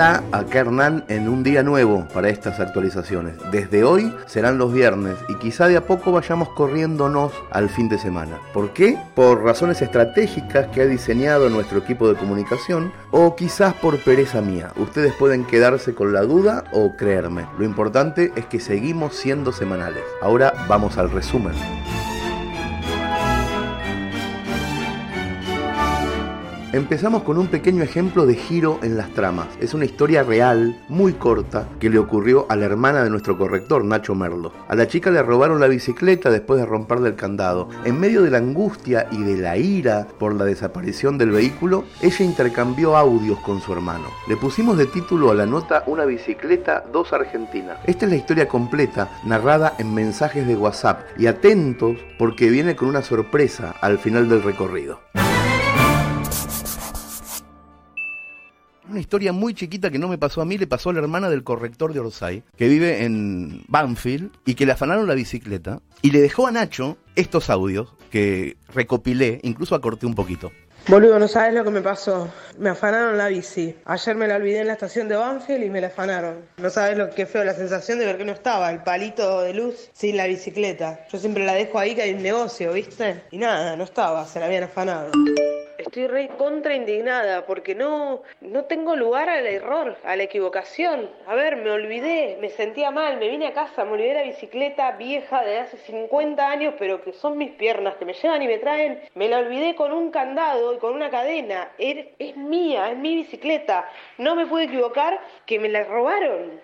Hola, 0.00 0.24
acá 0.32 0.60
Hernán 0.60 1.04
en 1.08 1.28
un 1.28 1.42
día 1.42 1.62
nuevo 1.62 2.08
para 2.14 2.30
estas 2.30 2.58
actualizaciones. 2.58 3.34
Desde 3.52 3.84
hoy 3.84 4.10
serán 4.24 4.56
los 4.56 4.72
viernes 4.72 5.18
y 5.28 5.34
quizá 5.34 5.68
de 5.68 5.76
a 5.76 5.84
poco 5.84 6.10
vayamos 6.10 6.48
corriéndonos 6.48 7.34
al 7.50 7.68
fin 7.68 7.90
de 7.90 7.98
semana. 7.98 8.38
¿Por 8.54 8.72
qué? 8.72 8.98
Por 9.14 9.42
razones 9.42 9.82
estratégicas 9.82 10.68
que 10.68 10.80
ha 10.80 10.86
diseñado 10.86 11.50
nuestro 11.50 11.80
equipo 11.80 12.08
de 12.08 12.18
comunicación 12.18 12.94
o 13.10 13.36
quizás 13.36 13.74
por 13.74 14.02
pereza 14.02 14.40
mía. 14.40 14.72
Ustedes 14.76 15.12
pueden 15.12 15.44
quedarse 15.44 15.94
con 15.94 16.14
la 16.14 16.22
duda 16.22 16.64
o 16.72 16.96
creerme. 16.96 17.44
Lo 17.58 17.66
importante 17.66 18.32
es 18.36 18.46
que 18.46 18.58
seguimos 18.58 19.14
siendo 19.14 19.52
semanales. 19.52 20.02
Ahora 20.22 20.54
vamos 20.66 20.96
al 20.96 21.10
resumen. 21.10 21.52
Empezamos 26.72 27.24
con 27.24 27.36
un 27.36 27.48
pequeño 27.48 27.82
ejemplo 27.82 28.26
de 28.26 28.36
giro 28.36 28.78
en 28.84 28.96
las 28.96 29.10
tramas. 29.10 29.48
Es 29.60 29.74
una 29.74 29.86
historia 29.86 30.22
real, 30.22 30.80
muy 30.88 31.14
corta, 31.14 31.66
que 31.80 31.90
le 31.90 31.98
ocurrió 31.98 32.46
a 32.48 32.54
la 32.54 32.66
hermana 32.66 33.02
de 33.02 33.10
nuestro 33.10 33.36
corrector, 33.36 33.84
Nacho 33.84 34.14
Merlo. 34.14 34.52
A 34.68 34.76
la 34.76 34.86
chica 34.86 35.10
le 35.10 35.20
robaron 35.20 35.58
la 35.58 35.66
bicicleta 35.66 36.30
después 36.30 36.60
de 36.60 36.66
romperle 36.66 37.08
el 37.08 37.16
candado. 37.16 37.68
En 37.84 37.98
medio 37.98 38.22
de 38.22 38.30
la 38.30 38.38
angustia 38.38 39.08
y 39.10 39.20
de 39.24 39.38
la 39.38 39.56
ira 39.56 40.06
por 40.20 40.32
la 40.32 40.44
desaparición 40.44 41.18
del 41.18 41.32
vehículo, 41.32 41.82
ella 42.02 42.24
intercambió 42.24 42.96
audios 42.96 43.40
con 43.40 43.60
su 43.60 43.72
hermano. 43.72 44.06
Le 44.28 44.36
pusimos 44.36 44.78
de 44.78 44.86
título 44.86 45.32
a 45.32 45.34
la 45.34 45.46
nota 45.46 45.82
Una 45.88 46.04
bicicleta, 46.04 46.84
dos 46.92 47.12
Argentinas. 47.12 47.78
Esta 47.84 48.04
es 48.04 48.12
la 48.12 48.16
historia 48.16 48.46
completa, 48.46 49.10
narrada 49.24 49.74
en 49.78 49.92
mensajes 49.92 50.46
de 50.46 50.54
WhatsApp. 50.54 51.00
Y 51.18 51.26
atentos 51.26 51.96
porque 52.16 52.48
viene 52.48 52.76
con 52.76 52.88
una 52.88 53.02
sorpresa 53.02 53.74
al 53.80 53.98
final 53.98 54.28
del 54.28 54.44
recorrido. 54.44 55.00
Una 58.90 58.98
historia 58.98 59.32
muy 59.32 59.54
chiquita 59.54 59.88
que 59.88 60.00
no 60.00 60.08
me 60.08 60.18
pasó 60.18 60.42
a 60.42 60.44
mí, 60.44 60.58
le 60.58 60.66
pasó 60.66 60.90
a 60.90 60.92
la 60.92 60.98
hermana 60.98 61.30
del 61.30 61.44
corrector 61.44 61.92
de 61.92 62.00
Orsay, 62.00 62.42
que 62.56 62.66
vive 62.66 63.04
en 63.04 63.62
Banfield 63.68 64.32
y 64.44 64.56
que 64.56 64.66
le 64.66 64.72
afanaron 64.72 65.06
la 65.06 65.14
bicicleta 65.14 65.80
y 66.02 66.10
le 66.10 66.20
dejó 66.20 66.48
a 66.48 66.50
Nacho 66.50 66.98
estos 67.14 67.50
audios 67.50 67.94
que 68.10 68.56
recopilé, 68.74 69.38
incluso 69.44 69.76
acorté 69.76 70.06
un 70.06 70.16
poquito. 70.16 70.50
Boludo, 70.88 71.20
no 71.20 71.28
sabes 71.28 71.54
lo 71.54 71.62
que 71.62 71.70
me 71.70 71.82
pasó. 71.82 72.32
Me 72.58 72.70
afanaron 72.70 73.16
la 73.16 73.28
bici. 73.28 73.76
Ayer 73.84 74.16
me 74.16 74.26
la 74.26 74.36
olvidé 74.36 74.62
en 74.62 74.66
la 74.66 74.72
estación 74.72 75.06
de 75.06 75.14
Banfield 75.14 75.62
y 75.62 75.70
me 75.70 75.80
la 75.80 75.86
afanaron. 75.86 76.46
No 76.56 76.68
sabes 76.68 76.98
lo 76.98 77.10
que 77.10 77.26
feo, 77.26 77.44
la 77.44 77.54
sensación 77.54 78.00
de 78.00 78.06
ver 78.06 78.18
que 78.18 78.24
no 78.24 78.32
estaba, 78.32 78.72
el 78.72 78.82
palito 78.82 79.42
de 79.42 79.54
luz 79.54 79.88
sin 79.92 80.16
la 80.16 80.26
bicicleta. 80.26 81.06
Yo 81.12 81.18
siempre 81.20 81.46
la 81.46 81.54
dejo 81.54 81.78
ahí 81.78 81.94
que 81.94 82.02
hay 82.02 82.14
un 82.14 82.22
negocio, 82.22 82.72
¿viste? 82.72 83.22
Y 83.30 83.38
nada, 83.38 83.76
no 83.76 83.84
estaba, 83.84 84.26
se 84.26 84.40
la 84.40 84.46
habían 84.46 84.64
afanado. 84.64 85.12
Estoy 85.90 86.06
re 86.06 86.28
contra 86.38 86.76
indignada 86.76 87.46
porque 87.46 87.74
no, 87.74 88.22
no 88.40 88.64
tengo 88.66 88.94
lugar 88.94 89.28
al 89.28 89.44
error, 89.44 89.96
a 90.04 90.14
la 90.14 90.22
equivocación. 90.22 91.10
A 91.26 91.34
ver, 91.34 91.56
me 91.56 91.72
olvidé, 91.72 92.38
me 92.40 92.48
sentía 92.48 92.92
mal, 92.92 93.18
me 93.18 93.28
vine 93.28 93.48
a 93.48 93.52
casa, 93.52 93.84
me 93.84 93.94
olvidé 93.94 94.14
la 94.14 94.22
bicicleta 94.22 94.92
vieja 94.92 95.42
de 95.42 95.58
hace 95.58 95.78
50 95.78 96.48
años, 96.48 96.74
pero 96.78 97.02
que 97.02 97.12
son 97.12 97.36
mis 97.36 97.50
piernas 97.50 97.96
que 97.96 98.04
me 98.04 98.12
llevan 98.12 98.40
y 98.40 98.46
me 98.46 98.58
traen. 98.58 99.00
Me 99.16 99.28
la 99.28 99.38
olvidé 99.38 99.74
con 99.74 99.92
un 99.92 100.12
candado 100.12 100.72
y 100.74 100.78
con 100.78 100.94
una 100.94 101.10
cadena. 101.10 101.72
Es, 101.76 102.06
es 102.20 102.36
mía, 102.36 102.92
es 102.92 102.96
mi 102.96 103.16
bicicleta. 103.16 103.90
No 104.16 104.36
me 104.36 104.46
puedo 104.46 104.64
equivocar 104.64 105.18
que 105.44 105.58
me 105.58 105.70
la 105.70 105.82
robaron. 105.82 106.60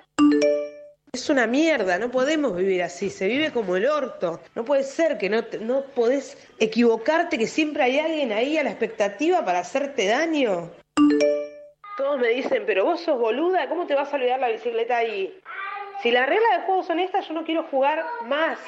Es 1.17 1.31
una 1.31 1.47
mierda, 1.47 1.99
no 1.99 2.11
podemos 2.11 2.55
vivir 2.55 2.83
así, 2.83 3.09
se 3.09 3.27
vive 3.27 3.51
como 3.51 3.75
el 3.77 3.87
orto. 3.87 4.39
No 4.55 4.67
puede 4.67 4.83
ser 4.83 5.17
que 5.17 5.31
no, 5.31 5.43
no 5.63 5.81
podés 5.95 6.37
equivocarte, 6.59 7.39
que 7.39 7.47
siempre 7.47 7.85
hay 7.85 7.99
alguien 7.99 8.33
ahí 8.33 8.59
a 8.59 8.63
la 8.63 8.69
expectativa 8.69 9.43
para 9.43 9.61
hacerte 9.61 10.09
daño. 10.09 10.71
Todos 11.97 12.21
me 12.21 12.29
dicen, 12.29 12.65
pero 12.67 12.85
vos 12.85 13.01
sos 13.01 13.19
boluda, 13.19 13.67
¿cómo 13.67 13.87
te 13.87 13.95
vas 13.95 14.13
a 14.13 14.17
olvidar 14.17 14.41
la 14.41 14.51
bicicleta 14.51 14.99
ahí? 14.99 15.41
Si 16.03 16.11
la 16.11 16.27
regla 16.27 16.47
del 16.53 16.67
juego 16.67 16.83
son 16.83 16.99
estas, 16.99 17.27
yo 17.27 17.33
no 17.33 17.45
quiero 17.45 17.63
jugar 17.63 18.05
más. 18.27 18.59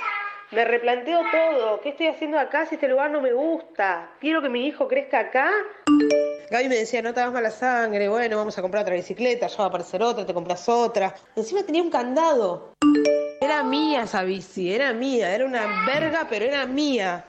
Me 0.50 0.64
replanteo 0.64 1.20
todo. 1.30 1.80
¿Qué 1.82 1.90
estoy 1.90 2.06
haciendo 2.06 2.38
acá 2.38 2.64
si 2.64 2.76
este 2.76 2.88
lugar 2.88 3.10
no 3.10 3.20
me 3.20 3.34
gusta? 3.34 4.12
¿Quiero 4.18 4.40
que 4.40 4.48
mi 4.48 4.66
hijo 4.66 4.88
crezca 4.88 5.20
acá? 5.20 5.50
Gaby 6.50 6.70
me 6.70 6.76
decía, 6.76 7.02
no 7.02 7.12
te 7.12 7.20
hagas 7.20 7.34
mala 7.34 7.50
sangre, 7.50 8.08
bueno, 8.08 8.38
vamos 8.38 8.56
a 8.56 8.62
comprar 8.62 8.82
otra 8.82 8.94
bicicleta, 8.94 9.46
ya 9.46 9.58
va 9.58 9.64
a 9.64 9.68
aparecer 9.68 10.02
otra, 10.02 10.24
te 10.24 10.32
compras 10.32 10.66
otra. 10.66 11.14
Encima 11.36 11.62
tenía 11.64 11.82
un 11.82 11.90
candado. 11.90 12.72
Era 13.42 13.62
mía 13.62 14.04
esa 14.04 14.22
bici, 14.22 14.72
era 14.72 14.94
mía, 14.94 15.34
era 15.34 15.44
una 15.44 15.84
verga, 15.86 16.26
pero 16.30 16.46
era 16.46 16.64
mía. 16.64 17.26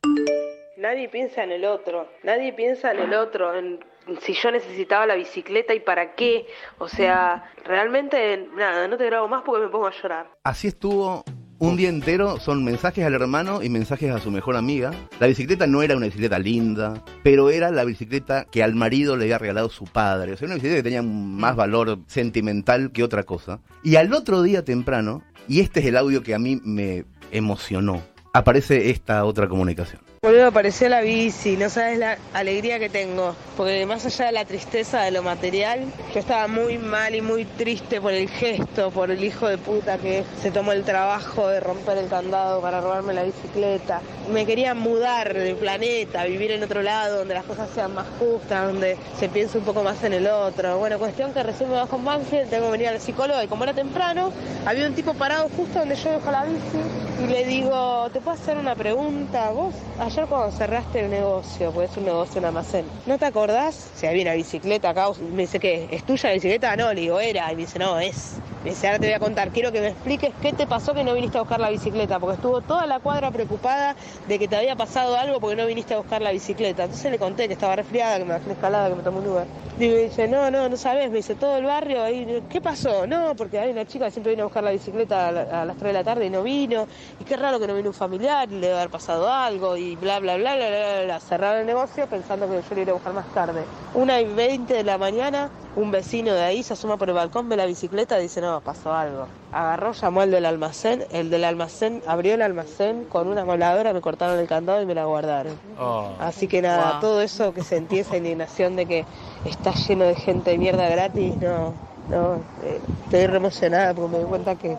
Nadie 0.78 1.10
piensa 1.10 1.44
en 1.44 1.52
el 1.52 1.66
otro, 1.66 2.10
nadie 2.24 2.54
piensa 2.54 2.92
en 2.92 3.00
el 3.00 3.14
otro, 3.14 3.54
en 3.54 3.84
si 4.22 4.34
yo 4.34 4.50
necesitaba 4.50 5.06
la 5.06 5.16
bicicleta 5.16 5.74
y 5.74 5.82
para 5.82 6.16
qué. 6.16 6.48
O 6.78 6.88
sea, 6.88 7.52
realmente, 7.66 8.48
nada, 8.56 8.88
no 8.88 8.98
te 8.98 9.06
grabo 9.08 9.28
más 9.28 9.44
porque 9.44 9.66
me 9.66 9.70
pongo 9.70 9.88
a 9.88 9.92
llorar. 9.92 10.28
Así 10.46 10.70
estuvo 10.70 11.26
un 11.60 11.76
día 11.76 11.90
entero 11.90 12.40
son 12.40 12.64
mensajes 12.64 13.06
al 13.06 13.14
hermano 13.14 13.62
y 13.62 13.70
mensajes 13.70 14.12
a 14.12 14.20
su 14.20 14.32
mejor 14.32 14.56
amiga. 14.56 14.92
La 15.20 15.28
bicicleta 15.28 15.68
no 15.68 15.84
era 15.84 15.96
una 15.96 16.06
bicicleta 16.06 16.40
linda, 16.40 17.04
pero 17.22 17.50
era 17.50 17.70
la 17.70 17.84
bicicleta 17.84 18.46
que 18.46 18.64
al 18.64 18.76
marido 18.76 19.18
le 19.18 19.26
había 19.26 19.38
regalado 19.38 19.70
su 19.70 19.84
padre. 19.84 20.34
O 20.34 20.38
sea, 20.38 20.46
una 20.46 20.56
bicicleta 20.56 20.78
que 20.78 20.84
tenía 20.84 21.04
más 21.04 21.56
valor 21.56 22.00
sentimental 22.08 22.92
que 22.92 23.04
otra 23.04 23.24
cosa. 23.24 23.60
Y 23.84 23.98
al 23.98 24.14
otro 24.14 24.42
día 24.42 24.64
temprano, 24.64 25.22
y 25.48 25.60
este 25.60 25.82
es 25.82 25.86
el 25.88 25.98
audio 25.98 26.24
que 26.24 26.34
a 26.34 26.40
mí 26.40 26.62
me 26.64 27.06
emocionó, 27.32 28.02
aparece 28.34 28.90
esta 28.90 29.26
otra 29.26 29.48
comunicación. 29.50 30.09
Boludo, 30.22 30.48
apareció 30.48 30.90
la 30.90 31.00
bici, 31.00 31.56
no 31.56 31.70
sabes 31.70 31.98
la 31.98 32.18
alegría 32.34 32.78
que 32.78 32.90
tengo. 32.90 33.36
Porque 33.56 33.86
más 33.86 34.06
allá 34.06 34.26
de 34.26 34.32
la 34.34 34.44
tristeza 34.44 35.02
de 35.02 35.12
lo 35.12 35.24
material, 35.24 35.86
yo 36.14 36.20
estaba 36.20 36.48
muy 36.50 36.78
mal 36.78 37.16
y 37.16 37.22
muy 37.22 37.46
triste 37.46 38.02
por 38.02 38.12
el 38.12 38.28
gesto, 38.28 38.92
por 38.92 39.12
el 39.12 39.24
hijo 39.24 39.48
de 39.48 39.58
puta 39.58 39.98
que 39.98 40.26
se 40.42 40.52
tomó 40.52 40.74
el 40.74 40.84
trabajo 40.84 41.48
de 41.48 41.62
romper 41.62 42.00
el 42.00 42.10
candado 42.10 42.62
para 42.62 42.82
robarme 42.82 43.14
la 43.14 43.24
bicicleta. 43.24 44.02
Me 44.30 44.46
quería 44.46 44.74
mudar 44.76 45.34
del 45.34 45.56
planeta, 45.56 46.26
vivir 46.26 46.52
en 46.52 46.64
otro 46.64 46.82
lado, 46.82 47.20
donde 47.20 47.34
las 47.34 47.46
cosas 47.46 47.70
sean 47.74 47.94
más 47.94 48.06
justas, 48.20 48.68
donde 48.68 48.98
se 49.18 49.30
piense 49.30 49.58
un 49.58 49.64
poco 49.64 49.84
más 49.84 50.04
en 50.04 50.14
el 50.14 50.28
otro. 50.28 50.80
Bueno, 50.80 51.00
cuestión 51.00 51.34
que 51.34 51.44
recién 51.44 51.70
me 51.70 51.78
bajo 51.78 51.96
en 51.96 52.04
Banfield, 52.04 52.50
tengo 52.50 52.66
que 52.66 52.72
venir 52.74 52.88
a 52.90 52.94
la 52.94 53.00
psicóloga 53.00 53.42
y 53.44 53.48
como 53.48 53.64
era 53.64 53.74
temprano, 53.74 54.34
había 54.66 54.86
un 54.86 54.96
tipo 54.96 55.14
parado 55.14 55.48
justo 55.56 55.80
donde 55.80 55.96
yo 55.96 56.12
dejo 56.12 56.30
la 56.30 56.44
bici 56.44 56.78
y 57.24 57.28
le 57.28 57.46
digo, 57.46 58.10
¿te 58.12 58.22
puedo 58.22 58.38
hacer 58.38 58.58
una 58.58 58.76
pregunta? 58.76 59.50
¿Vos? 59.50 59.74
Ayer 60.10 60.26
cuando 60.26 60.50
cerraste 60.52 61.02
el 61.02 61.12
negocio, 61.12 61.72
pues 61.72 61.92
es 61.92 61.98
un 61.98 62.06
negocio 62.06 62.40
en 62.40 62.46
almacén, 62.46 62.86
¿no 63.06 63.20
te 63.20 63.26
acordás? 63.26 63.92
Si 63.94 64.08
había 64.08 64.24
una 64.24 64.34
bicicleta 64.34 64.90
acá, 64.90 65.12
me 65.32 65.44
dice, 65.44 65.60
¿qué? 65.60 65.88
¿Es 65.92 66.04
tuya 66.04 66.30
la 66.30 66.34
bicicleta? 66.34 66.76
No, 66.76 66.92
le 66.92 67.02
digo, 67.02 67.20
era. 67.20 67.52
Y 67.52 67.56
me 67.56 67.62
dice, 67.62 67.78
no, 67.78 68.00
es. 68.00 68.38
Me 68.64 68.72
dice, 68.72 68.88
ahora 68.88 69.00
te 69.00 69.06
voy 69.08 69.14
a 69.14 69.20
contar, 69.20 69.52
quiero 69.52 69.72
que 69.72 69.80
me 69.80 69.88
expliques 69.88 70.34
qué 70.42 70.52
te 70.52 70.68
pasó 70.68 70.94
que 70.94 71.06
no 71.06 71.14
viniste 71.14 71.38
a 71.38 71.42
buscar 71.42 71.62
la 71.62 71.70
bicicleta, 71.70 72.20
porque 72.20 72.36
estuvo 72.36 72.60
toda 72.60 72.86
la 72.88 73.00
cuadra 73.00 73.32
preocupada 73.32 73.96
de 74.28 74.38
que 74.38 74.50
te 74.50 74.58
había 74.58 74.76
pasado 74.76 75.16
algo 75.16 75.40
porque 75.40 75.56
no 75.56 75.66
viniste 75.66 75.94
a 75.94 75.98
buscar 75.98 76.22
la 76.22 76.32
bicicleta. 76.32 76.84
Entonces 76.84 77.10
le 77.10 77.18
conté 77.18 77.48
que 77.48 77.54
estaba 77.54 77.78
resfriada, 77.78 78.18
que 78.18 78.26
me 78.26 78.34
bajé 78.34 78.52
escalada, 78.52 78.90
que 78.90 78.96
me 78.96 79.02
tomé 79.04 79.20
un 79.20 79.28
Uber. 79.28 79.48
Y 79.80 79.88
me 79.88 79.96
dice, 79.96 80.28
no, 80.28 80.52
no, 80.52 80.68
no 80.68 80.76
sabes, 80.76 81.10
me 81.10 81.18
dice, 81.18 81.36
todo 81.36 81.56
el 81.56 81.64
barrio 81.64 82.04
ahí, 82.04 82.44
¿qué 82.50 82.60
pasó? 82.60 83.08
No, 83.08 83.34
porque 83.34 83.60
hay 83.60 83.72
una 83.72 83.86
chica 83.86 84.06
que 84.06 84.12
siempre 84.12 84.32
viene 84.32 84.42
a 84.42 84.46
buscar 84.46 84.62
la 84.62 84.72
bicicleta 84.72 85.30
a, 85.30 85.64
las 85.64 85.78
3 85.78 85.82
de 85.92 85.94
la 85.94 86.04
tarde 86.04 86.26
y 86.26 86.30
no 86.30 86.44
vino, 86.44 86.86
y 87.18 87.24
qué 87.24 87.38
raro 87.38 87.62
que 87.62 87.68
no 87.68 87.76
vino 87.76 87.88
un 87.88 87.96
familiar, 87.96 88.50
le 88.50 88.60
debe 88.60 88.74
haber 88.74 88.90
pasado 88.90 89.32
algo, 89.32 89.78
y 89.78 89.96
bla, 89.96 90.20
bla, 90.20 90.36
bla, 90.36 90.58
bla, 90.58 90.68
bla, 90.68 91.04
bla. 91.06 91.20
Cerraron 91.22 91.62
el 91.62 91.66
negocio 91.66 92.08
pensando 92.08 92.46
que 92.50 92.56
yo 92.56 92.76
le 92.76 92.82
iba 92.82 92.92
a 92.92 92.96
buscar 92.96 93.14
más 93.14 93.34
tarde. 93.34 93.64
Una 93.94 94.20
y 94.20 94.26
20 94.26 94.74
de 94.74 94.84
la 94.84 94.98
mañana, 94.98 95.50
un 95.76 95.92
vecino 95.92 96.34
de 96.34 96.42
ahí 96.42 96.64
se 96.64 96.74
asoma 96.74 96.98
por 96.98 97.10
el 97.10 97.16
balcón, 97.16 97.48
ve 97.50 97.56
la 97.56 97.66
bicicleta 97.66 98.20
y 98.20 98.24
dice, 98.24 98.42
no, 98.42 98.60
pasó 98.62 98.94
algo. 98.94 99.28
Agarró, 99.52 99.94
llamó 99.94 100.22
al 100.22 100.32
del 100.32 100.46
almacén, 100.46 101.06
el 101.12 101.30
del 101.30 101.44
almacén 101.44 102.02
abrió 102.08 102.34
el 102.34 102.42
almacén 102.42 103.06
con 103.06 103.28
una 103.28 103.46
moladora, 103.46 103.94
me 103.94 104.02
cortaron 104.02 104.40
el 104.40 104.48
candado 104.48 104.82
y 104.82 104.86
me 104.86 104.96
la 104.96 105.06
guardaron. 105.06 105.58
Oh. 105.80 106.10
Así 106.20 106.48
que 106.48 106.62
nada, 106.62 107.00
todo 107.00 107.22
eso 107.22 107.54
que 107.54 107.64
sentí, 107.64 108.00
esa 108.00 108.18
indignación 108.18 108.76
de 108.76 108.86
que 108.86 109.06
está 109.46 109.74
lleno 109.74 110.06
de 110.06 110.16
gente 110.16 110.52
de 110.52 110.58
mierda 110.58 110.90
gratis, 110.90 111.36
no, 111.38 111.74
no, 112.10 112.36
eh, 112.64 112.80
estoy 113.06 113.28
re 113.28 113.38
emocionada 113.38 113.94
porque 113.94 114.12
me 114.12 114.18
doy 114.20 114.28
cuenta 114.28 114.56
que 114.56 114.78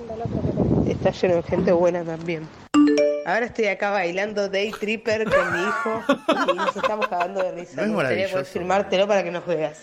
está 0.86 1.10
lleno 1.10 1.36
de 1.36 1.42
gente 1.42 1.72
buena 1.72 2.04
también. 2.04 2.48
Ahora 3.26 3.46
estoy 3.46 3.66
acá 3.66 3.90
bailando 3.90 4.48
Day 4.48 4.72
Tripper 4.72 5.24
con 5.24 5.52
mi 5.52 5.62
hijo 5.62 6.02
y 6.52 6.56
nos 6.56 6.76
estamos 6.76 7.06
cagando 7.06 7.42
de 7.42 7.52
risa. 7.52 7.76
No 7.76 7.82
es 7.82 7.88
Me 7.88 7.94
gustaría 7.94 8.28
poder 8.28 8.46
filmártelo 8.46 9.06
para 9.06 9.22
que 9.22 9.30
nos 9.30 9.46
veas. 9.46 9.82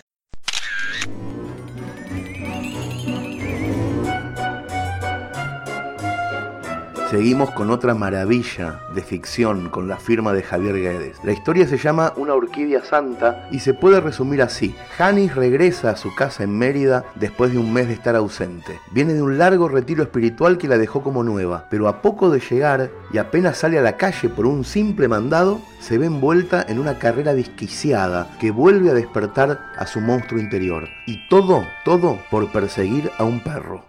Seguimos 7.10 7.50
con 7.52 7.70
otra 7.70 7.94
maravilla 7.94 8.80
de 8.94 9.00
ficción 9.00 9.70
con 9.70 9.88
la 9.88 9.96
firma 9.96 10.34
de 10.34 10.42
Javier 10.42 10.74
Guedes. 10.74 11.16
La 11.24 11.32
historia 11.32 11.66
se 11.66 11.78
llama 11.78 12.12
Una 12.16 12.34
orquídea 12.34 12.84
santa 12.84 13.48
y 13.50 13.60
se 13.60 13.72
puede 13.72 14.02
resumir 14.02 14.42
así. 14.42 14.74
Janis 14.98 15.34
regresa 15.34 15.88
a 15.88 15.96
su 15.96 16.14
casa 16.14 16.44
en 16.44 16.58
Mérida 16.58 17.06
después 17.14 17.50
de 17.50 17.58
un 17.58 17.72
mes 17.72 17.88
de 17.88 17.94
estar 17.94 18.14
ausente. 18.14 18.78
Viene 18.90 19.14
de 19.14 19.22
un 19.22 19.38
largo 19.38 19.70
retiro 19.70 20.02
espiritual 20.02 20.58
que 20.58 20.68
la 20.68 20.76
dejó 20.76 21.02
como 21.02 21.24
nueva, 21.24 21.64
pero 21.70 21.88
a 21.88 22.02
poco 22.02 22.28
de 22.28 22.40
llegar 22.40 22.90
y 23.10 23.16
apenas 23.16 23.56
sale 23.56 23.78
a 23.78 23.82
la 23.82 23.96
calle 23.96 24.28
por 24.28 24.44
un 24.44 24.66
simple 24.66 25.08
mandado, 25.08 25.62
se 25.80 25.96
ve 25.96 26.04
envuelta 26.04 26.62
en 26.68 26.78
una 26.78 26.98
carrera 26.98 27.32
desquiciada 27.32 28.36
que 28.38 28.50
vuelve 28.50 28.90
a 28.90 28.94
despertar 28.94 29.72
a 29.78 29.86
su 29.86 30.02
monstruo 30.02 30.38
interior. 30.38 30.86
Y 31.06 31.26
todo, 31.30 31.64
todo 31.86 32.18
por 32.30 32.52
perseguir 32.52 33.10
a 33.16 33.24
un 33.24 33.40
perro. 33.40 33.86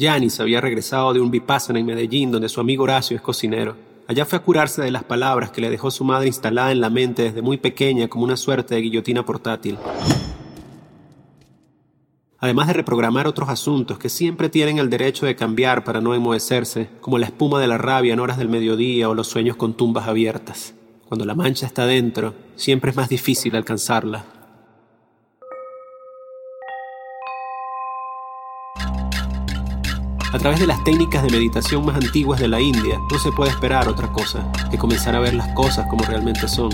Yanis 0.00 0.40
había 0.40 0.62
regresado 0.62 1.12
de 1.12 1.20
un 1.20 1.30
vipassana 1.30 1.78
en 1.78 1.84
Medellín 1.84 2.32
donde 2.32 2.48
su 2.48 2.58
amigo 2.58 2.84
Horacio 2.84 3.14
es 3.14 3.22
cocinero. 3.22 3.76
Allá 4.08 4.24
fue 4.24 4.38
a 4.38 4.42
curarse 4.42 4.80
de 4.80 4.90
las 4.90 5.04
palabras 5.04 5.50
que 5.50 5.60
le 5.60 5.68
dejó 5.68 5.90
su 5.90 6.04
madre 6.04 6.26
instalada 6.26 6.72
en 6.72 6.80
la 6.80 6.88
mente 6.88 7.24
desde 7.24 7.42
muy 7.42 7.58
pequeña 7.58 8.08
como 8.08 8.24
una 8.24 8.38
suerte 8.38 8.74
de 8.74 8.80
guillotina 8.80 9.26
portátil. 9.26 9.76
Además 12.38 12.68
de 12.68 12.72
reprogramar 12.72 13.26
otros 13.26 13.50
asuntos 13.50 13.98
que 13.98 14.08
siempre 14.08 14.48
tienen 14.48 14.78
el 14.78 14.88
derecho 14.88 15.26
de 15.26 15.36
cambiar 15.36 15.84
para 15.84 16.00
no 16.00 16.14
enmohecerse, 16.14 16.88
como 17.02 17.18
la 17.18 17.26
espuma 17.26 17.60
de 17.60 17.68
la 17.68 17.76
rabia 17.76 18.14
en 18.14 18.20
horas 18.20 18.38
del 18.38 18.48
mediodía 18.48 19.10
o 19.10 19.14
los 19.14 19.28
sueños 19.28 19.56
con 19.56 19.74
tumbas 19.74 20.08
abiertas. 20.08 20.72
Cuando 21.06 21.26
la 21.26 21.34
mancha 21.34 21.66
está 21.66 21.84
dentro, 21.84 22.32
siempre 22.56 22.92
es 22.92 22.96
más 22.96 23.10
difícil 23.10 23.54
alcanzarla. 23.54 24.39
A 30.32 30.38
través 30.38 30.60
de 30.60 30.66
las 30.68 30.82
técnicas 30.84 31.24
de 31.24 31.30
meditación 31.30 31.84
más 31.84 31.96
antiguas 31.96 32.38
de 32.38 32.46
la 32.46 32.60
India, 32.60 33.00
no 33.10 33.18
se 33.18 33.32
puede 33.32 33.50
esperar 33.50 33.88
otra 33.88 34.12
cosa 34.12 34.46
que 34.70 34.78
comenzar 34.78 35.16
a 35.16 35.20
ver 35.20 35.34
las 35.34 35.48
cosas 35.54 35.88
como 35.88 36.04
realmente 36.04 36.46
son. 36.46 36.70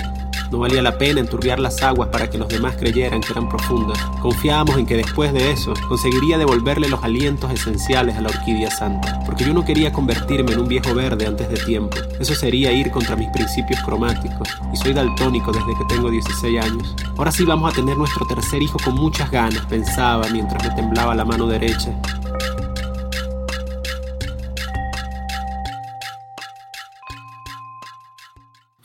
No 0.51 0.59
valía 0.59 0.83
la 0.83 0.99
pena 0.99 1.21
enturbiar 1.21 1.59
las 1.59 1.83
aguas 1.83 2.11
para 2.11 2.29
que 2.29 2.37
los 2.37 2.49
demás 2.49 2.77
creyeran 2.77 3.23
que 3.23 3.33
eran 3.33 3.49
profundas. 3.49 3.99
Confiábamos 4.21 4.77
en 4.77 4.85
que 4.85 4.99
después 4.99 5.33
de 5.33 5.51
eso 5.51 5.73
conseguiría 5.89 6.37
devolverle 6.37 6.89
los 6.89 7.03
alientos 7.03 7.51
esenciales 7.51 8.17
a 8.17 8.21
la 8.21 8.29
orquídea 8.29 8.71
santa, 8.71 9.21
porque 9.25 9.45
yo 9.45 9.55
no 9.55 9.65
quería 9.65 9.91
convertirme 9.91 10.53
en 10.53 10.61
un 10.61 10.69
viejo 10.69 10.95
verde 10.95 11.27
antes 11.27 11.49
de 11.49 11.57
tiempo. 11.57 11.97
Eso 12.21 12.35
sería 12.35 12.73
ir 12.73 12.91
contra 12.91 13.17
mis 13.17 13.31
principios 13.31 13.81
cromáticos, 13.83 14.49
y 14.73 14.77
soy 14.77 14.93
daltónico 14.93 15.51
desde 15.51 15.75
que 15.79 15.95
tengo 15.95 16.11
16 16.11 16.63
años. 16.63 16.95
Ahora 17.17 17.33
sí 17.33 17.45
vamos 17.45 17.73
a 17.73 17.75
tener 17.75 17.97
nuestro 17.97 18.27
tercer 18.27 18.63
hijo 18.63 18.79
con 18.85 18.95
muchas 18.97 19.31
ganas, 19.31 19.65
pensaba 19.65 20.27
mientras 20.31 20.63
me 20.63 20.75
temblaba 20.75 21.15
la 21.15 21.25
mano 21.25 21.47
derecha. 21.47 21.99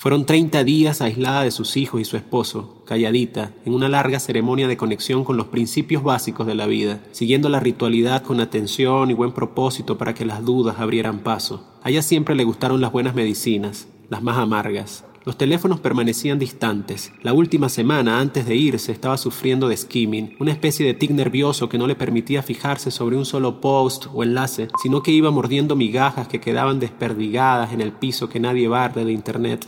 Fueron 0.01 0.25
30 0.25 0.63
días 0.63 1.00
aislada 1.00 1.44
de 1.44 1.51
sus 1.51 1.77
hijos 1.77 2.01
y 2.01 2.06
su 2.06 2.18
esposo, 2.18 2.81
calladita, 2.88 3.53
en 3.65 3.75
una 3.75 3.88
larga 3.88 4.19
ceremonia 4.19 4.68
de 4.68 4.75
conexión 4.75 5.24
con 5.24 5.38
los 5.38 5.45
principios 5.45 6.01
básicos 6.01 6.48
de 6.48 6.56
la 6.56 6.65
vida, 6.65 7.03
siguiendo 7.12 7.50
la 7.50 7.59
ritualidad 7.59 8.24
con 8.24 8.39
atención 8.39 9.12
y 9.12 9.13
buen 9.13 9.31
propósito 9.31 10.00
para 10.00 10.15
que 10.15 10.25
las 10.25 10.44
dudas 10.44 10.80
abrieran 10.80 11.19
paso. 11.19 11.68
A 11.83 11.92
ella 11.92 12.01
siempre 12.01 12.33
le 12.33 12.45
gustaron 12.45 12.81
las 12.81 12.92
buenas 12.92 13.13
medicinas, 13.13 13.89
las 14.09 14.24
más 14.24 14.38
amargas. 14.38 15.06
Los 15.24 15.38
teléfonos 15.38 15.80
permanecían 15.80 16.39
distantes. 16.39 17.13
La 17.21 17.33
última 17.33 17.69
semana, 17.69 18.19
antes 18.19 18.48
de 18.48 18.56
irse, 18.56 18.92
estaba 18.92 19.19
sufriendo 19.19 19.69
de 19.69 19.77
skimming, 19.77 20.36
una 20.39 20.51
especie 20.51 20.83
de 20.83 20.95
tic 20.95 21.12
nervioso 21.12 21.69
que 21.69 21.77
no 21.77 21.86
le 21.86 21.94
permitía 21.94 22.42
fijarse 22.42 22.89
sobre 22.89 23.18
un 23.18 23.25
solo 23.25 23.62
post 23.62 24.07
o 24.12 24.24
enlace, 24.24 24.69
sino 24.81 25.03
que 25.03 25.12
iba 25.12 25.30
mordiendo 25.30 25.75
migajas 25.75 26.27
que 26.27 26.42
quedaban 26.42 26.80
desperdigadas 26.80 27.71
en 27.71 27.81
el 27.81 27.92
piso 27.92 28.30
que 28.30 28.39
nadie 28.39 28.68
barre 28.68 29.06
de 29.06 29.12
Internet 29.12 29.68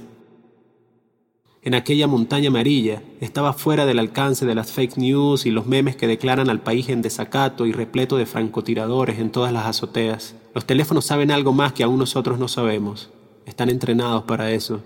en 1.65 1.75
aquella 1.75 2.07
montaña 2.07 2.49
amarilla, 2.49 3.01
estaba 3.21 3.53
fuera 3.53 3.85
del 3.85 3.99
alcance 3.99 4.45
de 4.45 4.53
las 4.53 4.73
fake 4.73 4.97
news 4.97 5.45
y 5.45 5.51
los 5.51 5.65
memes 5.65 5.95
que 5.95 6.07
declaran 6.07 6.49
al 6.49 6.59
país 6.59 6.89
en 6.89 7.01
desacato 7.01 7.65
y 7.65 7.71
repleto 7.71 8.17
de 8.17 8.25
francotiradores 8.25 9.17
en 9.19 9.31
todas 9.31 9.53
las 9.53 9.65
azoteas. 9.65 10.35
Los 10.53 10.65
teléfonos 10.65 11.05
saben 11.05 11.31
algo 11.31 11.53
más 11.53 11.71
que 11.71 11.83
aún 11.83 11.99
nosotros 11.99 12.37
no 12.37 12.49
sabemos. 12.49 13.11
Están 13.45 13.69
entrenados 13.69 14.23
para 14.23 14.51
eso. 14.51 14.81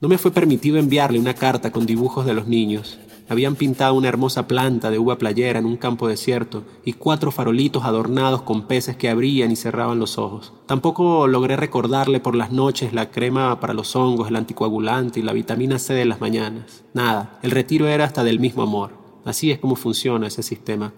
No 0.00 0.08
me 0.08 0.18
fue 0.18 0.30
permitido 0.30 0.78
enviarle 0.78 1.18
una 1.18 1.34
carta 1.34 1.72
con 1.72 1.84
dibujos 1.84 2.26
de 2.26 2.34
los 2.34 2.46
niños. 2.46 2.98
Habían 3.28 3.56
pintado 3.56 3.94
una 3.94 4.08
hermosa 4.08 4.46
planta 4.46 4.90
de 4.90 4.98
uva 4.98 5.16
playera 5.16 5.58
en 5.58 5.66
un 5.66 5.76
campo 5.76 6.08
desierto 6.08 6.62
y 6.84 6.92
cuatro 6.92 7.30
farolitos 7.30 7.84
adornados 7.84 8.42
con 8.42 8.66
peces 8.66 8.96
que 8.96 9.08
abrían 9.08 9.50
y 9.50 9.56
cerraban 9.56 9.98
los 9.98 10.18
ojos. 10.18 10.52
Tampoco 10.66 11.26
logré 11.26 11.56
recordarle 11.56 12.20
por 12.20 12.34
las 12.34 12.52
noches 12.52 12.92
la 12.92 13.10
crema 13.10 13.60
para 13.60 13.74
los 13.74 13.96
hongos, 13.96 14.28
el 14.28 14.36
anticoagulante 14.36 15.20
y 15.20 15.22
la 15.22 15.32
vitamina 15.32 15.78
C 15.78 15.94
de 15.94 16.04
las 16.04 16.20
mañanas. 16.20 16.84
Nada, 16.92 17.38
el 17.42 17.50
retiro 17.50 17.88
era 17.88 18.04
hasta 18.04 18.24
del 18.24 18.40
mismo 18.40 18.62
amor. 18.62 18.90
Así 19.24 19.50
es 19.50 19.58
como 19.58 19.76
funciona 19.76 20.26
ese 20.26 20.42
sistema. 20.42 20.92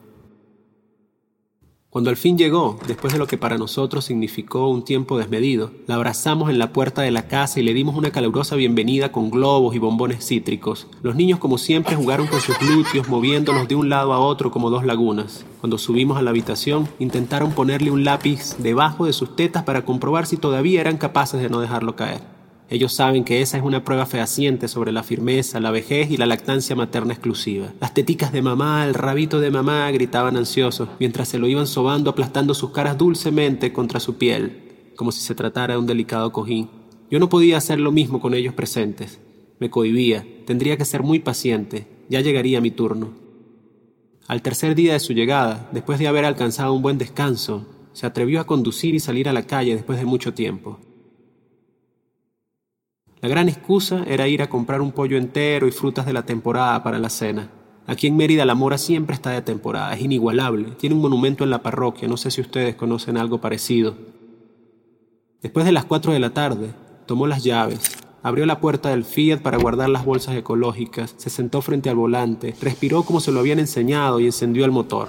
Cuando 1.96 2.10
al 2.10 2.18
fin 2.18 2.36
llegó, 2.36 2.78
después 2.86 3.14
de 3.14 3.18
lo 3.18 3.26
que 3.26 3.38
para 3.38 3.56
nosotros 3.56 4.04
significó 4.04 4.68
un 4.68 4.84
tiempo 4.84 5.16
desmedido, 5.16 5.70
la 5.86 5.94
abrazamos 5.94 6.50
en 6.50 6.58
la 6.58 6.70
puerta 6.70 7.00
de 7.00 7.10
la 7.10 7.26
casa 7.26 7.58
y 7.58 7.62
le 7.62 7.72
dimos 7.72 7.96
una 7.96 8.10
calurosa 8.10 8.54
bienvenida 8.54 9.12
con 9.12 9.30
globos 9.30 9.74
y 9.74 9.78
bombones 9.78 10.22
cítricos. 10.22 10.88
Los 11.00 11.16
niños, 11.16 11.38
como 11.38 11.56
siempre, 11.56 11.96
jugaron 11.96 12.26
con 12.26 12.42
sus 12.42 12.58
glúteos, 12.58 13.08
moviéndolos 13.08 13.66
de 13.66 13.76
un 13.76 13.88
lado 13.88 14.12
a 14.12 14.18
otro 14.18 14.50
como 14.50 14.68
dos 14.68 14.84
lagunas. 14.84 15.46
Cuando 15.62 15.78
subimos 15.78 16.18
a 16.18 16.22
la 16.22 16.28
habitación, 16.28 16.86
intentaron 16.98 17.52
ponerle 17.52 17.90
un 17.90 18.04
lápiz 18.04 18.56
debajo 18.58 19.06
de 19.06 19.14
sus 19.14 19.34
tetas 19.34 19.62
para 19.62 19.86
comprobar 19.86 20.26
si 20.26 20.36
todavía 20.36 20.82
eran 20.82 20.98
capaces 20.98 21.40
de 21.40 21.48
no 21.48 21.60
dejarlo 21.60 21.96
caer. 21.96 22.35
Ellos 22.68 22.92
saben 22.92 23.22
que 23.22 23.42
esa 23.42 23.56
es 23.56 23.62
una 23.62 23.84
prueba 23.84 24.06
fehaciente 24.06 24.66
sobre 24.66 24.90
la 24.90 25.04
firmeza, 25.04 25.60
la 25.60 25.70
vejez 25.70 26.10
y 26.10 26.16
la 26.16 26.26
lactancia 26.26 26.74
materna 26.74 27.12
exclusiva. 27.12 27.72
Las 27.80 27.94
teticas 27.94 28.32
de 28.32 28.42
mamá, 28.42 28.84
el 28.84 28.94
rabito 28.94 29.38
de 29.38 29.52
mamá, 29.52 29.88
gritaban 29.92 30.36
ansiosos, 30.36 30.88
mientras 30.98 31.28
se 31.28 31.38
lo 31.38 31.46
iban 31.46 31.68
sobando 31.68 32.10
aplastando 32.10 32.54
sus 32.54 32.70
caras 32.70 32.98
dulcemente 32.98 33.72
contra 33.72 34.00
su 34.00 34.16
piel, 34.16 34.90
como 34.96 35.12
si 35.12 35.20
se 35.20 35.36
tratara 35.36 35.74
de 35.74 35.78
un 35.78 35.86
delicado 35.86 36.32
cojín. 36.32 36.68
Yo 37.08 37.20
no 37.20 37.28
podía 37.28 37.56
hacer 37.56 37.78
lo 37.78 37.92
mismo 37.92 38.20
con 38.20 38.34
ellos 38.34 38.54
presentes. 38.54 39.20
Me 39.60 39.70
cohibía, 39.70 40.26
tendría 40.44 40.76
que 40.76 40.84
ser 40.84 41.04
muy 41.04 41.20
paciente, 41.20 41.86
ya 42.08 42.20
llegaría 42.20 42.60
mi 42.60 42.72
turno. 42.72 43.12
Al 44.26 44.42
tercer 44.42 44.74
día 44.74 44.94
de 44.94 45.00
su 45.00 45.12
llegada, 45.12 45.68
después 45.70 46.00
de 46.00 46.08
haber 46.08 46.24
alcanzado 46.24 46.74
un 46.74 46.82
buen 46.82 46.98
descanso, 46.98 47.64
se 47.92 48.06
atrevió 48.06 48.40
a 48.40 48.46
conducir 48.46 48.96
y 48.96 49.00
salir 49.00 49.28
a 49.28 49.32
la 49.32 49.46
calle 49.46 49.76
después 49.76 50.00
de 50.00 50.04
mucho 50.04 50.34
tiempo. 50.34 50.80
La 53.20 53.28
gran 53.28 53.48
excusa 53.48 54.04
era 54.06 54.28
ir 54.28 54.42
a 54.42 54.50
comprar 54.50 54.82
un 54.82 54.92
pollo 54.92 55.16
entero 55.16 55.66
y 55.66 55.72
frutas 55.72 56.04
de 56.04 56.12
la 56.12 56.26
temporada 56.26 56.82
para 56.82 56.98
la 56.98 57.08
cena. 57.08 57.50
Aquí 57.86 58.08
en 58.08 58.16
Mérida 58.16 58.44
la 58.44 58.54
mora 58.54 58.78
siempre 58.78 59.14
está 59.14 59.30
de 59.30 59.42
temporada, 59.42 59.94
es 59.94 60.02
inigualable. 60.02 60.72
Tiene 60.72 60.96
un 60.96 61.02
monumento 61.02 61.44
en 61.44 61.50
la 61.50 61.62
parroquia, 61.62 62.08
no 62.08 62.16
sé 62.16 62.30
si 62.30 62.40
ustedes 62.40 62.74
conocen 62.74 63.16
algo 63.16 63.40
parecido. 63.40 63.96
Después 65.40 65.64
de 65.64 65.72
las 65.72 65.84
cuatro 65.84 66.12
de 66.12 66.18
la 66.18 66.30
tarde, 66.30 66.70
tomó 67.06 67.26
las 67.26 67.44
llaves, 67.44 67.96
abrió 68.22 68.44
la 68.44 68.60
puerta 68.60 68.90
del 68.90 69.04
Fiat 69.04 69.40
para 69.40 69.56
guardar 69.56 69.88
las 69.88 70.04
bolsas 70.04 70.34
ecológicas, 70.34 71.14
se 71.16 71.30
sentó 71.30 71.62
frente 71.62 71.88
al 71.88 71.96
volante, 71.96 72.54
respiró 72.60 73.04
como 73.04 73.20
se 73.20 73.32
lo 73.32 73.40
habían 73.40 73.60
enseñado 73.60 74.18
y 74.20 74.26
encendió 74.26 74.64
el 74.64 74.72
motor. 74.72 75.08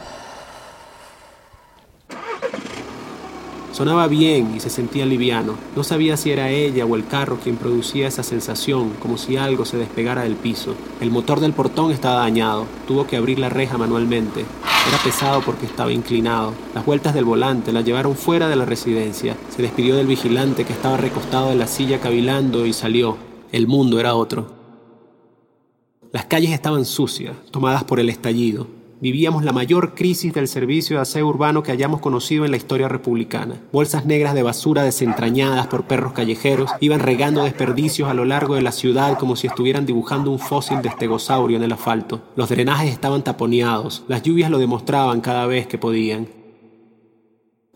Sonaba 3.78 4.08
bien 4.08 4.56
y 4.56 4.60
se 4.60 4.72
sentía 4.72 5.06
liviano. 5.06 5.54
No 5.76 5.84
sabía 5.84 6.18
si 6.18 6.32
era 6.32 6.50
ella 6.50 6.84
o 6.84 6.96
el 6.96 7.06
carro 7.06 7.38
quien 7.38 7.58
producía 7.58 8.08
esa 8.08 8.24
sensación, 8.24 8.94
como 9.00 9.20
si 9.20 9.38
algo 9.38 9.66
se 9.66 9.78
despegara 9.78 10.24
del 10.24 10.36
piso. 10.36 10.74
El 11.00 11.12
motor 11.12 11.40
del 11.40 11.54
portón 11.54 11.92
estaba 11.92 12.22
dañado. 12.22 12.66
Tuvo 12.88 13.06
que 13.06 13.18
abrir 13.18 13.38
la 13.38 13.50
reja 13.50 13.78
manualmente. 13.78 14.46
Era 14.88 14.98
pesado 15.04 15.42
porque 15.42 15.68
estaba 15.68 15.92
inclinado. 15.92 16.56
Las 16.74 16.88
vueltas 16.88 17.14
del 17.14 17.26
volante 17.26 17.72
la 17.72 17.82
llevaron 17.82 18.16
fuera 18.16 18.50
de 18.50 18.56
la 18.56 18.66
residencia. 18.66 19.38
Se 19.56 19.62
despidió 19.62 19.96
del 19.96 20.08
vigilante 20.08 20.66
que 20.66 20.74
estaba 20.74 20.98
recostado 20.98 21.52
en 21.52 21.60
la 21.60 21.68
silla 21.68 22.00
cavilando 22.00 22.66
y 22.66 22.74
salió. 22.74 23.18
El 23.52 23.68
mundo 23.68 24.00
era 24.00 24.16
otro. 24.16 24.56
Las 26.12 26.26
calles 26.26 26.50
estaban 26.50 26.84
sucias, 26.84 27.36
tomadas 27.52 27.84
por 27.84 28.00
el 28.00 28.10
estallido 28.10 28.77
vivíamos 29.02 29.44
la 29.44 29.52
mayor 29.52 29.96
crisis 29.96 30.34
del 30.34 30.48
servicio 30.48 30.98
de 30.98 31.02
aseo 31.02 31.28
urbano 31.28 31.64
que 31.64 31.72
hayamos 31.72 32.02
conocido 32.02 32.46
en 32.46 32.52
la 32.52 32.58
historia 32.58 32.88
republicana. 32.88 33.62
Bolsas 33.72 34.06
negras 34.06 34.34
de 34.34 34.44
basura 34.44 34.84
desentrañadas 34.84 35.68
por 35.68 35.86
perros 35.86 36.14
callejeros 36.14 36.72
iban 36.80 37.00
regando 37.00 37.44
desperdicios 37.44 38.10
a 38.10 38.14
lo 38.14 38.26
largo 38.26 38.56
de 38.56 38.62
la 38.62 38.72
ciudad 38.72 39.18
como 39.18 39.36
si 39.36 39.48
estuvieran 39.48 39.86
dibujando 39.86 40.32
un 40.32 40.40
fósil 40.40 40.82
de 40.82 40.90
estegosaurio 40.90 41.58
en 41.58 41.64
el 41.64 41.74
asfalto. 41.74 42.22
Los 42.36 42.50
drenajes 42.50 42.92
estaban 42.92 43.24
taponeados, 43.24 44.04
las 44.08 44.24
lluvias 44.24 44.52
lo 44.52 44.60
demostraban 44.60 45.22
cada 45.22 45.46
vez 45.48 45.68
que 45.68 45.78
podían. 45.78 46.37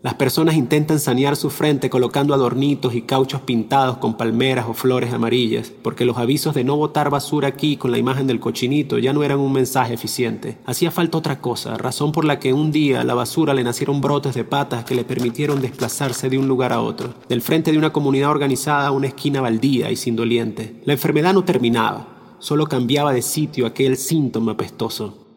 Las 0.02 0.14
personas 0.14 0.56
intentan 0.56 0.98
sanear 0.98 1.36
su 1.36 1.48
frente 1.48 1.88
colocando 1.88 2.34
adornitos 2.34 2.92
y 2.92 3.02
cauchos 3.02 3.42
pintados 3.42 3.98
con 3.98 4.16
palmeras 4.16 4.66
o 4.68 4.74
flores 4.74 5.12
amarillas, 5.12 5.72
porque 5.80 6.04
los 6.04 6.18
avisos 6.18 6.56
de 6.56 6.64
no 6.64 6.76
botar 6.76 7.08
basura 7.08 7.46
aquí 7.46 7.76
con 7.76 7.92
la 7.92 7.98
imagen 7.98 8.26
del 8.26 8.40
cochinito 8.40 8.98
ya 8.98 9.12
no 9.12 9.22
eran 9.22 9.38
un 9.38 9.52
mensaje 9.52 9.94
eficiente. 9.94 10.58
Hacía 10.66 10.90
falta 10.90 11.18
otra 11.18 11.40
cosa, 11.40 11.78
razón 11.78 12.10
por 12.10 12.24
la 12.24 12.40
que 12.40 12.52
un 12.52 12.72
día 12.72 13.02
a 13.02 13.04
la 13.04 13.14
basura 13.14 13.54
le 13.54 13.62
nacieron 13.62 14.00
brotes 14.00 14.34
de 14.34 14.42
patas 14.42 14.84
que 14.84 14.96
le 14.96 15.04
permitieron 15.04 15.60
desplazarse 15.60 16.28
de 16.28 16.36
un 16.36 16.48
lugar 16.48 16.72
a 16.72 16.80
otro, 16.80 17.14
del 17.28 17.40
frente 17.40 17.70
de 17.70 17.78
una 17.78 17.92
comunidad 17.92 18.30
organizada 18.30 18.88
a 18.88 18.92
una 18.92 19.06
esquina 19.06 19.40
baldía 19.40 19.92
y 19.92 19.94
sin 19.94 20.16
doliente. 20.16 20.80
La 20.84 20.94
enfermedad 20.94 21.32
no 21.32 21.44
terminaba, 21.44 22.08
solo 22.40 22.66
cambiaba 22.66 23.12
de 23.12 23.22
sitio 23.22 23.66
aquel 23.66 23.96
síntoma 23.96 24.56
pestoso. 24.56 25.28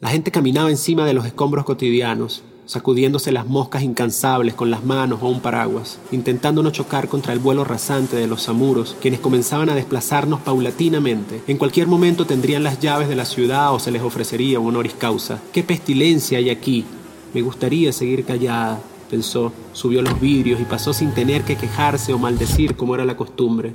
La 0.00 0.08
gente 0.08 0.32
caminaba 0.32 0.68
encima 0.68 1.06
de 1.06 1.14
los 1.14 1.26
escombros 1.26 1.64
cotidianos, 1.64 2.42
sacudiéndose 2.66 3.32
las 3.32 3.46
moscas 3.46 3.82
incansables 3.82 4.54
con 4.54 4.70
las 4.70 4.84
manos 4.84 5.20
o 5.22 5.28
un 5.28 5.40
paraguas, 5.40 5.98
intentando 6.12 6.62
no 6.62 6.70
chocar 6.70 7.08
contra 7.08 7.32
el 7.32 7.38
vuelo 7.38 7.64
rasante 7.64 8.16
de 8.16 8.26
los 8.26 8.42
samuros, 8.42 8.96
quienes 9.00 9.20
comenzaban 9.20 9.68
a 9.70 9.74
desplazarnos 9.74 10.40
paulatinamente. 10.40 11.42
En 11.46 11.58
cualquier 11.58 11.86
momento 11.86 12.26
tendrían 12.26 12.62
las 12.62 12.80
llaves 12.80 13.08
de 13.08 13.16
la 13.16 13.24
ciudad 13.24 13.74
o 13.74 13.78
se 13.78 13.90
les 13.90 14.02
ofrecería 14.02 14.60
un 14.60 14.68
honoris 14.68 14.94
causa. 14.94 15.40
¿Qué 15.52 15.62
pestilencia 15.62 16.38
hay 16.38 16.50
aquí? 16.50 16.84
Me 17.32 17.42
gustaría 17.42 17.92
seguir 17.92 18.24
callada, 18.24 18.80
pensó, 19.10 19.52
subió 19.72 20.02
los 20.02 20.20
vidrios 20.20 20.60
y 20.60 20.64
pasó 20.64 20.92
sin 20.92 21.12
tener 21.12 21.42
que 21.42 21.56
quejarse 21.56 22.12
o 22.12 22.18
maldecir 22.18 22.76
como 22.76 22.94
era 22.94 23.04
la 23.04 23.16
costumbre. 23.16 23.74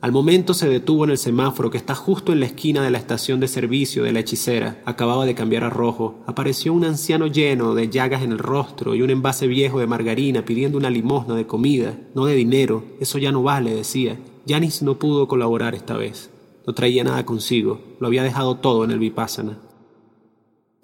Al 0.00 0.12
momento 0.12 0.54
se 0.54 0.66
detuvo 0.66 1.04
en 1.04 1.10
el 1.10 1.18
semáforo 1.18 1.70
que 1.70 1.76
está 1.76 1.94
justo 1.94 2.32
en 2.32 2.40
la 2.40 2.46
esquina 2.46 2.82
de 2.82 2.90
la 2.90 2.96
estación 2.96 3.38
de 3.38 3.48
servicio 3.48 4.02
de 4.02 4.12
la 4.12 4.20
hechicera. 4.20 4.80
Acababa 4.86 5.26
de 5.26 5.34
cambiar 5.34 5.62
a 5.62 5.68
rojo. 5.68 6.20
Apareció 6.26 6.72
un 6.72 6.86
anciano 6.86 7.26
lleno 7.26 7.74
de 7.74 7.90
llagas 7.90 8.22
en 8.22 8.32
el 8.32 8.38
rostro 8.38 8.94
y 8.94 9.02
un 9.02 9.10
envase 9.10 9.46
viejo 9.46 9.78
de 9.78 9.86
margarina 9.86 10.42
pidiendo 10.46 10.78
una 10.78 10.88
limosna 10.88 11.34
de 11.34 11.46
comida, 11.46 11.98
no 12.14 12.24
de 12.24 12.34
dinero. 12.34 12.82
Eso 12.98 13.18
ya 13.18 13.30
no 13.30 13.42
vale, 13.42 13.74
decía. 13.74 14.18
Janis 14.48 14.80
no 14.82 14.98
pudo 14.98 15.28
colaborar 15.28 15.74
esta 15.74 15.98
vez. 15.98 16.30
No 16.66 16.72
traía 16.72 17.04
nada 17.04 17.26
consigo. 17.26 17.82
Lo 18.00 18.06
había 18.06 18.22
dejado 18.22 18.56
todo 18.56 18.84
en 18.84 18.92
el 18.92 19.00
Vipassana. 19.00 19.58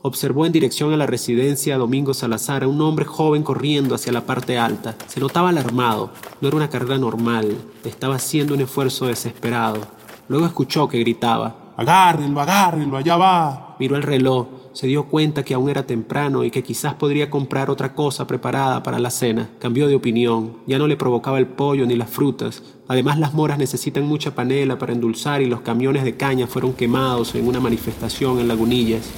Observó 0.06 0.46
en 0.46 0.52
dirección 0.52 0.92
a 0.92 0.96
la 0.96 1.06
residencia 1.06 1.76
Domingo 1.76 2.14
Salazar 2.14 2.62
a 2.62 2.68
un 2.68 2.80
hombre 2.80 3.04
joven 3.04 3.42
corriendo 3.42 3.96
hacia 3.96 4.12
la 4.12 4.20
parte 4.20 4.56
alta. 4.56 4.94
Se 5.08 5.18
notaba 5.18 5.48
alarmado. 5.48 6.12
No 6.40 6.46
era 6.46 6.56
una 6.56 6.70
carrera 6.70 6.96
normal. 6.96 7.56
Estaba 7.82 8.14
haciendo 8.14 8.54
un 8.54 8.60
esfuerzo 8.60 9.06
desesperado. 9.06 9.80
Luego 10.28 10.46
escuchó 10.46 10.86
que 10.86 11.00
gritaba. 11.00 11.72
Agárrenlo, 11.76 12.40
agárrenlo, 12.40 12.96
allá 12.96 13.16
va. 13.16 13.76
Miró 13.80 13.96
el 13.96 14.04
reloj. 14.04 14.46
Se 14.75 14.86
dio 14.86 15.06
cuenta 15.06 15.42
que 15.42 15.54
aún 15.54 15.70
era 15.70 15.88
temprano 15.88 16.44
y 16.44 16.52
que 16.52 16.62
quizás 16.62 16.94
podría 16.94 17.28
comprar 17.28 17.68
otra 17.68 17.92
cosa 17.92 18.28
preparada 18.28 18.84
para 18.84 19.00
la 19.00 19.10
cena. 19.10 19.50
Cambió 19.58 19.88
de 19.88 19.96
opinión. 19.96 20.58
Ya 20.68 20.78
no 20.78 20.86
le 20.86 20.96
provocaba 20.96 21.40
el 21.40 21.48
pollo 21.48 21.84
ni 21.84 21.96
las 21.96 22.10
frutas. 22.10 22.62
Además 22.86 23.18
las 23.18 23.34
moras 23.34 23.58
necesitan 23.58 24.06
mucha 24.06 24.36
panela 24.36 24.78
para 24.78 24.92
endulzar 24.92 25.42
y 25.42 25.46
los 25.46 25.62
camiones 25.62 26.04
de 26.04 26.16
caña 26.16 26.46
fueron 26.46 26.75
quemados 26.75 27.34
en 27.34 27.48
una 27.48 27.58
manifestación 27.58 28.38
en 28.38 28.46
Lagunillas. 28.46 29.10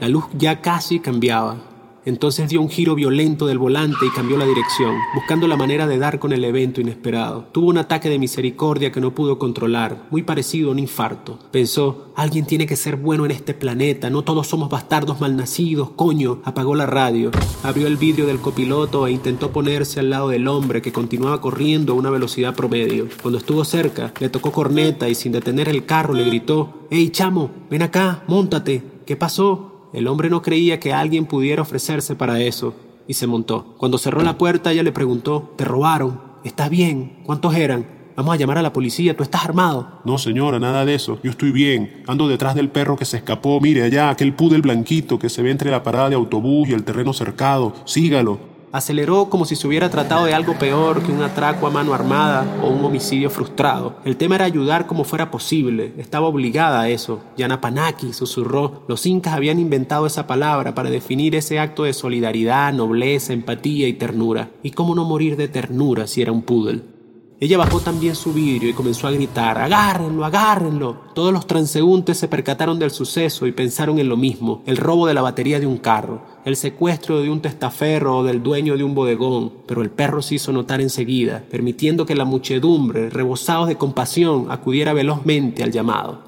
La 0.00 0.08
luz 0.08 0.24
ya 0.36 0.60
casi 0.60 1.00
cambiaba. 1.00 1.56
Entonces 2.04 2.48
dio 2.48 2.62
un 2.62 2.70
giro 2.70 2.94
violento 2.94 3.46
del 3.46 3.58
volante 3.58 4.06
y 4.06 4.10
cambió 4.10 4.38
la 4.38 4.46
dirección, 4.46 4.94
buscando 5.14 5.46
la 5.46 5.56
manera 5.56 5.86
de 5.86 5.98
dar 5.98 6.18
con 6.18 6.32
el 6.32 6.42
evento 6.42 6.80
inesperado. 6.80 7.48
Tuvo 7.52 7.66
un 7.66 7.76
ataque 7.76 8.08
de 8.08 8.18
misericordia 8.18 8.90
que 8.90 9.00
no 9.00 9.14
pudo 9.14 9.38
controlar, 9.38 10.06
muy 10.10 10.22
parecido 10.22 10.68
a 10.68 10.72
un 10.72 10.78
infarto. 10.78 11.38
Pensó, 11.50 12.12
alguien 12.16 12.46
tiene 12.46 12.66
que 12.66 12.76
ser 12.76 12.96
bueno 12.96 13.26
en 13.26 13.32
este 13.32 13.52
planeta, 13.52 14.08
no 14.08 14.22
todos 14.22 14.46
somos 14.46 14.70
bastardos 14.70 15.20
malnacidos, 15.20 15.90
coño. 15.90 16.40
Apagó 16.44 16.74
la 16.74 16.86
radio, 16.86 17.30
abrió 17.62 17.86
el 17.86 17.98
vidrio 17.98 18.24
del 18.24 18.40
copiloto 18.40 19.06
e 19.06 19.12
intentó 19.12 19.50
ponerse 19.50 20.00
al 20.00 20.08
lado 20.08 20.30
del 20.30 20.48
hombre 20.48 20.80
que 20.80 20.92
continuaba 20.92 21.42
corriendo 21.42 21.92
a 21.92 21.96
una 21.96 22.08
velocidad 22.08 22.54
promedio. 22.54 23.08
Cuando 23.20 23.36
estuvo 23.36 23.66
cerca, 23.66 24.14
le 24.18 24.30
tocó 24.30 24.50
corneta 24.50 25.10
y 25.10 25.14
sin 25.14 25.32
detener 25.32 25.68
el 25.68 25.84
carro 25.84 26.14
le 26.14 26.24
gritó, 26.24 26.86
¡Ey, 26.90 27.10
chamo, 27.10 27.50
ven 27.68 27.82
acá, 27.82 28.22
montate! 28.28 28.98
¿Qué 29.04 29.16
pasó? 29.16 29.67
El 29.92 30.06
hombre 30.06 30.30
no 30.30 30.42
creía 30.42 30.80
que 30.80 30.92
alguien 30.92 31.26
pudiera 31.26 31.62
ofrecerse 31.62 32.14
para 32.14 32.40
eso 32.40 32.74
y 33.06 33.14
se 33.14 33.26
montó. 33.26 33.74
Cuando 33.78 33.98
cerró 33.98 34.22
la 34.22 34.38
puerta 34.38 34.70
ella 34.72 34.82
le 34.82 34.92
preguntó, 34.92 35.54
¿te 35.56 35.64
robaron? 35.64 36.20
¿Estás 36.44 36.70
bien? 36.70 37.20
¿Cuántos 37.24 37.54
eran? 37.54 37.98
Vamos 38.18 38.34
a 38.34 38.36
llamar 38.36 38.58
a 38.58 38.62
la 38.62 38.72
policía, 38.72 39.16
¿tú 39.16 39.22
estás 39.22 39.44
armado? 39.44 40.00
No, 40.04 40.18
señora, 40.18 40.58
nada 40.58 40.84
de 40.84 40.94
eso. 40.94 41.20
Yo 41.22 41.30
estoy 41.30 41.52
bien. 41.52 42.02
Ando 42.08 42.26
detrás 42.26 42.56
del 42.56 42.68
perro 42.68 42.96
que 42.96 43.04
se 43.04 43.16
escapó. 43.16 43.60
Mire 43.60 43.84
allá, 43.84 44.10
aquel 44.10 44.34
pudel 44.34 44.60
blanquito 44.60 45.20
que 45.20 45.28
se 45.28 45.40
ve 45.40 45.52
entre 45.52 45.70
la 45.70 45.84
parada 45.84 46.08
de 46.08 46.16
autobús 46.16 46.68
y 46.68 46.72
el 46.72 46.82
terreno 46.82 47.12
cercado. 47.12 47.74
Sígalo. 47.84 48.40
Aceleró 48.70 49.30
como 49.30 49.44
si 49.44 49.56
se 49.56 49.66
hubiera 49.66 49.88
tratado 49.88 50.26
de 50.26 50.34
algo 50.34 50.58
peor 50.58 51.02
que 51.02 51.10
un 51.10 51.22
atraco 51.22 51.66
a 51.66 51.70
mano 51.70 51.94
armada 51.94 52.46
o 52.62 52.68
un 52.68 52.84
homicidio 52.84 53.30
frustrado. 53.30 53.96
El 54.04 54.16
tema 54.16 54.34
era 54.34 54.44
ayudar 54.44 54.86
como 54.86 55.04
fuera 55.04 55.30
posible. 55.30 55.94
Estaba 55.96 56.26
obligada 56.26 56.82
a 56.82 56.88
eso. 56.88 57.20
Yanapanaki 57.36 58.12
susurró. 58.12 58.82
Los 58.88 59.06
incas 59.06 59.34
habían 59.34 59.58
inventado 59.58 60.06
esa 60.06 60.26
palabra 60.26 60.74
para 60.74 60.90
definir 60.90 61.34
ese 61.34 61.58
acto 61.58 61.84
de 61.84 61.94
solidaridad, 61.94 62.72
nobleza, 62.72 63.32
empatía 63.32 63.88
y 63.88 63.94
ternura. 63.94 64.50
¿Y 64.62 64.72
cómo 64.72 64.94
no 64.94 65.04
morir 65.04 65.36
de 65.36 65.48
ternura 65.48 66.06
si 66.06 66.20
era 66.20 66.32
un 66.32 66.42
poodle? 66.42 66.98
Ella 67.40 67.56
bajó 67.56 67.78
también 67.78 68.16
su 68.16 68.32
vidrio 68.32 68.68
y 68.68 68.72
comenzó 68.72 69.06
a 69.06 69.12
gritar, 69.12 69.58
agárrenlo, 69.58 70.24
agárrenlo. 70.24 71.02
Todos 71.14 71.32
los 71.32 71.46
transeúntes 71.46 72.18
se 72.18 72.26
percataron 72.26 72.80
del 72.80 72.90
suceso 72.90 73.46
y 73.46 73.52
pensaron 73.52 74.00
en 74.00 74.08
lo 74.08 74.16
mismo, 74.16 74.64
el 74.66 74.76
robo 74.76 75.06
de 75.06 75.14
la 75.14 75.22
batería 75.22 75.60
de 75.60 75.66
un 75.66 75.76
carro, 75.78 76.20
el 76.48 76.56
secuestro 76.56 77.20
de 77.20 77.28
un 77.28 77.40
testaferro 77.40 78.18
o 78.18 78.24
del 78.24 78.42
dueño 78.42 78.76
de 78.76 78.84
un 78.84 78.94
bodegón, 78.94 79.52
pero 79.66 79.82
el 79.82 79.90
perro 79.90 80.22
se 80.22 80.36
hizo 80.36 80.52
notar 80.52 80.80
enseguida, 80.80 81.44
permitiendo 81.50 82.06
que 82.06 82.14
la 82.14 82.24
muchedumbre, 82.24 83.10
rebosados 83.10 83.68
de 83.68 83.76
compasión, 83.76 84.46
acudiera 84.50 84.92
velozmente 84.92 85.62
al 85.62 85.72
llamado. 85.72 86.22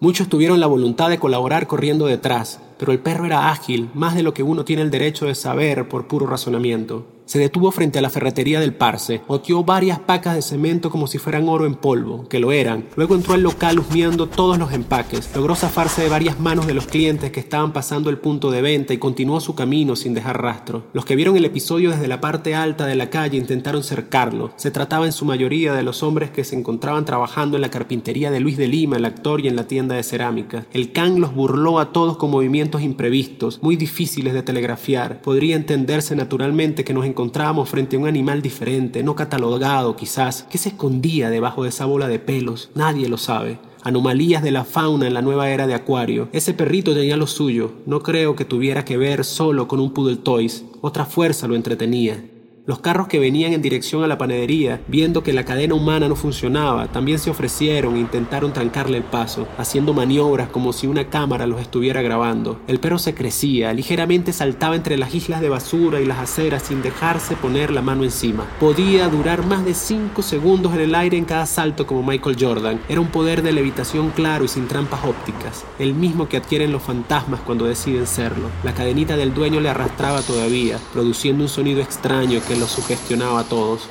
Muchos 0.00 0.28
tuvieron 0.28 0.60
la 0.60 0.66
voluntad 0.66 1.10
de 1.10 1.18
colaborar 1.18 1.66
corriendo 1.66 2.06
detrás, 2.06 2.60
pero 2.80 2.92
el 2.92 2.98
perro 2.98 3.26
era 3.26 3.50
ágil, 3.50 3.90
más 3.92 4.14
de 4.14 4.22
lo 4.22 4.32
que 4.32 4.42
uno 4.42 4.64
tiene 4.64 4.80
el 4.80 4.90
derecho 4.90 5.26
de 5.26 5.34
saber 5.34 5.86
por 5.86 6.08
puro 6.08 6.26
razonamiento. 6.26 7.04
Se 7.30 7.38
detuvo 7.38 7.70
frente 7.70 8.00
a 8.00 8.02
la 8.02 8.10
ferretería 8.10 8.58
del 8.58 8.74
Parse, 8.74 9.20
oteó 9.28 9.62
varias 9.62 10.00
pacas 10.00 10.34
de 10.34 10.42
cemento 10.42 10.90
como 10.90 11.06
si 11.06 11.18
fueran 11.18 11.48
oro 11.48 11.64
en 11.64 11.76
polvo, 11.76 12.26
que 12.26 12.40
lo 12.40 12.50
eran. 12.50 12.86
Luego 12.96 13.14
entró 13.14 13.34
al 13.34 13.42
local 13.42 13.78
husmeando 13.78 14.26
todos 14.26 14.58
los 14.58 14.72
empaques. 14.72 15.30
Logró 15.36 15.54
zafarse 15.54 16.02
de 16.02 16.08
varias 16.08 16.40
manos 16.40 16.66
de 16.66 16.74
los 16.74 16.88
clientes 16.88 17.30
que 17.30 17.38
estaban 17.38 17.72
pasando 17.72 18.10
el 18.10 18.18
punto 18.18 18.50
de 18.50 18.62
venta 18.62 18.94
y 18.94 18.98
continuó 18.98 19.38
su 19.38 19.54
camino 19.54 19.94
sin 19.94 20.12
dejar 20.12 20.42
rastro. 20.42 20.86
Los 20.92 21.04
que 21.04 21.14
vieron 21.14 21.36
el 21.36 21.44
episodio 21.44 21.92
desde 21.92 22.08
la 22.08 22.20
parte 22.20 22.56
alta 22.56 22.84
de 22.84 22.96
la 22.96 23.10
calle 23.10 23.38
intentaron 23.38 23.84
cercarlo. 23.84 24.50
Se 24.56 24.72
trataba 24.72 25.06
en 25.06 25.12
su 25.12 25.24
mayoría 25.24 25.72
de 25.72 25.84
los 25.84 26.02
hombres 26.02 26.30
que 26.30 26.42
se 26.42 26.56
encontraban 26.56 27.04
trabajando 27.04 27.56
en 27.56 27.60
la 27.60 27.70
carpintería 27.70 28.32
de 28.32 28.40
Luis 28.40 28.56
de 28.56 28.66
Lima, 28.66 28.96
el 28.96 29.04
actor, 29.04 29.40
y 29.40 29.46
en 29.46 29.54
la 29.54 29.68
tienda 29.68 29.94
de 29.94 30.02
cerámica. 30.02 30.66
El 30.72 30.90
can 30.90 31.20
los 31.20 31.32
burló 31.32 31.78
a 31.78 31.92
todos 31.92 32.16
con 32.16 32.32
movimientos 32.32 32.69
imprevistos, 32.78 33.60
muy 33.62 33.76
difíciles 33.76 34.34
de 34.34 34.42
telegrafiar. 34.42 35.20
Podría 35.22 35.56
entenderse 35.56 36.14
naturalmente 36.14 36.84
que 36.84 36.94
nos 36.94 37.06
encontrábamos 37.06 37.68
frente 37.68 37.96
a 37.96 37.98
un 37.98 38.06
animal 38.06 38.42
diferente, 38.42 39.02
no 39.02 39.16
catalogado 39.16 39.96
quizás. 39.96 40.46
¿Qué 40.50 40.58
se 40.58 40.70
escondía 40.70 41.30
debajo 41.30 41.64
de 41.64 41.70
esa 41.70 41.86
bola 41.86 42.06
de 42.08 42.18
pelos? 42.18 42.70
Nadie 42.74 43.08
lo 43.08 43.16
sabe 43.16 43.58
anomalías 43.82 44.42
de 44.42 44.50
la 44.50 44.64
fauna 44.64 45.06
en 45.06 45.14
la 45.14 45.22
nueva 45.22 45.50
era 45.50 45.66
de 45.66 45.74
Acuario. 45.74 46.28
Ese 46.32 46.54
perrito 46.54 46.94
tenía 46.94 47.16
lo 47.16 47.26
suyo. 47.26 47.72
No 47.86 48.02
creo 48.02 48.36
que 48.36 48.44
tuviera 48.44 48.84
que 48.84 48.96
ver 48.96 49.24
solo 49.24 49.68
con 49.68 49.80
un 49.80 49.92
Poodle 49.92 50.16
Toys. 50.16 50.64
Otra 50.80 51.04
fuerza 51.04 51.46
lo 51.46 51.56
entretenía. 51.56 52.29
Los 52.66 52.80
carros 52.80 53.08
que 53.08 53.18
venían 53.18 53.54
en 53.54 53.62
dirección 53.62 54.04
a 54.04 54.06
la 54.06 54.18
panadería, 54.18 54.82
viendo 54.86 55.22
que 55.22 55.32
la 55.32 55.46
cadena 55.46 55.74
humana 55.74 56.08
no 56.08 56.14
funcionaba, 56.14 56.88
también 56.92 57.18
se 57.18 57.30
ofrecieron 57.30 57.96
e 57.96 58.00
intentaron 58.00 58.52
trancarle 58.52 58.98
el 58.98 59.02
paso, 59.02 59.48
haciendo 59.56 59.94
maniobras 59.94 60.50
como 60.50 60.74
si 60.74 60.86
una 60.86 61.08
cámara 61.08 61.46
los 61.46 61.60
estuviera 61.60 62.02
grabando. 62.02 62.60
El 62.68 62.78
perro 62.78 62.98
se 62.98 63.14
crecía, 63.14 63.72
ligeramente 63.72 64.34
saltaba 64.34 64.76
entre 64.76 64.98
las 64.98 65.14
islas 65.14 65.40
de 65.40 65.48
basura 65.48 66.02
y 66.02 66.06
las 66.06 66.18
aceras 66.18 66.64
sin 66.64 66.82
dejarse 66.82 67.34
poner 67.34 67.70
la 67.70 67.80
mano 67.80 68.04
encima. 68.04 68.44
Podía 68.60 69.08
durar 69.08 69.46
más 69.46 69.64
de 69.64 69.72
5 69.72 70.20
segundos 70.20 70.74
en 70.74 70.80
el 70.80 70.94
aire 70.94 71.16
en 71.16 71.24
cada 71.24 71.46
salto 71.46 71.86
como 71.86 72.02
Michael 72.02 72.36
Jordan. 72.38 72.80
Era 72.90 73.00
un 73.00 73.08
poder 73.08 73.42
de 73.42 73.52
levitación 73.52 74.10
claro 74.10 74.44
y 74.44 74.48
sin 74.48 74.68
trampas 74.68 75.04
ópticas, 75.04 75.64
el 75.78 75.94
mismo 75.94 76.28
que 76.28 76.36
adquieren 76.36 76.72
los 76.72 76.82
fantasmas 76.82 77.40
cuando 77.40 77.64
deciden 77.64 78.06
serlo. 78.06 78.48
La 78.64 78.74
cadenita 78.74 79.16
del 79.16 79.32
dueño 79.32 79.60
le 79.60 79.70
arrastraba 79.70 80.20
todavía, 80.20 80.78
produciendo 80.92 81.42
un 81.42 81.48
sonido 81.48 81.80
extraño 81.80 82.38
los 82.56 82.70
sugestionaba 82.70 83.40
a 83.40 83.44
todos. 83.44 83.88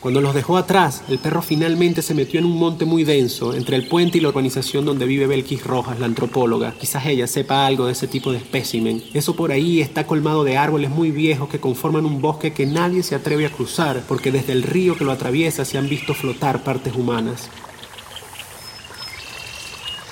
Cuando 0.00 0.20
los 0.20 0.32
dejó 0.32 0.56
atrás, 0.56 1.02
el 1.08 1.18
perro 1.18 1.42
finalmente 1.42 2.02
se 2.02 2.14
metió 2.14 2.38
en 2.38 2.46
un 2.46 2.56
monte 2.56 2.84
muy 2.84 3.02
denso, 3.02 3.52
entre 3.52 3.74
el 3.74 3.88
puente 3.88 4.18
y 4.18 4.20
la 4.20 4.28
urbanización 4.28 4.84
donde 4.84 5.06
vive 5.06 5.26
Belkis 5.26 5.64
Rojas, 5.64 5.98
la 5.98 6.06
antropóloga. 6.06 6.72
Quizás 6.78 7.04
ella 7.06 7.26
sepa 7.26 7.66
algo 7.66 7.86
de 7.86 7.92
ese 7.92 8.06
tipo 8.06 8.30
de 8.30 8.38
espécimen. 8.38 9.02
Eso 9.12 9.34
por 9.34 9.50
ahí 9.50 9.80
está 9.80 10.06
colmado 10.06 10.44
de 10.44 10.56
árboles 10.56 10.90
muy 10.90 11.10
viejos 11.10 11.48
que 11.48 11.58
conforman 11.58 12.06
un 12.06 12.22
bosque 12.22 12.52
que 12.52 12.64
nadie 12.64 13.02
se 13.02 13.16
atreve 13.16 13.46
a 13.46 13.50
cruzar, 13.50 14.04
porque 14.06 14.30
desde 14.30 14.52
el 14.52 14.62
río 14.62 14.96
que 14.96 15.04
lo 15.04 15.10
atraviesa 15.10 15.64
se 15.64 15.78
han 15.78 15.88
visto 15.88 16.14
flotar 16.14 16.62
partes 16.62 16.94
humanas. 16.94 17.50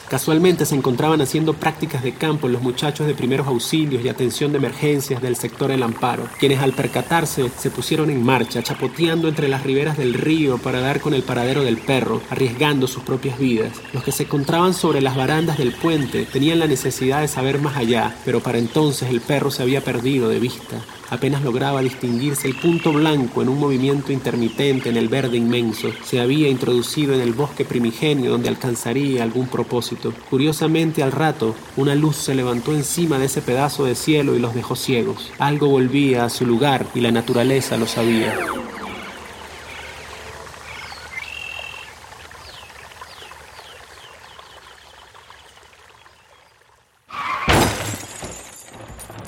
Casualmente 0.08 0.64
se 0.66 0.76
encontraban 0.76 1.20
haciendo 1.20 1.54
prácticas 1.54 2.04
de 2.04 2.14
campo 2.14 2.46
los 2.46 2.62
muchachos 2.62 3.08
de 3.08 3.14
primeros 3.14 3.48
auxilios 3.48 4.04
y 4.04 4.08
atención 4.08 4.52
de 4.52 4.58
emergencias 4.58 5.20
del 5.20 5.34
sector 5.34 5.72
El 5.72 5.82
Amparo, 5.82 6.28
quienes 6.38 6.60
al 6.60 6.74
percatarse 6.74 7.50
se 7.58 7.70
pusieron 7.70 8.10
en 8.10 8.24
marcha, 8.24 8.62
chapoteando 8.62 9.26
entre 9.26 9.48
las 9.48 9.64
riberas 9.64 9.98
del 9.98 10.14
río 10.14 10.58
para 10.58 10.80
dar 10.80 11.00
con 11.00 11.12
el 11.12 11.24
paradero 11.24 11.64
del 11.64 11.78
perro, 11.78 12.22
arriesgando 12.30 12.86
sus 12.86 13.02
propias 13.02 13.36
vidas. 13.38 13.72
Los 13.92 14.04
que 14.04 14.12
se 14.12 14.22
encontraban 14.22 14.74
sobre 14.74 15.00
las 15.00 15.16
barandas 15.16 15.58
del 15.58 15.72
puente 15.72 16.24
tenían 16.24 16.60
la 16.60 16.68
necesidad 16.68 17.20
de 17.20 17.28
saber 17.28 17.60
más 17.60 17.76
allá, 17.76 18.16
pero 18.24 18.40
para 18.40 18.58
entonces 18.58 19.10
el 19.10 19.20
perro 19.20 19.50
se 19.50 19.62
había 19.62 19.80
perdido 19.80 20.28
de 20.28 20.38
vista. 20.38 20.84
Apenas 21.10 21.42
lograba 21.42 21.80
distinguirse 21.80 22.48
el 22.48 22.56
punto 22.56 22.92
blanco 22.92 23.42
en 23.42 23.48
un 23.48 23.58
movimiento 23.58 24.12
intermitente 24.12 24.88
en 24.88 24.96
el 24.96 25.08
verde 25.08 25.36
inmenso. 25.36 25.90
Se 26.04 26.20
había 26.20 26.48
introducido 26.48 27.14
en 27.14 27.20
el 27.20 27.32
bosque 27.32 27.64
primigenio 27.64 28.30
donde 28.30 28.48
alcanzaría 28.48 29.22
algún 29.22 29.48
propósito. 29.48 30.12
Curiosamente 30.30 31.02
al 31.02 31.12
rato, 31.12 31.54
una 31.76 31.94
luz 31.94 32.16
se 32.16 32.34
levantó 32.34 32.72
encima 32.72 33.18
de 33.18 33.26
ese 33.26 33.42
pedazo 33.42 33.84
de 33.84 33.94
cielo 33.94 34.34
y 34.34 34.38
los 34.38 34.54
dejó 34.54 34.76
ciegos. 34.76 35.30
Algo 35.38 35.68
volvía 35.68 36.24
a 36.24 36.30
su 36.30 36.46
lugar 36.46 36.86
y 36.94 37.00
la 37.00 37.10
naturaleza 37.10 37.76
lo 37.76 37.86
sabía. 37.86 38.34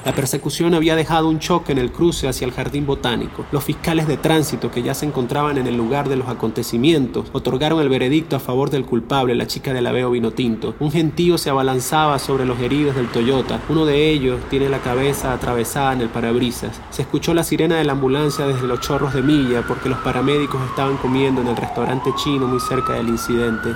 La 0.08 0.14
persecución 0.14 0.72
había 0.72 0.96
dejado 0.96 1.28
un 1.28 1.38
choque 1.38 1.70
en 1.70 1.76
el 1.76 1.92
cruce 1.92 2.28
hacia 2.28 2.46
el 2.46 2.52
jardín 2.54 2.86
botánico. 2.86 3.44
Los 3.52 3.62
fiscales 3.62 4.08
de 4.08 4.16
tránsito 4.16 4.70
que 4.70 4.82
ya 4.82 4.94
se 4.94 5.04
encontraban 5.04 5.58
en 5.58 5.66
el 5.66 5.76
lugar 5.76 6.08
de 6.08 6.16
los 6.16 6.28
acontecimientos 6.28 7.26
otorgaron 7.32 7.82
el 7.82 7.90
veredicto 7.90 8.34
a 8.34 8.40
favor 8.40 8.70
del 8.70 8.86
culpable, 8.86 9.34
la 9.34 9.46
chica 9.46 9.74
del 9.74 9.86
aveo 9.86 10.10
vino 10.10 10.30
tinto. 10.30 10.74
Un 10.80 10.90
gentío 10.90 11.36
se 11.36 11.50
abalanzaba 11.50 12.18
sobre 12.18 12.46
los 12.46 12.58
heridos 12.58 12.96
del 12.96 13.08
Toyota. 13.08 13.60
Uno 13.68 13.84
de 13.84 14.08
ellos 14.08 14.40
tiene 14.48 14.70
la 14.70 14.78
cabeza 14.78 15.34
atravesada 15.34 15.92
en 15.92 16.00
el 16.00 16.08
parabrisas. 16.08 16.80
Se 16.88 17.02
escuchó 17.02 17.34
la 17.34 17.44
sirena 17.44 17.76
de 17.76 17.84
la 17.84 17.92
ambulancia 17.92 18.46
desde 18.46 18.66
los 18.66 18.80
chorros 18.80 19.12
de 19.12 19.20
milla 19.20 19.62
porque 19.68 19.90
los 19.90 19.98
paramédicos 19.98 20.62
estaban 20.70 20.96
comiendo 20.96 21.42
en 21.42 21.48
el 21.48 21.56
restaurante 21.56 22.14
chino 22.16 22.46
muy 22.46 22.60
cerca 22.60 22.94
del 22.94 23.08
incidente. 23.08 23.74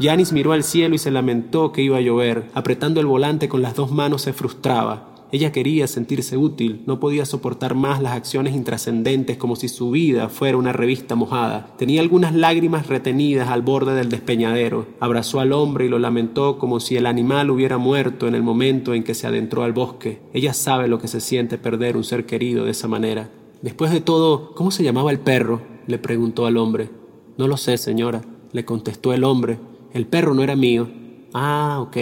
Yanis 0.00 0.32
miró 0.32 0.52
al 0.52 0.62
cielo 0.62 0.94
y 0.94 0.98
se 0.98 1.10
lamentó 1.10 1.72
que 1.72 1.82
iba 1.82 1.96
a 1.96 2.00
llover. 2.00 2.50
Apretando 2.54 3.00
el 3.00 3.06
volante 3.06 3.48
con 3.48 3.62
las 3.62 3.74
dos 3.74 3.90
manos 3.90 4.22
se 4.22 4.32
frustraba. 4.32 5.08
Ella 5.30 5.52
quería 5.52 5.86
sentirse 5.86 6.38
útil, 6.38 6.82
no 6.86 7.00
podía 7.00 7.26
soportar 7.26 7.74
más 7.74 8.00
las 8.00 8.12
acciones 8.12 8.54
intrascendentes 8.54 9.36
como 9.36 9.56
si 9.56 9.68
su 9.68 9.90
vida 9.90 10.30
fuera 10.30 10.56
una 10.56 10.72
revista 10.72 11.16
mojada. 11.16 11.74
Tenía 11.76 12.00
algunas 12.00 12.34
lágrimas 12.34 12.86
retenidas 12.86 13.50
al 13.50 13.60
borde 13.60 13.94
del 13.94 14.08
despeñadero. 14.08 14.86
Abrazó 15.00 15.40
al 15.40 15.52
hombre 15.52 15.84
y 15.84 15.88
lo 15.90 15.98
lamentó 15.98 16.58
como 16.58 16.80
si 16.80 16.96
el 16.96 17.04
animal 17.04 17.50
hubiera 17.50 17.76
muerto 17.76 18.26
en 18.26 18.34
el 18.34 18.42
momento 18.42 18.94
en 18.94 19.04
que 19.04 19.14
se 19.14 19.26
adentró 19.26 19.64
al 19.64 19.74
bosque. 19.74 20.22
Ella 20.32 20.54
sabe 20.54 20.88
lo 20.88 20.98
que 20.98 21.08
se 21.08 21.20
siente 21.20 21.58
perder 21.58 21.98
un 21.98 22.04
ser 22.04 22.24
querido 22.24 22.64
de 22.64 22.70
esa 22.70 22.88
manera. 22.88 23.28
Después 23.60 23.90
de 23.90 24.00
todo, 24.00 24.54
¿cómo 24.54 24.70
se 24.70 24.84
llamaba 24.84 25.10
el 25.10 25.18
perro? 25.18 25.60
le 25.86 25.98
preguntó 25.98 26.46
al 26.46 26.56
hombre. 26.56 26.88
No 27.36 27.48
lo 27.48 27.58
sé, 27.58 27.76
señora, 27.76 28.22
le 28.52 28.64
contestó 28.64 29.12
el 29.12 29.24
hombre. 29.24 29.58
El 29.92 30.06
perro 30.06 30.34
no 30.34 30.42
era 30.42 30.54
mío. 30.54 30.88
Ah, 31.32 31.78
ok, 31.80 31.96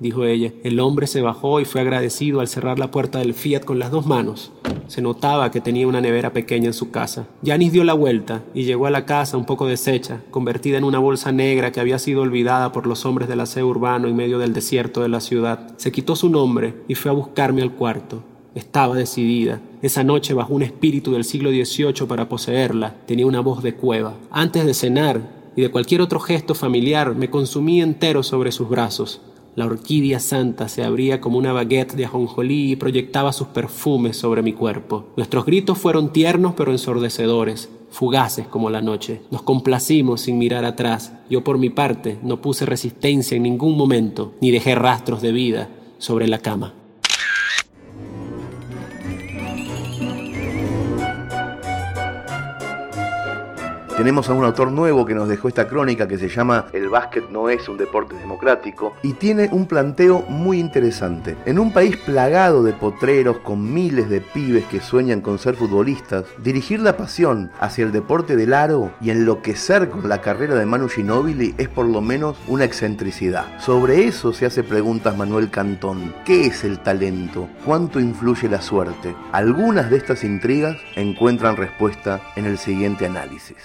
dijo 0.00 0.24
ella. 0.24 0.52
El 0.64 0.80
hombre 0.80 1.06
se 1.06 1.22
bajó 1.22 1.60
y 1.60 1.64
fue 1.64 1.80
agradecido 1.80 2.40
al 2.40 2.48
cerrar 2.48 2.78
la 2.78 2.90
puerta 2.90 3.20
del 3.20 3.34
Fiat 3.34 3.64
con 3.64 3.78
las 3.78 3.90
dos 3.90 4.06
manos. 4.06 4.52
Se 4.86 5.00
notaba 5.00 5.50
que 5.50 5.62
tenía 5.62 5.88
una 5.88 6.02
nevera 6.02 6.34
pequeña 6.34 6.66
en 6.66 6.74
su 6.74 6.90
casa. 6.90 7.26
Yanis 7.40 7.72
dio 7.72 7.84
la 7.84 7.94
vuelta 7.94 8.42
y 8.52 8.64
llegó 8.64 8.86
a 8.86 8.90
la 8.90 9.06
casa 9.06 9.38
un 9.38 9.46
poco 9.46 9.66
deshecha, 9.66 10.20
convertida 10.30 10.76
en 10.76 10.84
una 10.84 10.98
bolsa 10.98 11.32
negra 11.32 11.72
que 11.72 11.80
había 11.80 11.98
sido 11.98 12.20
olvidada 12.20 12.72
por 12.72 12.86
los 12.86 13.06
hombres 13.06 13.28
del 13.28 13.40
aseo 13.40 13.66
urbano 13.66 14.08
en 14.08 14.16
medio 14.16 14.38
del 14.38 14.52
desierto 14.52 15.00
de 15.00 15.08
la 15.08 15.20
ciudad. 15.20 15.72
Se 15.78 15.92
quitó 15.92 16.16
su 16.16 16.28
nombre 16.28 16.74
y 16.88 16.94
fue 16.94 17.10
a 17.10 17.14
buscarme 17.14 17.62
al 17.62 17.72
cuarto. 17.72 18.22
Estaba 18.54 18.94
decidida. 18.94 19.62
Esa 19.80 20.04
noche 20.04 20.34
bajó 20.34 20.54
un 20.54 20.62
espíritu 20.62 21.12
del 21.12 21.24
siglo 21.24 21.50
XVIII 21.50 22.06
para 22.06 22.28
poseerla. 22.28 22.94
Tenía 23.06 23.26
una 23.26 23.40
voz 23.40 23.62
de 23.62 23.74
cueva. 23.74 24.14
Antes 24.30 24.66
de 24.66 24.74
cenar, 24.74 25.41
y 25.56 25.62
de 25.62 25.70
cualquier 25.70 26.00
otro 26.00 26.20
gesto 26.20 26.54
familiar 26.54 27.14
me 27.14 27.30
consumí 27.30 27.80
entero 27.80 28.22
sobre 28.22 28.52
sus 28.52 28.68
brazos. 28.68 29.20
La 29.54 29.66
orquídea 29.66 30.18
santa 30.18 30.68
se 30.68 30.82
abría 30.82 31.20
como 31.20 31.36
una 31.36 31.52
baguette 31.52 31.92
de 31.92 32.06
ajonjolí 32.06 32.72
y 32.72 32.76
proyectaba 32.76 33.34
sus 33.34 33.48
perfumes 33.48 34.16
sobre 34.16 34.42
mi 34.42 34.54
cuerpo. 34.54 35.06
Nuestros 35.16 35.44
gritos 35.44 35.76
fueron 35.76 36.10
tiernos 36.10 36.54
pero 36.54 36.72
ensordecedores, 36.72 37.68
fugaces 37.90 38.46
como 38.46 38.70
la 38.70 38.80
noche. 38.80 39.20
Nos 39.30 39.42
complacimos 39.42 40.22
sin 40.22 40.38
mirar 40.38 40.64
atrás. 40.64 41.12
Yo 41.28 41.44
por 41.44 41.58
mi 41.58 41.68
parte 41.68 42.18
no 42.22 42.40
puse 42.40 42.64
resistencia 42.64 43.36
en 43.36 43.42
ningún 43.42 43.76
momento, 43.76 44.32
ni 44.40 44.50
dejé 44.50 44.74
rastros 44.74 45.20
de 45.20 45.32
vida 45.32 45.68
sobre 45.98 46.28
la 46.28 46.38
cama. 46.38 46.72
Tenemos 53.96 54.30
a 54.30 54.32
un 54.32 54.42
autor 54.42 54.72
nuevo 54.72 55.04
que 55.04 55.14
nos 55.14 55.28
dejó 55.28 55.48
esta 55.48 55.68
crónica 55.68 56.08
que 56.08 56.16
se 56.16 56.28
llama 56.28 56.66
El 56.72 56.88
básquet 56.88 57.28
no 57.28 57.50
es 57.50 57.68
un 57.68 57.76
deporte 57.76 58.16
democrático 58.16 58.94
y 59.02 59.12
tiene 59.12 59.50
un 59.52 59.66
planteo 59.66 60.24
muy 60.28 60.58
interesante. 60.58 61.36
En 61.44 61.58
un 61.58 61.72
país 61.72 61.98
plagado 61.98 62.62
de 62.62 62.72
potreros 62.72 63.38
con 63.38 63.72
miles 63.72 64.08
de 64.08 64.22
pibes 64.22 64.64
que 64.64 64.80
sueñan 64.80 65.20
con 65.20 65.38
ser 65.38 65.56
futbolistas, 65.56 66.24
dirigir 66.42 66.80
la 66.80 66.96
pasión 66.96 67.50
hacia 67.60 67.84
el 67.84 67.92
deporte 67.92 68.34
del 68.34 68.54
aro 68.54 68.92
y 69.02 69.10
enloquecer 69.10 69.90
con 69.90 70.08
la 70.08 70.22
carrera 70.22 70.54
de 70.54 70.64
Manu 70.64 70.88
Ginóbili 70.88 71.54
es 71.58 71.68
por 71.68 71.86
lo 71.86 72.00
menos 72.00 72.38
una 72.48 72.64
excentricidad. 72.64 73.60
Sobre 73.60 74.06
eso 74.06 74.32
se 74.32 74.46
hace 74.46 74.64
preguntas 74.64 75.16
Manuel 75.18 75.50
Cantón. 75.50 76.14
¿Qué 76.24 76.46
es 76.46 76.64
el 76.64 76.78
talento? 76.78 77.48
¿Cuánto 77.64 78.00
influye 78.00 78.48
la 78.48 78.62
suerte? 78.62 79.14
Algunas 79.32 79.90
de 79.90 79.98
estas 79.98 80.24
intrigas 80.24 80.78
encuentran 80.96 81.56
respuesta 81.56 82.22
en 82.36 82.46
el 82.46 82.56
siguiente 82.56 83.04
análisis. 83.04 83.56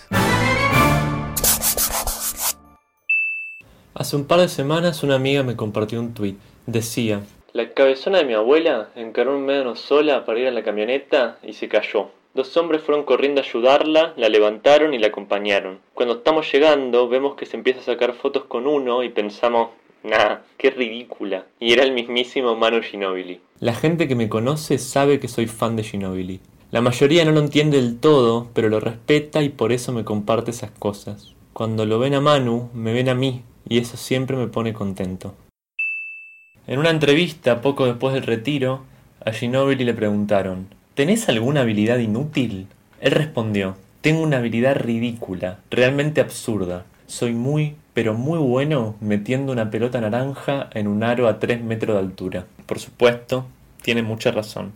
Hace 3.93 4.15
un 4.15 4.25
par 4.25 4.39
de 4.39 4.47
semanas 4.47 5.01
una 5.03 5.15
amiga 5.15 5.43
me 5.43 5.55
compartió 5.55 5.99
un 5.99 6.13
tuit. 6.13 6.37
Decía, 6.67 7.23
la 7.53 7.73
cabezona 7.73 8.19
de 8.19 8.25
mi 8.25 8.33
abuela 8.33 8.89
encaró 8.95 9.35
un 9.35 9.43
médano 9.43 9.75
sola 9.75 10.25
para 10.25 10.39
ir 10.39 10.47
a 10.47 10.51
la 10.51 10.63
camioneta 10.63 11.39
y 11.41 11.53
se 11.53 11.67
cayó. 11.67 12.09
Dos 12.35 12.55
hombres 12.55 12.83
fueron 12.83 13.03
corriendo 13.03 13.41
a 13.41 13.43
ayudarla, 13.43 14.13
la 14.15 14.29
levantaron 14.29 14.93
y 14.93 14.99
la 14.99 15.07
acompañaron. 15.07 15.79
Cuando 15.95 16.17
estamos 16.17 16.51
llegando 16.51 17.09
vemos 17.09 17.35
que 17.35 17.47
se 17.47 17.57
empieza 17.57 17.79
a 17.79 17.85
sacar 17.85 18.13
fotos 18.13 18.43
con 18.43 18.67
uno 18.67 19.01
y 19.01 19.09
pensamos, 19.09 19.69
nah, 20.03 20.41
qué 20.59 20.69
ridícula. 20.69 21.45
Y 21.59 21.73
era 21.73 21.83
el 21.83 21.93
mismísimo 21.93 22.55
Manu 22.55 22.83
Ginobili. 22.83 23.41
La 23.59 23.73
gente 23.73 24.07
que 24.07 24.15
me 24.15 24.29
conoce 24.29 24.77
sabe 24.77 25.19
que 25.19 25.27
soy 25.27 25.47
fan 25.47 25.75
de 25.75 25.81
Ginobili. 25.81 26.39
La 26.69 26.81
mayoría 26.81 27.23
no 27.23 27.31
lo 27.31 27.39
entiende 27.39 27.81
del 27.81 27.97
todo, 27.97 28.49
pero 28.53 28.67
lo 28.67 28.81
respeta 28.81 29.41
y 29.41 29.47
por 29.47 29.71
eso 29.71 29.93
me 29.93 30.03
comparte 30.03 30.51
esas 30.51 30.71
cosas. 30.71 31.33
Cuando 31.53 31.85
lo 31.85 31.97
ven 31.97 32.13
a 32.13 32.19
Manu, 32.19 32.69
me 32.73 32.91
ven 32.91 33.07
a 33.07 33.15
mí, 33.15 33.43
y 33.69 33.77
eso 33.77 33.95
siempre 33.95 34.35
me 34.35 34.47
pone 34.47 34.73
contento. 34.73 35.33
En 36.67 36.79
una 36.79 36.89
entrevista 36.89 37.61
poco 37.61 37.85
después 37.85 38.13
del 38.13 38.23
retiro, 38.23 38.81
a 39.25 39.31
Ginobili 39.31 39.85
le 39.85 39.93
preguntaron, 39.93 40.67
¿Tenés 40.93 41.29
alguna 41.29 41.61
habilidad 41.61 41.99
inútil? 41.99 42.67
Él 42.99 43.11
respondió, 43.11 43.77
tengo 44.01 44.21
una 44.21 44.37
habilidad 44.37 44.75
ridícula, 44.75 45.59
realmente 45.71 46.19
absurda. 46.19 46.85
Soy 47.05 47.33
muy, 47.33 47.75
pero 47.93 48.13
muy 48.13 48.39
bueno 48.39 48.95
metiendo 48.99 49.53
una 49.53 49.71
pelota 49.71 50.01
naranja 50.01 50.69
en 50.73 50.87
un 50.87 51.03
aro 51.03 51.29
a 51.29 51.39
tres 51.39 51.63
metros 51.63 51.95
de 51.95 52.01
altura. 52.01 52.45
Por 52.65 52.79
supuesto, 52.79 53.45
tiene 53.81 54.01
mucha 54.01 54.31
razón. 54.31 54.73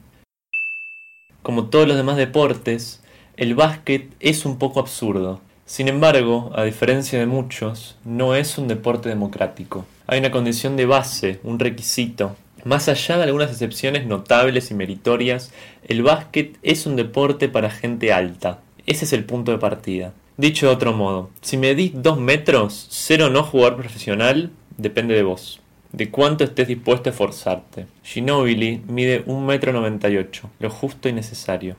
Como 1.41 1.65
todos 1.65 1.87
los 1.87 1.97
demás 1.97 2.17
deportes, 2.17 3.01
el 3.35 3.55
básquet 3.55 4.13
es 4.19 4.45
un 4.45 4.59
poco 4.59 4.79
absurdo. 4.79 5.41
Sin 5.65 5.87
embargo, 5.87 6.51
a 6.55 6.63
diferencia 6.63 7.17
de 7.17 7.25
muchos, 7.25 7.97
no 8.05 8.35
es 8.35 8.59
un 8.59 8.67
deporte 8.67 9.09
democrático. 9.09 9.85
Hay 10.05 10.19
una 10.19 10.29
condición 10.29 10.77
de 10.77 10.85
base, 10.85 11.39
un 11.43 11.57
requisito. 11.57 12.35
Más 12.63 12.87
allá 12.89 13.17
de 13.17 13.23
algunas 13.23 13.49
excepciones 13.49 14.05
notables 14.05 14.69
y 14.69 14.75
meritorias, 14.75 15.51
el 15.87 16.03
básquet 16.03 16.59
es 16.61 16.85
un 16.85 16.95
deporte 16.95 17.49
para 17.49 17.71
gente 17.71 18.13
alta. 18.13 18.59
Ese 18.85 19.05
es 19.05 19.13
el 19.13 19.23
punto 19.23 19.51
de 19.51 19.57
partida. 19.57 20.13
Dicho 20.37 20.67
de 20.67 20.75
otro 20.75 20.93
modo, 20.93 21.31
si 21.41 21.57
medís 21.57 21.91
dos 21.95 22.19
metros, 22.19 22.85
ser 22.91 23.23
o 23.23 23.31
no 23.31 23.41
jugador 23.41 23.77
profesional 23.77 24.51
depende 24.77 25.15
de 25.15 25.23
vos 25.23 25.61
de 25.91 26.09
cuánto 26.09 26.43
estés 26.43 26.67
dispuesto 26.67 27.09
a 27.09 27.11
esforzarte. 27.11 27.87
Ginobili 28.03 28.81
mide 28.87 29.25
1,98 29.25 30.43
m, 30.43 30.49
lo 30.59 30.69
justo 30.69 31.09
y 31.09 31.13
necesario. 31.13 31.75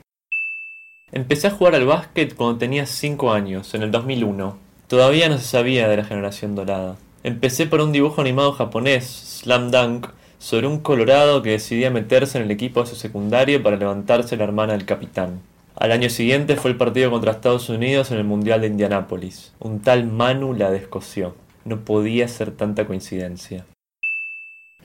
Empecé 1.11 1.48
a 1.48 1.51
jugar 1.51 1.75
al 1.75 1.87
básquet 1.87 2.35
cuando 2.35 2.59
tenía 2.59 2.87
5 2.87 3.33
años, 3.33 3.75
en 3.75 3.83
el 3.83 3.90
2001. 3.90 4.57
Todavía 4.87 5.29
no 5.29 5.38
se 5.38 5.44
sabía 5.44 5.88
de 5.88 5.96
la 5.96 6.05
generación 6.05 6.55
dorada. 6.55 6.96
Empecé 7.22 7.66
por 7.66 7.81
un 7.81 7.92
dibujo 7.92 8.20
animado 8.20 8.53
japonés, 8.53 9.05
Slam 9.42 9.70
Dunk, 9.70 10.09
sobre 10.38 10.66
un 10.66 10.81
colorado 10.81 11.42
que 11.42 11.51
decidía 11.51 11.90
meterse 11.90 12.38
en 12.38 12.44
el 12.44 12.51
equipo 12.51 12.81
de 12.81 12.88
su 12.88 12.96
secundario 12.96 13.62
para 13.62 13.77
levantarse 13.77 14.37
la 14.37 14.44
hermana 14.44 14.72
del 14.72 14.87
capitán. 14.87 15.40
Al 15.77 15.92
año 15.92 16.11
siguiente 16.11 16.57
fue 16.57 16.70
el 16.70 16.77
partido 16.77 17.11
contra 17.11 17.33
Estados 17.33 17.68
Unidos 17.68 18.11
en 18.11 18.18
el 18.18 18.25
Mundial 18.25 18.61
de 18.61 18.66
Indianápolis. 18.66 19.53
Un 19.61 19.81
tal 19.81 20.07
Manu 20.07 20.53
la 20.53 20.70
descoció. 20.70 21.37
No 21.64 21.85
podía 21.85 22.27
ser 22.29 22.51
tanta 22.51 22.87
coincidencia. 22.87 23.64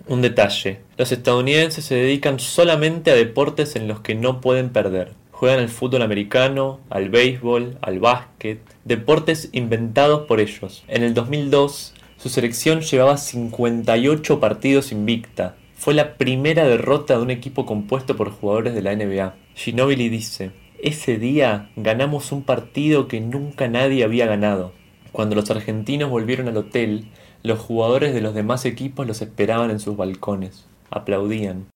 Un 0.08 0.22
detalle. 0.22 0.80
Los 0.98 1.12
estadounidenses 1.12 1.86
se 1.86 1.96
dedican 1.96 2.40
solamente 2.40 3.12
a 3.12 3.16
deportes 3.16 3.76
en 3.76 3.88
los 3.88 4.00
que 4.00 4.16
no 4.16 4.42
pueden 4.42 4.70
perder. 4.70 5.12
Juegan 5.32 5.60
al 5.60 5.70
fútbol 5.70 6.02
americano, 6.02 6.80
al 6.90 7.10
béisbol, 7.10 7.78
al 7.82 8.00
básquet, 8.00 8.60
deportes 8.86 9.50
inventados 9.52 10.26
por 10.28 10.40
ellos. 10.40 10.84
En 10.88 11.04
el 11.04 11.14
2002, 11.14 11.94
su 12.18 12.30
selección 12.30 12.82
llevaba 12.82 13.18
58 13.18 14.40
partidos 14.40 14.92
invicta. 14.92 15.56
Fue 15.76 15.94
la 15.94 16.18
primera 16.18 16.68
derrota 16.68 17.16
de 17.18 17.22
un 17.22 17.30
equipo 17.30 17.66
compuesto 17.66 18.16
por 18.16 18.32
jugadores 18.32 18.74
de 18.74 18.82
la 18.82 18.96
NBA. 18.96 19.36
Ginobili 19.54 20.10
dice, 20.10 20.52
ese 20.82 21.18
día 21.18 21.70
ganamos 21.76 22.32
un 22.32 22.44
partido 22.44 23.08
que 23.08 23.20
nunca 23.20 23.68
nadie 23.68 24.04
había 24.04 24.26
ganado. 24.26 24.74
Cuando 25.12 25.36
los 25.36 25.50
argentinos 25.52 26.10
volvieron 26.10 26.48
al 26.48 26.58
hotel, 26.58 27.06
los 27.48 27.60
jugadores 27.60 28.14
de 28.14 28.22
los 28.22 28.36
demás 28.36 28.66
equipos 28.66 29.08
los 29.08 29.22
esperaban 29.22 29.72
en 29.72 29.80
sus 29.80 29.98
balcones. 29.98 30.66
Aplaudían. 30.90 31.68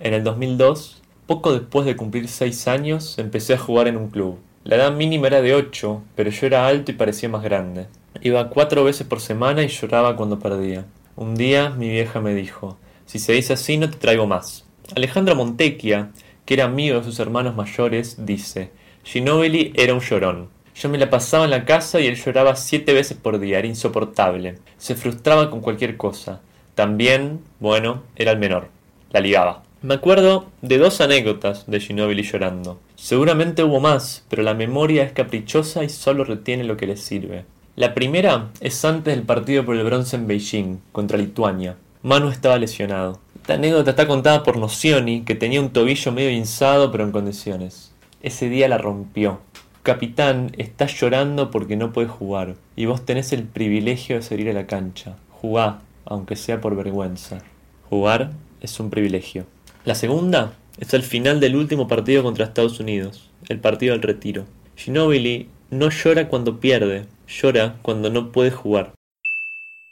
En 0.00 0.14
el 0.14 0.24
2002, 0.24 1.02
poco 1.26 1.52
después 1.52 1.84
de 1.84 1.96
cumplir 1.96 2.28
6 2.28 2.68
años, 2.68 3.18
empecé 3.18 3.54
a 3.54 3.58
jugar 3.58 3.88
en 3.88 3.96
un 3.96 4.08
club. 4.08 4.38
La 4.64 4.76
edad 4.76 4.92
mínima 4.92 5.26
era 5.26 5.42
de 5.42 5.54
8, 5.54 6.02
pero 6.14 6.30
yo 6.30 6.46
era 6.46 6.66
alto 6.66 6.92
y 6.92 6.94
parecía 6.94 7.28
más 7.28 7.42
grande. 7.42 7.88
Iba 8.20 8.48
cuatro 8.50 8.84
veces 8.84 9.06
por 9.06 9.20
semana 9.20 9.62
y 9.64 9.68
lloraba 9.68 10.16
cuando 10.16 10.38
perdía. 10.38 10.86
Un 11.16 11.34
día 11.34 11.70
mi 11.70 11.88
vieja 11.88 12.20
me 12.20 12.34
dijo, 12.34 12.78
si 13.04 13.18
se 13.18 13.32
dice 13.32 13.54
así 13.54 13.76
no 13.76 13.90
te 13.90 13.98
traigo 13.98 14.26
más. 14.26 14.64
Alejandro 14.94 15.34
Montecchia, 15.34 16.12
que 16.44 16.54
era 16.54 16.64
amigo 16.64 16.98
de 16.98 17.04
sus 17.04 17.18
hermanos 17.18 17.56
mayores, 17.56 18.24
dice, 18.24 18.70
Ginobili 19.02 19.72
era 19.74 19.94
un 19.94 20.00
llorón. 20.00 20.48
Yo 20.74 20.88
me 20.88 20.98
la 20.98 21.10
pasaba 21.10 21.44
en 21.44 21.50
la 21.50 21.64
casa 21.64 22.00
y 22.00 22.06
él 22.06 22.16
lloraba 22.16 22.56
siete 22.56 22.92
veces 22.92 23.16
por 23.16 23.38
día, 23.38 23.58
era 23.58 23.68
insoportable. 23.68 24.58
Se 24.78 24.94
frustraba 24.94 25.50
con 25.50 25.60
cualquier 25.60 25.96
cosa. 25.96 26.40
También, 26.74 27.40
bueno, 27.60 28.02
era 28.16 28.32
el 28.32 28.38
menor. 28.38 28.68
La 29.10 29.20
ligaba. 29.20 29.62
Me 29.82 29.94
acuerdo 29.94 30.46
de 30.62 30.78
dos 30.78 31.00
anécdotas 31.00 31.66
de 31.66 31.80
Ginobili 31.80 32.22
llorando. 32.22 32.80
Seguramente 32.94 33.64
hubo 33.64 33.80
más, 33.80 34.24
pero 34.28 34.42
la 34.42 34.54
memoria 34.54 35.02
es 35.02 35.12
caprichosa 35.12 35.82
y 35.82 35.88
solo 35.88 36.24
retiene 36.24 36.64
lo 36.64 36.76
que 36.76 36.86
le 36.86 36.96
sirve. 36.96 37.44
La 37.74 37.94
primera 37.94 38.50
es 38.60 38.84
antes 38.84 39.14
del 39.14 39.24
partido 39.24 39.64
por 39.64 39.76
el 39.76 39.84
bronce 39.84 40.16
en 40.16 40.26
Beijing, 40.26 40.78
contra 40.92 41.18
Lituania. 41.18 41.76
Manu 42.02 42.28
estaba 42.28 42.58
lesionado. 42.58 43.18
Esta 43.36 43.54
anécdota 43.54 43.90
está 43.90 44.06
contada 44.06 44.44
por 44.44 44.56
Nocioni, 44.56 45.22
que 45.22 45.34
tenía 45.34 45.60
un 45.60 45.70
tobillo 45.70 46.12
medio 46.12 46.30
hinchado 46.30 46.92
pero 46.92 47.02
en 47.02 47.12
condiciones. 47.12 47.92
Ese 48.22 48.48
día 48.48 48.68
la 48.68 48.78
rompió. 48.78 49.40
Capitán, 49.82 50.52
estás 50.58 50.94
llorando 51.00 51.50
porque 51.50 51.74
no 51.74 51.92
puedes 51.92 52.08
jugar, 52.08 52.54
y 52.76 52.84
vos 52.84 53.04
tenés 53.04 53.32
el 53.32 53.42
privilegio 53.42 54.14
de 54.14 54.22
salir 54.22 54.48
a 54.48 54.52
la 54.52 54.68
cancha. 54.68 55.16
Jugá, 55.30 55.80
aunque 56.04 56.36
sea 56.36 56.60
por 56.60 56.76
vergüenza. 56.76 57.42
Jugar 57.90 58.30
es 58.60 58.78
un 58.78 58.90
privilegio. 58.90 59.44
La 59.84 59.96
segunda 59.96 60.54
es 60.78 60.94
el 60.94 61.02
final 61.02 61.40
del 61.40 61.56
último 61.56 61.88
partido 61.88 62.22
contra 62.22 62.44
Estados 62.44 62.78
Unidos, 62.78 63.28
el 63.48 63.58
partido 63.58 63.92
del 63.94 64.02
retiro. 64.02 64.44
Ginobili 64.76 65.48
no 65.70 65.90
llora 65.90 66.28
cuando 66.28 66.60
pierde, 66.60 67.06
llora 67.26 67.74
cuando 67.82 68.08
no 68.08 68.30
puede 68.30 68.52
jugar. 68.52 68.92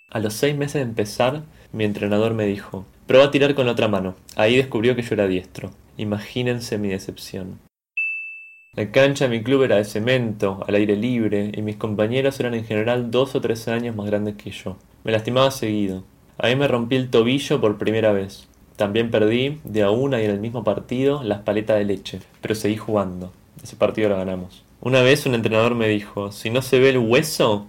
A 0.09 0.20
los 0.20 0.35
seis 0.35 0.57
meses 0.57 0.74
de 0.74 0.83
empezar, 0.83 1.42
mi 1.72 1.83
entrenador 1.83 2.33
me 2.35 2.46
dijo, 2.46 2.87
prueba 3.09 3.26
a 3.26 3.31
tirar 3.33 3.57
con 3.57 3.66
la 3.66 3.72
otra 3.72 3.88
mano. 3.88 4.14
Ahí 4.37 4.57
descubrió 4.57 4.94
que 4.94 5.03
yo 5.03 5.14
era 5.14 5.26
diestro. 5.26 5.72
Imagínense 5.96 6.79
mi 6.79 6.90
decepción. 6.90 7.59
La 8.81 8.90
cancha 8.90 9.29
de 9.29 9.37
mi 9.37 9.45
club 9.45 9.64
era 9.64 9.77
de 9.77 9.85
cemento, 9.85 10.64
al 10.66 10.75
aire 10.75 10.97
libre, 10.97 11.53
y 11.55 11.61
mis 11.61 11.77
compañeros 11.77 12.40
eran 12.40 12.55
en 12.55 12.64
general 12.64 13.11
dos 13.11 13.35
o 13.35 13.40
tres 13.43 13.69
años 13.69 13.95
más 13.95 14.07
grandes 14.07 14.37
que 14.37 14.53
yo. 14.53 14.79
Me 15.05 15.12
lastimaba 15.12 15.51
seguido. 15.51 16.03
Ahí 16.38 16.57
me 16.57 16.66
rompí 16.66 16.97
el 16.97 17.11
tobillo 17.11 17.61
por 17.61 17.77
primera 17.77 18.12
vez. 18.12 18.49
También 18.77 19.11
perdí, 19.11 19.61
de 19.64 19.83
a 19.83 19.90
una 19.90 20.23
y 20.23 20.25
en 20.25 20.31
el 20.31 20.40
mismo 20.40 20.64
partido, 20.64 21.23
las 21.23 21.40
paletas 21.40 21.77
de 21.77 21.85
leche, 21.85 22.21
pero 22.40 22.55
seguí 22.55 22.79
jugando. 22.79 23.33
Ese 23.62 23.77
partido 23.77 24.09
lo 24.09 24.16
ganamos. 24.16 24.64
Una 24.81 25.03
vez 25.03 25.27
un 25.27 25.35
entrenador 25.35 25.75
me 25.75 25.87
dijo, 25.87 26.33
si 26.33 26.49
no 26.49 26.62
se 26.62 26.79
ve 26.79 26.88
el 26.88 26.97
hueso, 26.97 27.66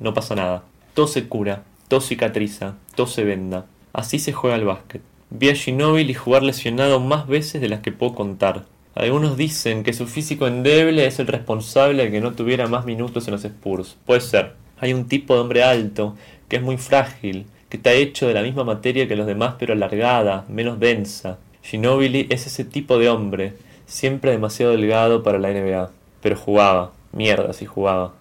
no 0.00 0.12
pasa 0.12 0.34
nada. 0.34 0.64
Todo 0.92 1.06
se 1.06 1.28
cura, 1.28 1.62
todo 1.86 2.00
cicatriza, 2.00 2.74
todo 2.96 3.06
se 3.06 3.22
venda. 3.22 3.66
Así 3.92 4.18
se 4.18 4.32
juega 4.32 4.56
el 4.56 4.64
básquet. 4.64 5.02
Vi 5.30 5.50
a 5.50 5.54
Ginóbili 5.54 6.14
jugar 6.14 6.42
lesionado 6.42 6.98
más 6.98 7.28
veces 7.28 7.60
de 7.60 7.68
las 7.68 7.78
que 7.78 7.92
puedo 7.92 8.16
contar. 8.16 8.64
Algunos 8.98 9.36
dicen 9.36 9.84
que 9.84 9.92
su 9.92 10.08
físico 10.08 10.48
endeble 10.48 11.06
es 11.06 11.20
el 11.20 11.28
responsable 11.28 12.02
de 12.02 12.10
que 12.10 12.20
no 12.20 12.32
tuviera 12.32 12.66
más 12.66 12.84
minutos 12.84 13.28
en 13.28 13.32
los 13.32 13.44
Spurs. 13.44 13.96
Puede 14.04 14.20
ser. 14.20 14.54
Hay 14.80 14.92
un 14.92 15.06
tipo 15.06 15.34
de 15.34 15.40
hombre 15.40 15.62
alto 15.62 16.16
que 16.48 16.56
es 16.56 16.62
muy 16.62 16.78
frágil, 16.78 17.46
que 17.68 17.76
está 17.76 17.92
hecho 17.92 18.26
de 18.26 18.34
la 18.34 18.42
misma 18.42 18.64
materia 18.64 19.06
que 19.06 19.14
los 19.14 19.28
demás 19.28 19.54
pero 19.56 19.72
alargada, 19.72 20.44
menos 20.48 20.80
densa. 20.80 21.38
Ginobili 21.62 22.26
es 22.28 22.48
ese 22.48 22.64
tipo 22.64 22.98
de 22.98 23.08
hombre, 23.08 23.52
siempre 23.86 24.32
demasiado 24.32 24.72
delgado 24.72 25.22
para 25.22 25.38
la 25.38 25.52
NBA. 25.52 25.92
Pero 26.20 26.34
jugaba. 26.34 26.90
Mierda 27.12 27.52
si 27.52 27.66
jugaba. 27.66 28.16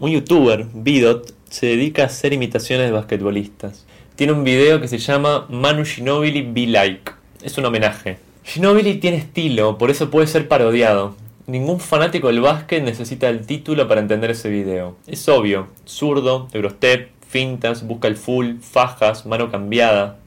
Un 0.00 0.10
youtuber, 0.10 0.66
Bidot, 0.74 1.32
se 1.48 1.66
dedica 1.66 2.02
a 2.02 2.06
hacer 2.06 2.32
imitaciones 2.32 2.86
de 2.86 2.92
basquetbolistas. 2.92 3.86
Tiene 4.16 4.32
un 4.32 4.42
video 4.42 4.80
que 4.80 4.88
se 4.88 4.98
llama 4.98 5.46
Manu 5.48 5.84
Ginobili 5.84 6.42
Be 6.42 6.66
Like. 6.66 7.12
Es 7.40 7.56
un 7.56 7.66
homenaje. 7.66 8.29
Ginobili 8.42 8.94
tiene 8.94 9.18
estilo, 9.18 9.78
por 9.78 9.90
eso 9.90 10.10
puede 10.10 10.26
ser 10.26 10.48
parodiado. 10.48 11.14
Ningún 11.46 11.78
fanático 11.78 12.28
del 12.28 12.40
básquet 12.40 12.82
necesita 12.82 13.28
el 13.28 13.46
título 13.46 13.86
para 13.86 14.00
entender 14.00 14.30
ese 14.30 14.48
video. 14.48 14.96
Es 15.06 15.28
obvio, 15.28 15.68
zurdo, 15.84 16.48
Eurostep, 16.52 17.10
fintas, 17.28 17.86
busca 17.86 18.08
el 18.08 18.16
full, 18.16 18.56
fajas, 18.60 19.26
mano 19.26 19.50
cambiada. 19.50 20.18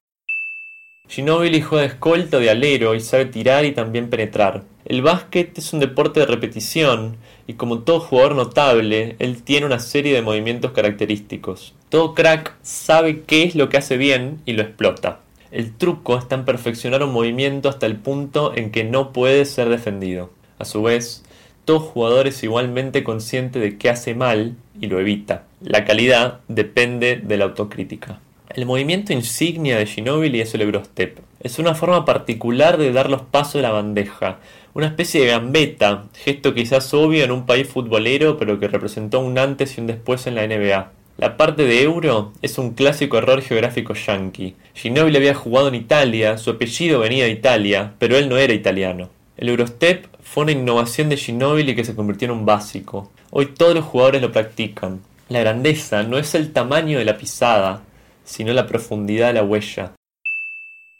Ginobili 1.10 1.62
juega 1.62 1.82
de 1.82 1.93
escolta 1.93 2.39
de 2.39 2.49
alero 2.49 2.95
y 2.95 2.99
sabe 2.99 3.26
tirar 3.26 3.65
y 3.65 3.73
también 3.73 4.10
penetrar. 4.10 4.63
El 4.86 5.02
básquet 5.02 5.58
es 5.58 5.73
un 5.73 5.80
deporte 5.80 6.19
de 6.19 6.26
repetición 6.26 7.17
y 7.47 7.54
como 7.54 7.80
todo 7.80 7.99
jugador 7.99 8.36
notable, 8.36 9.15
él 9.19 9.43
tiene 9.43 9.65
una 9.65 9.80
serie 9.80 10.13
de 10.13 10.21
movimientos 10.21 10.71
característicos. 10.71 11.73
Todo 11.89 12.13
crack 12.13 12.56
sabe 12.62 13.21
qué 13.21 13.43
es 13.43 13.56
lo 13.56 13.69
que 13.69 13.78
hace 13.78 13.97
bien 13.97 14.41
y 14.45 14.54
lo 14.54 14.62
explota. 14.62 15.23
El 15.54 15.72
truco 15.72 16.18
está 16.18 16.34
en 16.34 16.46
perfeccionar 16.46 17.04
un 17.04 17.13
movimiento 17.13 17.70
hasta 17.70 17.86
el 17.86 17.98
punto 17.98 18.54
en 18.56 18.72
que 18.72 18.84
no 18.84 19.13
puede 19.13 19.46
ser 19.46 19.70
defendido. 19.70 20.32
A 20.58 20.66
su 20.66 20.82
vez, 20.82 21.24
todo 21.63 21.80
jugador 21.80 22.26
es 22.26 22.42
igualmente 22.42 23.04
consciente 23.04 23.60
de 23.60 23.78
que 23.78 23.92
hace 23.92 24.16
mal 24.16 24.56
y 24.82 24.88
lo 24.88 25.00
evita. 25.00 25.44
La 25.62 25.86
calidad 25.86 26.39
depende 26.48 27.18
de 27.18 27.38
la 27.38 27.46
autocrítica. 27.46 28.20
El 28.50 28.66
movimiento 28.66 29.13
insignia 29.13 29.78
de 29.78 29.86
Ginobili 29.86 30.42
es 30.42 30.56
el 30.56 30.62
Eurostep. 30.62 31.20
Es 31.39 31.60
una 31.60 31.76
forma 31.76 32.04
particular 32.04 32.80
de 32.80 32.92
dar 32.92 33.12
los 33.12 33.22
pasos 33.22 33.54
de 33.54 33.62
la 33.62 33.72
bandeja, 33.72 34.39
una 34.74 34.88
especie 34.88 35.22
de 35.22 35.28
gambeta, 35.28 36.06
gesto 36.16 36.56
quizás 36.56 36.92
obvio 36.96 37.24
en 37.24 37.32
un 37.32 37.46
país 37.46 37.68
futbolero 37.68 38.38
pero 38.39 38.60
que 38.60 38.68
representó 38.68 39.20
un 39.20 39.38
antes 39.38 39.78
y 39.78 39.82
un 39.82 39.86
después 39.86 40.26
en 40.26 40.34
la 40.34 40.48
NBA. 40.48 41.03
La 41.17 41.38
parte 41.38 41.65
de 41.65 41.84
euro 41.84 42.34
es 42.41 42.58
un 42.58 42.71
clásico 42.71 43.19
error 43.19 43.41
geográfico 43.41 43.93
yankee. 43.93 44.56
Ginobili 44.73 45.17
había 45.17 45.36
jugado 45.36 45.67
en 45.67 45.76
Italia, 45.76 46.39
su 46.39 46.49
apellido 46.49 46.99
venía 46.99 47.26
de 47.26 47.32
Italia, 47.32 47.93
pero 47.99 48.17
él 48.17 48.28
no 48.28 48.38
era 48.38 48.54
italiano. 48.54 49.10
El 49.38 49.49
Eurostep 49.49 50.08
fue 50.21 50.43
una 50.43 50.54
innovación 50.54 51.10
de 51.10 51.17
Ginobili 51.17 51.76
que 51.76 51.86
se 51.86 51.95
convirtió 51.95 52.26
en 52.26 52.32
un 52.32 52.45
básico. 52.45 53.12
Hoy 53.30 53.47
todos 53.47 53.76
los 53.76 53.86
jugadores 53.86 54.23
lo 54.23 54.32
practican. 54.32 55.02
La 55.30 55.39
grandeza 55.41 56.02
no 56.02 56.17
es 56.17 56.34
el 56.34 56.52
tamaño 56.52 56.97
de 56.97 57.06
la 57.06 57.17
pisada, 57.17 57.84
sino 58.23 58.52
la 58.54 58.65
profundidad 58.65 59.28
de 59.28 59.34
la 59.34 59.43
huella. 59.43 59.91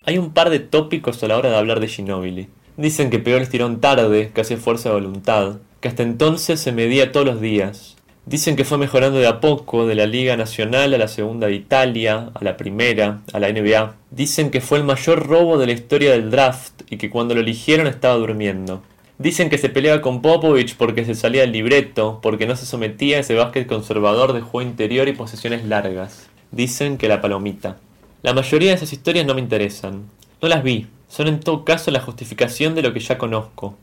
Hay 0.06 0.20
un 0.20 0.32
par 0.32 0.52
de 0.52 0.60
tópicos 0.60 1.24
a 1.24 1.28
la 1.28 1.38
hora 1.38 1.50
de 1.50 1.58
hablar 1.58 1.80
de 1.80 1.88
Ginobili. 1.88 2.50
Dicen 2.78 3.10
que 3.10 3.20
pegó 3.20 3.38
el 3.38 3.44
estirón 3.44 3.82
tarde, 3.82 4.32
que 4.34 4.42
hace 4.42 4.58
fuerza 4.58 4.90
de 4.90 4.96
voluntad, 4.96 5.58
que 5.80 5.88
hasta 5.88 6.04
entonces 6.04 6.60
se 6.60 6.72
medía 6.72 7.12
todos 7.12 7.26
los 7.26 7.42
días, 7.42 7.98
Dicen 8.26 8.56
que 8.56 8.64
fue 8.64 8.78
mejorando 8.78 9.20
de 9.20 9.28
a 9.28 9.42
poco, 9.42 9.86
de 9.86 9.96
la 9.96 10.06
Liga 10.06 10.38
Nacional 10.38 10.94
a 10.94 10.98
la 10.98 11.10
Segunda 11.10 11.48
de 11.48 11.56
Italia, 11.56 12.32
a 12.34 12.44
la 12.44 12.56
Primera, 12.56 13.20
a 13.34 13.40
la 13.40 13.52
NBA. 13.52 13.96
Dicen 14.12 14.50
que 14.50 14.62
fue 14.62 14.78
el 14.78 14.86
mayor 14.86 15.28
robo 15.28 15.58
de 15.58 15.66
la 15.66 15.74
historia 15.74 16.12
del 16.12 16.32
draft 16.32 16.84
y 16.90 16.96
que 16.96 17.10
cuando 17.10 17.36
lo 17.36 17.42
eligieron 17.42 17.86
estaba 17.86 18.16
durmiendo. 18.16 18.82
Dicen 19.18 19.50
que 19.50 19.58
se 19.58 19.68
peleaba 19.68 20.02
con 20.02 20.22
Popovich 20.22 20.78
porque 20.78 21.04
se 21.04 21.16
salía 21.16 21.42
del 21.42 21.52
libreto, 21.52 22.20
porque 22.24 22.48
no 22.48 22.56
se 22.56 22.66
sometía 22.66 23.18
a 23.18 23.20
ese 23.20 23.36
básquet 23.36 23.68
conservador 23.68 24.32
de 24.32 24.42
juego 24.42 24.70
interior 24.70 25.10
y 25.10 25.14
posesiones 25.14 25.66
largas. 25.66 26.30
Dicen 26.52 26.98
que 26.98 27.10
la 27.10 27.20
palomita. 27.20 27.78
La 28.22 28.34
mayoría 28.34 28.70
de 28.70 28.76
esas 28.76 28.94
historias 28.94 29.26
no 29.26 29.34
me 29.34 29.42
interesan. 29.42 30.10
No 30.42 30.48
las 30.48 30.64
vi. 30.64 30.88
Son 31.10 31.28
en 31.28 31.42
todo 31.42 31.66
caso 31.66 31.92
la 31.92 32.00
justificación 32.00 32.74
de 32.74 32.84
lo 32.84 32.94
que 32.94 33.02
ya 33.02 33.18
conozco. 33.18 33.78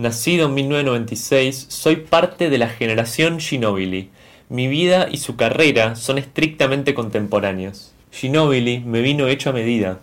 Nacido 0.00 0.46
en 0.46 0.54
1996, 0.54 1.66
soy 1.68 1.96
parte 1.96 2.48
de 2.48 2.56
la 2.56 2.70
generación 2.70 3.38
Ginobili. 3.38 4.08
Mi 4.48 4.66
vida 4.66 5.08
y 5.12 5.18
su 5.18 5.36
carrera 5.36 5.94
son 5.94 6.16
estrictamente 6.16 6.94
contemporáneos. 6.94 7.92
Ginobili 8.10 8.80
me 8.80 9.02
vino 9.02 9.28
hecho 9.28 9.50
a 9.50 9.52
medida. 9.52 10.00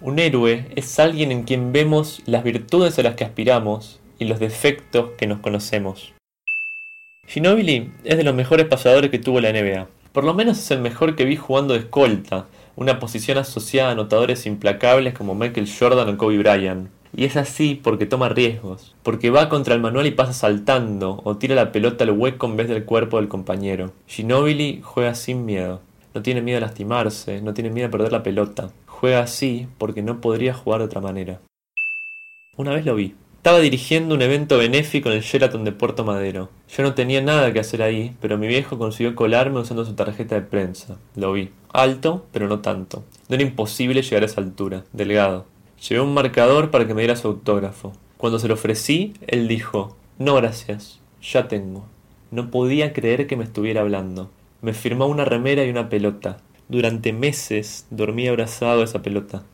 Un 0.00 0.20
héroe 0.20 0.66
es 0.76 1.00
alguien 1.00 1.32
en 1.32 1.42
quien 1.42 1.72
vemos 1.72 2.22
las 2.26 2.44
virtudes 2.44 2.96
a 3.00 3.02
las 3.02 3.16
que 3.16 3.24
aspiramos 3.24 3.98
y 4.20 4.26
los 4.26 4.38
defectos 4.38 5.10
que 5.18 5.26
nos 5.26 5.40
conocemos. 5.40 6.14
Ginobili 7.26 7.90
es 8.04 8.18
de 8.18 8.22
los 8.22 8.36
mejores 8.36 8.66
pasadores 8.66 9.10
que 9.10 9.18
tuvo 9.18 9.40
la 9.40 9.52
NBA. 9.52 9.88
Por 10.12 10.22
lo 10.22 10.32
menos 10.32 10.60
es 10.60 10.70
el 10.70 10.78
mejor 10.78 11.16
que 11.16 11.24
vi 11.24 11.34
jugando 11.34 11.74
de 11.74 11.80
escolta, 11.80 12.46
una 12.76 13.00
posición 13.00 13.36
asociada 13.36 13.88
a 13.88 13.92
anotadores 13.94 14.46
implacables 14.46 15.12
como 15.12 15.34
Michael 15.34 15.68
Jordan 15.76 16.08
o 16.08 16.16
Kobe 16.16 16.38
Bryant. 16.38 16.88
Y 17.16 17.24
es 17.24 17.36
así 17.36 17.74
porque 17.74 18.06
toma 18.06 18.28
riesgos, 18.28 18.94
porque 19.02 19.30
va 19.30 19.48
contra 19.48 19.74
el 19.74 19.80
manual 19.80 20.06
y 20.06 20.12
pasa 20.12 20.32
saltando, 20.32 21.20
o 21.24 21.36
tira 21.36 21.54
la 21.54 21.72
pelota 21.72 22.04
al 22.04 22.12
hueco 22.12 22.46
en 22.46 22.56
vez 22.56 22.68
del 22.68 22.84
cuerpo 22.84 23.16
del 23.16 23.28
compañero. 23.28 23.92
Ginobili 24.06 24.80
juega 24.82 25.14
sin 25.14 25.44
miedo. 25.44 25.80
No 26.14 26.22
tiene 26.22 26.42
miedo 26.42 26.58
a 26.58 26.62
lastimarse, 26.62 27.40
no 27.40 27.54
tiene 27.54 27.70
miedo 27.70 27.88
a 27.88 27.90
perder 27.90 28.12
la 28.12 28.22
pelota. 28.22 28.70
Juega 28.86 29.20
así 29.20 29.66
porque 29.78 30.02
no 30.02 30.20
podría 30.20 30.54
jugar 30.54 30.80
de 30.80 30.86
otra 30.86 31.00
manera. 31.00 31.40
Una 32.56 32.72
vez 32.72 32.84
lo 32.84 32.94
vi. 32.94 33.14
Estaba 33.40 33.60
dirigiendo 33.60 34.14
un 34.14 34.20
evento 34.20 34.58
benéfico 34.58 35.08
en 35.08 35.16
el 35.16 35.22
Sheraton 35.22 35.64
de 35.64 35.72
Puerto 35.72 36.04
Madero. 36.04 36.50
Yo 36.68 36.82
no 36.82 36.92
tenía 36.92 37.22
nada 37.22 37.52
que 37.54 37.60
hacer 37.60 37.80
ahí, 37.82 38.14
pero 38.20 38.36
mi 38.36 38.46
viejo 38.46 38.76
consiguió 38.76 39.14
colarme 39.14 39.60
usando 39.60 39.86
su 39.86 39.94
tarjeta 39.94 40.34
de 40.34 40.42
prensa. 40.42 40.98
Lo 41.16 41.32
vi. 41.32 41.50
Alto, 41.72 42.26
pero 42.32 42.48
no 42.48 42.60
tanto. 42.60 43.02
No 43.28 43.36
era 43.36 43.42
imposible 43.42 44.02
llegar 44.02 44.24
a 44.24 44.26
esa 44.26 44.42
altura. 44.42 44.84
Delgado. 44.92 45.46
Llevé 45.88 46.02
un 46.02 46.12
marcador 46.12 46.70
para 46.70 46.86
que 46.86 46.92
me 46.92 47.00
diera 47.00 47.16
su 47.16 47.28
autógrafo. 47.28 47.92
Cuando 48.18 48.38
se 48.38 48.48
lo 48.48 48.54
ofrecí, 48.54 49.14
él 49.26 49.48
dijo, 49.48 49.96
no 50.18 50.34
gracias, 50.34 51.00
ya 51.22 51.48
tengo. 51.48 51.86
No 52.30 52.50
podía 52.50 52.92
creer 52.92 53.26
que 53.26 53.36
me 53.36 53.44
estuviera 53.44 53.80
hablando. 53.80 54.30
Me 54.60 54.74
firmó 54.74 55.06
una 55.06 55.24
remera 55.24 55.64
y 55.64 55.70
una 55.70 55.88
pelota. 55.88 56.36
Durante 56.68 57.14
meses 57.14 57.86
dormí 57.90 58.28
abrazado 58.28 58.82
a 58.82 58.84
esa 58.84 59.00
pelota. 59.00 59.44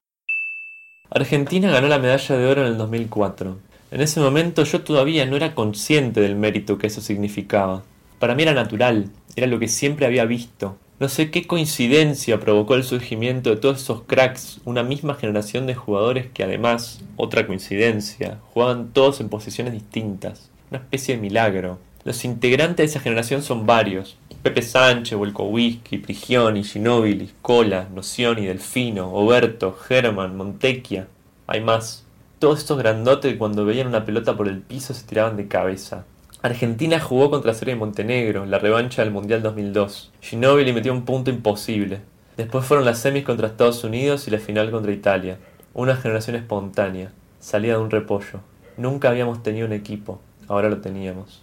Argentina 1.10 1.70
ganó 1.70 1.86
la 1.86 2.00
medalla 2.00 2.36
de 2.36 2.46
oro 2.46 2.62
en 2.62 2.72
el 2.72 2.78
2004. 2.78 3.56
En 3.92 4.00
ese 4.00 4.18
momento 4.18 4.64
yo 4.64 4.82
todavía 4.82 5.26
no 5.26 5.36
era 5.36 5.54
consciente 5.54 6.20
del 6.20 6.34
mérito 6.34 6.76
que 6.76 6.88
eso 6.88 7.00
significaba. 7.00 7.84
Para 8.18 8.34
mí 8.34 8.42
era 8.42 8.52
natural, 8.52 9.10
era 9.36 9.46
lo 9.46 9.60
que 9.60 9.68
siempre 9.68 10.06
había 10.06 10.24
visto, 10.24 10.76
no 10.98 11.10
sé 11.10 11.30
qué 11.30 11.46
coincidencia 11.46 12.40
provocó 12.40 12.74
el 12.74 12.82
surgimiento 12.82 13.50
de 13.50 13.56
todos 13.56 13.82
esos 13.82 14.04
cracks, 14.04 14.60
una 14.64 14.82
misma 14.82 15.14
generación 15.14 15.66
de 15.66 15.74
jugadores 15.74 16.28
que 16.32 16.42
además, 16.42 17.02
otra 17.16 17.46
coincidencia, 17.46 18.38
jugaban 18.54 18.94
todos 18.94 19.20
en 19.20 19.28
posiciones 19.28 19.74
distintas. 19.74 20.50
Una 20.70 20.80
especie 20.80 21.14
de 21.14 21.20
milagro. 21.20 21.78
Los 22.04 22.24
integrantes 22.24 22.76
de 22.78 22.84
esa 22.84 23.00
generación 23.00 23.42
son 23.42 23.66
varios. 23.66 24.16
Pepe 24.42 24.62
Sánchez, 24.62 25.18
Volkowski, 25.18 25.98
Prigioni, 25.98 26.64
Ginóbili, 26.64 27.30
Cola, 27.42 27.88
Nocioni, 27.94 28.46
Delfino, 28.46 29.12
Oberto, 29.12 29.76
German, 29.86 30.34
Montecchia. 30.34 31.08
Hay 31.46 31.60
más. 31.60 32.04
Todos 32.38 32.60
estos 32.60 32.78
grandotes 32.78 33.32
que 33.32 33.38
cuando 33.38 33.66
veían 33.66 33.88
una 33.88 34.06
pelota 34.06 34.34
por 34.34 34.48
el 34.48 34.60
piso 34.60 34.94
se 34.94 35.04
tiraban 35.04 35.36
de 35.36 35.46
cabeza. 35.46 36.06
Argentina 36.46 37.00
jugó 37.00 37.28
contra 37.28 37.54
Serbia 37.54 37.74
y 37.74 37.78
Montenegro, 37.78 38.46
la 38.46 38.60
revancha 38.60 39.02
del 39.02 39.10
Mundial 39.10 39.42
2002. 39.42 40.12
Ginóbili 40.20 40.72
metió 40.72 40.92
un 40.92 41.04
punto 41.04 41.28
imposible. 41.28 42.02
Después 42.36 42.64
fueron 42.64 42.86
las 42.86 43.00
semis 43.00 43.24
contra 43.24 43.48
Estados 43.48 43.82
Unidos 43.82 44.28
y 44.28 44.30
la 44.30 44.38
final 44.38 44.70
contra 44.70 44.92
Italia. 44.92 45.38
Una 45.74 45.96
generación 45.96 46.36
espontánea, 46.36 47.10
salida 47.40 47.74
de 47.74 47.80
un 47.80 47.90
repollo. 47.90 48.42
Nunca 48.76 49.08
habíamos 49.08 49.42
tenido 49.42 49.66
un 49.66 49.72
equipo, 49.72 50.20
ahora 50.46 50.68
lo 50.68 50.80
teníamos. 50.80 51.42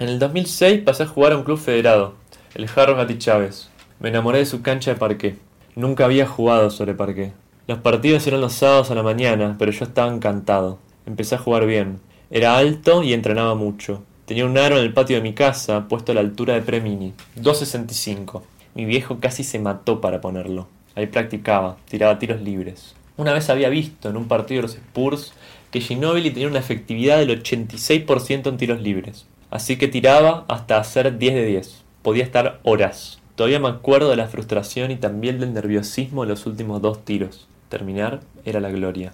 En 0.00 0.08
el 0.08 0.18
2006 0.18 0.82
pasé 0.82 1.04
a 1.04 1.06
jugar 1.06 1.30
a 1.30 1.36
un 1.36 1.44
club 1.44 1.58
federado, 1.58 2.14
el 2.56 2.66
Jarro 2.66 2.96
Gati 2.96 3.18
Chávez. 3.18 3.70
Me 4.00 4.08
enamoré 4.08 4.38
de 4.38 4.46
su 4.46 4.62
cancha 4.62 4.94
de 4.94 4.98
parqué. 4.98 5.36
Nunca 5.76 6.06
había 6.06 6.26
jugado 6.26 6.70
sobre 6.70 6.94
parqué. 6.94 7.34
Los 7.68 7.78
partidos 7.78 8.26
eran 8.26 8.40
los 8.40 8.54
sábados 8.54 8.90
a 8.90 8.96
la 8.96 9.04
mañana, 9.04 9.54
pero 9.60 9.70
yo 9.70 9.84
estaba 9.84 10.12
encantado. 10.12 10.80
Empecé 11.06 11.36
a 11.36 11.38
jugar 11.38 11.66
bien. 11.66 12.00
Era 12.30 12.58
alto 12.58 13.02
y 13.04 13.12
entrenaba 13.12 13.54
mucho. 13.54 14.02
Tenía 14.24 14.46
un 14.46 14.58
aro 14.58 14.78
en 14.78 14.84
el 14.84 14.92
patio 14.92 15.16
de 15.16 15.22
mi 15.22 15.32
casa, 15.32 15.86
puesto 15.88 16.10
a 16.10 16.14
la 16.16 16.20
altura 16.20 16.54
de 16.54 16.62
Premini, 16.62 17.12
2.65. 17.40 18.42
Mi 18.74 18.84
viejo 18.84 19.18
casi 19.20 19.44
se 19.44 19.60
mató 19.60 20.00
para 20.00 20.20
ponerlo. 20.20 20.66
Ahí 20.96 21.06
practicaba, 21.06 21.76
tiraba 21.88 22.18
tiros 22.18 22.40
libres. 22.40 22.96
Una 23.16 23.32
vez 23.32 23.48
había 23.48 23.68
visto 23.68 24.08
en 24.10 24.16
un 24.16 24.26
partido 24.26 24.58
de 24.58 24.62
los 24.62 24.74
Spurs 24.74 25.32
que 25.70 25.80
Ginobili 25.80 26.30
tenía 26.30 26.48
una 26.48 26.58
efectividad 26.58 27.18
del 27.18 27.42
86% 27.42 28.48
en 28.48 28.56
tiros 28.56 28.80
libres. 28.80 29.26
Así 29.50 29.76
que 29.76 29.86
tiraba 29.86 30.44
hasta 30.48 30.78
hacer 30.78 31.18
10 31.18 31.34
de 31.34 31.44
10. 31.44 31.84
Podía 32.02 32.24
estar 32.24 32.58
horas. 32.64 33.20
Todavía 33.36 33.60
me 33.60 33.68
acuerdo 33.68 34.10
de 34.10 34.16
la 34.16 34.26
frustración 34.26 34.90
y 34.90 34.96
también 34.96 35.38
del 35.38 35.54
nerviosismo 35.54 36.22
de 36.22 36.30
los 36.30 36.46
últimos 36.46 36.82
dos 36.82 37.04
tiros. 37.04 37.46
Terminar 37.68 38.20
era 38.44 38.60
la 38.60 38.70
gloria. 38.70 39.12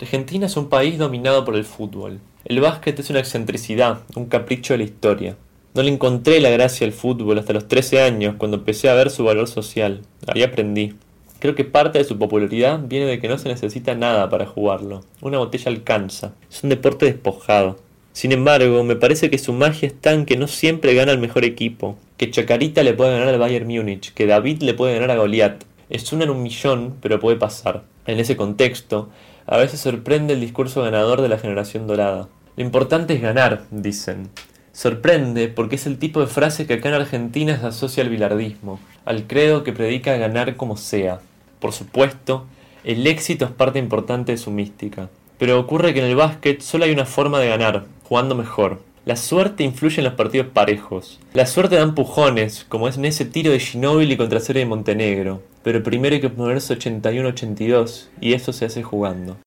Argentina 0.00 0.46
es 0.46 0.56
un 0.56 0.68
país 0.68 0.96
dominado 0.96 1.44
por 1.44 1.56
el 1.56 1.64
fútbol. 1.64 2.20
El 2.44 2.60
básquet 2.60 2.96
es 3.00 3.10
una 3.10 3.18
excentricidad, 3.18 4.02
un 4.14 4.26
capricho 4.26 4.72
de 4.72 4.78
la 4.78 4.84
historia. 4.84 5.36
No 5.74 5.82
le 5.82 5.90
encontré 5.90 6.40
la 6.40 6.50
gracia 6.50 6.86
al 6.86 6.92
fútbol 6.92 7.38
hasta 7.38 7.52
los 7.52 7.66
13 7.66 8.02
años, 8.02 8.36
cuando 8.38 8.58
empecé 8.58 8.88
a 8.88 8.94
ver 8.94 9.10
su 9.10 9.24
valor 9.24 9.48
social. 9.48 10.02
Ahí 10.28 10.44
aprendí. 10.44 10.94
Creo 11.40 11.56
que 11.56 11.64
parte 11.64 11.98
de 11.98 12.04
su 12.04 12.16
popularidad 12.16 12.80
viene 12.84 13.06
de 13.06 13.18
que 13.18 13.28
no 13.28 13.38
se 13.38 13.48
necesita 13.48 13.96
nada 13.96 14.30
para 14.30 14.46
jugarlo. 14.46 15.02
Una 15.20 15.38
botella 15.38 15.70
alcanza. 15.70 16.32
Es 16.48 16.62
un 16.62 16.70
deporte 16.70 17.06
despojado. 17.06 17.76
Sin 18.12 18.30
embargo, 18.30 18.84
me 18.84 18.96
parece 18.96 19.30
que 19.30 19.38
su 19.38 19.52
magia 19.52 19.88
está 19.88 20.12
en 20.12 20.26
que 20.26 20.36
no 20.36 20.46
siempre 20.46 20.94
gana 20.94 21.10
el 21.10 21.18
mejor 21.18 21.44
equipo. 21.44 21.96
Que 22.16 22.30
Chacarita 22.30 22.84
le 22.84 22.94
puede 22.94 23.12
ganar 23.12 23.34
al 23.34 23.40
Bayern 23.40 23.66
Múnich, 23.66 24.14
que 24.14 24.26
David 24.26 24.62
le 24.62 24.74
puede 24.74 24.94
ganar 24.94 25.10
a 25.10 25.16
Goliat. 25.16 25.64
Es 25.90 26.12
una 26.12 26.24
en 26.24 26.30
un 26.30 26.42
millón, 26.42 26.94
pero 27.00 27.18
puede 27.18 27.36
pasar. 27.36 27.82
En 28.06 28.18
ese 28.18 28.36
contexto, 28.36 29.08
a 29.50 29.56
veces 29.56 29.80
sorprende 29.80 30.34
el 30.34 30.40
discurso 30.40 30.82
ganador 30.82 31.22
de 31.22 31.28
la 31.30 31.38
generación 31.38 31.86
dorada. 31.86 32.28
Lo 32.56 32.62
importante 32.62 33.14
es 33.14 33.22
ganar, 33.22 33.62
dicen. 33.70 34.28
Sorprende 34.72 35.48
porque 35.48 35.76
es 35.76 35.86
el 35.86 35.98
tipo 35.98 36.20
de 36.20 36.26
frase 36.26 36.66
que 36.66 36.74
acá 36.74 36.90
en 36.90 36.96
Argentina 36.96 37.58
se 37.58 37.66
asocia 37.66 38.02
al 38.02 38.10
bilardismo, 38.10 38.78
al 39.06 39.26
credo 39.26 39.64
que 39.64 39.72
predica 39.72 40.18
ganar 40.18 40.56
como 40.56 40.76
sea. 40.76 41.20
Por 41.60 41.72
supuesto, 41.72 42.44
el 42.84 43.06
éxito 43.06 43.46
es 43.46 43.50
parte 43.50 43.78
importante 43.78 44.32
de 44.32 44.38
su 44.38 44.50
mística. 44.50 45.08
Pero 45.38 45.58
ocurre 45.58 45.94
que 45.94 46.00
en 46.00 46.06
el 46.06 46.16
básquet 46.16 46.60
solo 46.60 46.84
hay 46.84 46.90
una 46.90 47.06
forma 47.06 47.40
de 47.40 47.48
ganar, 47.48 47.86
jugando 48.04 48.34
mejor. 48.34 48.82
La 49.06 49.16
suerte 49.16 49.64
influye 49.64 49.98
en 49.98 50.04
los 50.04 50.12
partidos 50.12 50.48
parejos. 50.48 51.20
La 51.32 51.46
suerte 51.46 51.76
da 51.76 51.82
empujones, 51.82 52.66
como 52.68 52.86
es 52.86 52.98
en 52.98 53.06
ese 53.06 53.24
tiro 53.24 53.50
de 53.50 53.60
Ginóbili 53.60 54.18
contra 54.18 54.40
Serie 54.40 54.64
de 54.64 54.68
Montenegro 54.68 55.40
pero 55.62 55.82
primero 55.82 56.14
hay 56.14 56.20
que 56.20 56.30
ponerse 56.30 56.78
81-82 56.78 58.08
y 58.20 58.32
eso 58.32 58.52
se 58.52 58.64
hace 58.64 58.82
jugando. 58.82 59.38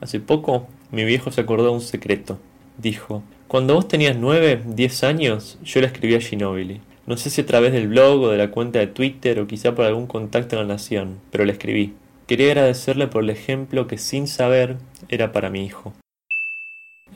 Hace 0.00 0.20
poco 0.20 0.68
mi 0.92 1.04
viejo 1.04 1.30
se 1.32 1.40
acordó 1.40 1.64
de 1.64 1.70
un 1.70 1.80
secreto. 1.80 2.38
Dijo, 2.76 3.22
cuando 3.48 3.74
vos 3.74 3.88
tenías 3.88 4.16
9, 4.16 4.62
10 4.66 5.04
años, 5.04 5.58
yo 5.64 5.80
le 5.80 5.86
escribí 5.86 6.14
a 6.14 6.20
Ginobili. 6.20 6.80
No 7.06 7.16
sé 7.16 7.30
si 7.30 7.40
a 7.40 7.46
través 7.46 7.72
del 7.72 7.88
blog 7.88 8.22
o 8.22 8.28
de 8.28 8.38
la 8.38 8.50
cuenta 8.50 8.78
de 8.78 8.86
Twitter 8.86 9.40
o 9.40 9.46
quizá 9.46 9.74
por 9.74 9.86
algún 9.86 10.06
contacto 10.06 10.56
en 10.56 10.62
la 10.62 10.74
nación, 10.74 11.18
pero 11.30 11.44
le 11.44 11.52
escribí. 11.52 11.94
Quería 12.26 12.48
agradecerle 12.48 13.06
por 13.06 13.24
el 13.24 13.30
ejemplo 13.30 13.86
que 13.86 13.98
sin 13.98 14.28
saber 14.28 14.76
era 15.08 15.32
para 15.32 15.50
mi 15.50 15.64
hijo. 15.64 15.94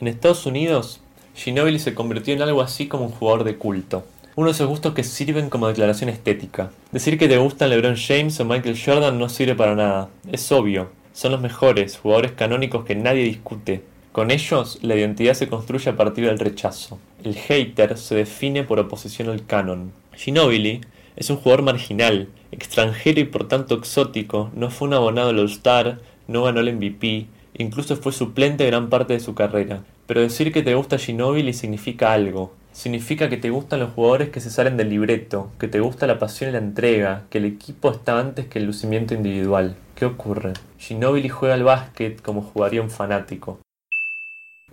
En 0.01 0.07
Estados 0.07 0.45
Unidos, 0.45 1.01
Ginobili 1.35 1.79
se 1.79 1.93
convirtió 1.93 2.33
en 2.33 2.41
algo 2.41 2.61
así 2.61 2.87
como 2.87 3.05
un 3.05 3.11
jugador 3.11 3.43
de 3.43 3.57
culto 3.57 4.03
uno 4.35 4.47
de 4.47 4.53
esos 4.53 4.67
gustos 4.67 4.93
que 4.93 5.03
sirven 5.03 5.49
como 5.49 5.67
declaración 5.67 6.09
estética. 6.09 6.71
Decir 6.91 7.19
que 7.19 7.27
te 7.27 7.37
gustan 7.37 7.69
LeBron 7.69 7.95
James 7.95 8.39
o 8.39 8.45
Michael 8.45 8.79
Jordan 8.83 9.19
no 9.19 9.29
sirve 9.29 9.53
para 9.53 9.75
nada, 9.75 10.09
es 10.31 10.51
obvio. 10.51 10.89
Son 11.13 11.31
los 11.31 11.41
mejores, 11.41 11.97
jugadores 11.97 12.31
canónicos 12.31 12.83
que 12.85 12.95
nadie 12.95 13.23
discute. 13.23 13.83
Con 14.11 14.31
ellos, 14.31 14.79
la 14.81 14.95
identidad 14.95 15.35
se 15.35 15.47
construye 15.47 15.91
a 15.91 15.95
partir 15.95 16.25
del 16.25 16.39
rechazo. 16.39 16.97
El 17.23 17.35
hater 17.35 17.97
se 17.97 18.15
define 18.15 18.63
por 18.63 18.79
oposición 18.79 19.29
al 19.29 19.45
canon. 19.45 19.91
Ginobili 20.15 20.81
es 21.15 21.29
un 21.29 21.37
jugador 21.37 21.61
marginal, 21.61 22.29
extranjero 22.51 23.19
y 23.19 23.25
por 23.25 23.47
tanto 23.47 23.75
exótico, 23.75 24.49
no 24.55 24.71
fue 24.71 24.87
un 24.87 24.95
abonado 24.95 25.29
al 25.29 25.39
All-Star, 25.39 25.99
no 26.27 26.43
ganó 26.43 26.61
el 26.61 26.75
MVP, 26.75 27.27
incluso 27.57 27.95
fue 27.97 28.11
suplente 28.11 28.65
gran 28.65 28.89
parte 28.89 29.13
de 29.13 29.19
su 29.19 29.35
carrera. 29.35 29.83
Pero 30.07 30.21
decir 30.21 30.51
que 30.51 30.63
te 30.63 30.75
gusta 30.75 30.97
Ginobili 30.97 31.53
significa 31.53 32.13
algo, 32.13 32.53
significa 32.73 33.29
que 33.29 33.37
te 33.37 33.51
gustan 33.51 33.79
los 33.79 33.93
jugadores 33.93 34.29
que 34.29 34.41
se 34.41 34.49
salen 34.49 34.75
del 34.75 34.89
libreto, 34.89 35.51
que 35.59 35.69
te 35.69 35.79
gusta 35.79 36.07
la 36.07 36.19
pasión 36.19 36.49
y 36.49 36.53
la 36.53 36.59
entrega, 36.59 37.23
que 37.29 37.37
el 37.37 37.45
equipo 37.45 37.91
está 37.91 38.19
antes 38.19 38.47
que 38.47 38.59
el 38.59 38.65
lucimiento 38.65 39.13
individual. 39.13 39.75
¿Qué 39.95 40.05
ocurre? 40.05 40.53
Ginobili 40.79 41.29
juega 41.29 41.53
al 41.53 41.63
básquet 41.63 42.21
como 42.21 42.41
jugaría 42.41 42.81
un 42.81 42.89
fanático. 42.89 43.59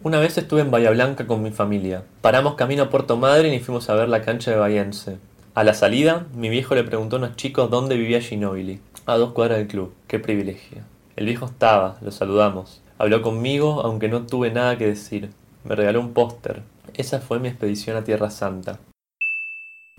Una 0.03 0.19
vez 0.19 0.39
estuve 0.39 0.63
en 0.63 0.71
Bahía 0.71 0.91
Blanca 0.91 1.27
con 1.27 1.43
mi 1.43 1.51
familia. 1.51 2.05
Paramos 2.23 2.55
camino 2.55 2.85
a 2.85 2.91
Puerto 2.91 3.19
Madryn 3.19 3.53
y 3.53 3.61
fuimos 3.61 3.91
a 3.91 3.95
ver 3.95 4.09
la 4.09 4.23
cancha 4.23 4.51
de 4.51 4.57
Bahiense. 4.57 5.19
A 5.55 5.63
la 5.63 5.75
salida, 5.75 6.27
mi 6.35 6.49
viejo 6.49 6.75
le 6.75 6.85
preguntó 6.85 7.17
a 7.17 7.19
unos 7.19 7.37
chicos 7.37 7.71
dónde 7.71 7.97
vivía 7.97 8.23
Ginobili. 8.23 8.81
A 9.05 9.17
dos 9.17 9.33
cuadras 9.33 9.59
del 9.59 9.69
club. 9.69 9.93
Qué 10.07 10.19
privilegio. 10.19 10.79
El 11.17 11.27
viejo 11.27 11.45
estaba, 11.45 11.99
lo 12.01 12.13
saludamos. 12.13 12.81
Habló 12.97 13.21
conmigo, 13.21 13.83
aunque 13.83 14.09
no 14.09 14.27
tuve 14.27 14.51
nada 14.51 14.79
que 14.79 14.87
decir. 14.87 15.31
Me 15.65 15.75
regaló 15.75 16.01
un 16.01 16.15
póster. 16.15 16.63
Esa 16.95 17.21
fue 17.21 17.39
mi 17.39 17.49
expedición 17.49 17.97
a 17.97 18.05
Tierra 18.05 18.31
Santa. 18.31 18.81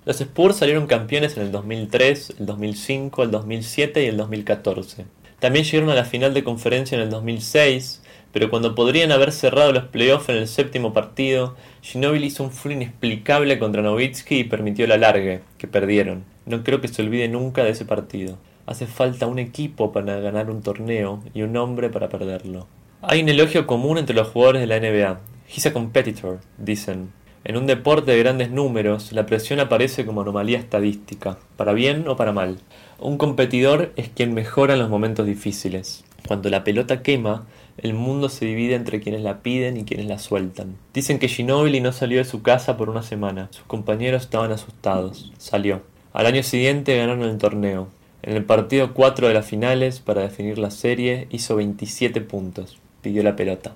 Los 0.03 0.19
Spurs 0.19 0.57
salieron 0.57 0.87
campeones 0.87 1.37
en 1.37 1.43
el 1.43 1.51
2003, 1.51 2.35
el 2.39 2.45
2005, 2.45 3.23
el 3.23 3.31
2007 3.31 4.03
y 4.03 4.07
el 4.07 4.17
2014. 4.17 5.05
También 5.39 5.65
llegaron 5.65 5.89
a 5.91 5.95
la 5.95 6.05
final 6.05 6.33
de 6.33 6.43
conferencia 6.43 6.95
en 6.95 7.03
el 7.03 7.09
2006, 7.09 8.01
Pero 8.33 8.49
cuando 8.49 8.75
podrían 8.75 9.11
haber 9.11 9.33
cerrado 9.33 9.73
los 9.73 9.85
playoffs 9.85 10.29
en 10.29 10.37
el 10.37 10.47
séptimo 10.47 10.93
partido, 10.93 11.57
Ginóbili 11.81 12.27
hizo 12.27 12.45
un 12.45 12.51
full 12.51 12.71
inexplicable 12.71 13.59
contra 13.59 13.81
Novitsky 13.81 14.39
y 14.39 14.43
permitió 14.45 14.87
la 14.87 14.97
largue, 14.97 15.41
que 15.57 15.67
perdieron. 15.67 16.23
No 16.45 16.63
creo 16.63 16.79
que 16.79 16.87
se 16.87 17.01
olvide 17.01 17.27
nunca 17.27 17.63
de 17.63 17.71
ese 17.71 17.83
partido. 17.83 18.37
Hace 18.65 18.87
falta 18.87 19.27
un 19.27 19.37
equipo 19.37 19.91
para 19.91 20.19
ganar 20.21 20.49
un 20.49 20.61
torneo 20.61 21.21
y 21.33 21.41
un 21.41 21.57
hombre 21.57 21.89
para 21.89 22.07
perderlo. 22.07 22.67
Hay 23.01 23.21
un 23.21 23.29
elogio 23.29 23.67
común 23.67 23.97
entre 23.97 24.15
los 24.15 24.29
jugadores 24.29 24.61
de 24.61 24.67
la 24.67 24.79
NBA. 24.79 25.19
He's 25.53 25.65
a 25.65 25.73
competitor, 25.73 26.39
dicen. 26.57 27.11
En 27.43 27.57
un 27.57 27.67
deporte 27.67 28.11
de 28.11 28.19
grandes 28.19 28.51
números, 28.51 29.11
la 29.11 29.25
presión 29.25 29.59
aparece 29.59 30.05
como 30.05 30.21
anomalía 30.21 30.57
estadística, 30.57 31.39
para 31.57 31.73
bien 31.73 32.07
o 32.07 32.15
para 32.15 32.31
mal. 32.31 32.59
Un 32.99 33.17
competidor 33.17 33.91
es 33.97 34.07
quien 34.07 34.33
mejora 34.33 34.75
en 34.75 34.79
los 34.79 34.89
momentos 34.89 35.25
difíciles. 35.25 36.05
Cuando 36.25 36.49
la 36.49 36.63
pelota 36.63 37.01
quema, 37.01 37.47
el 37.77 37.93
mundo 37.93 38.29
se 38.29 38.45
divide 38.45 38.75
entre 38.75 39.01
quienes 39.01 39.23
la 39.23 39.41
piden 39.41 39.75
y 39.75 39.83
quienes 39.83 40.05
la 40.05 40.19
sueltan. 40.19 40.77
Dicen 40.93 41.19
que 41.19 41.27
Ginobili 41.27 41.81
no 41.81 41.91
salió 41.91 42.19
de 42.19 42.25
su 42.25 42.41
casa 42.41 42.77
por 42.77 42.89
una 42.89 43.03
semana. 43.03 43.49
Sus 43.51 43.65
compañeros 43.65 44.21
estaban 44.21 44.53
asustados. 44.53 45.33
Salió. 45.37 45.81
Al 46.13 46.27
año 46.27 46.43
siguiente 46.43 46.95
ganaron 46.95 47.23
el 47.23 47.37
torneo. 47.37 47.89
En 48.23 48.37
el 48.37 48.45
partido 48.45 48.93
4 48.93 49.27
de 49.27 49.33
las 49.33 49.47
finales, 49.47 49.99
para 49.99 50.21
definir 50.21 50.57
la 50.59 50.71
serie, 50.71 51.27
hizo 51.29 51.57
27 51.57 52.21
puntos. 52.21 52.77
Pidió 53.01 53.21
la 53.23 53.35
pelota. 53.35 53.73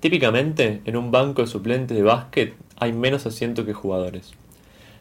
Típicamente, 0.00 0.82
en 0.84 0.96
un 0.96 1.10
banco 1.10 1.42
de 1.42 1.48
suplentes 1.48 1.96
de 1.96 2.02
básquet 2.02 2.54
hay 2.78 2.92
menos 2.92 3.26
asientos 3.26 3.64
que 3.64 3.72
jugadores. 3.72 4.32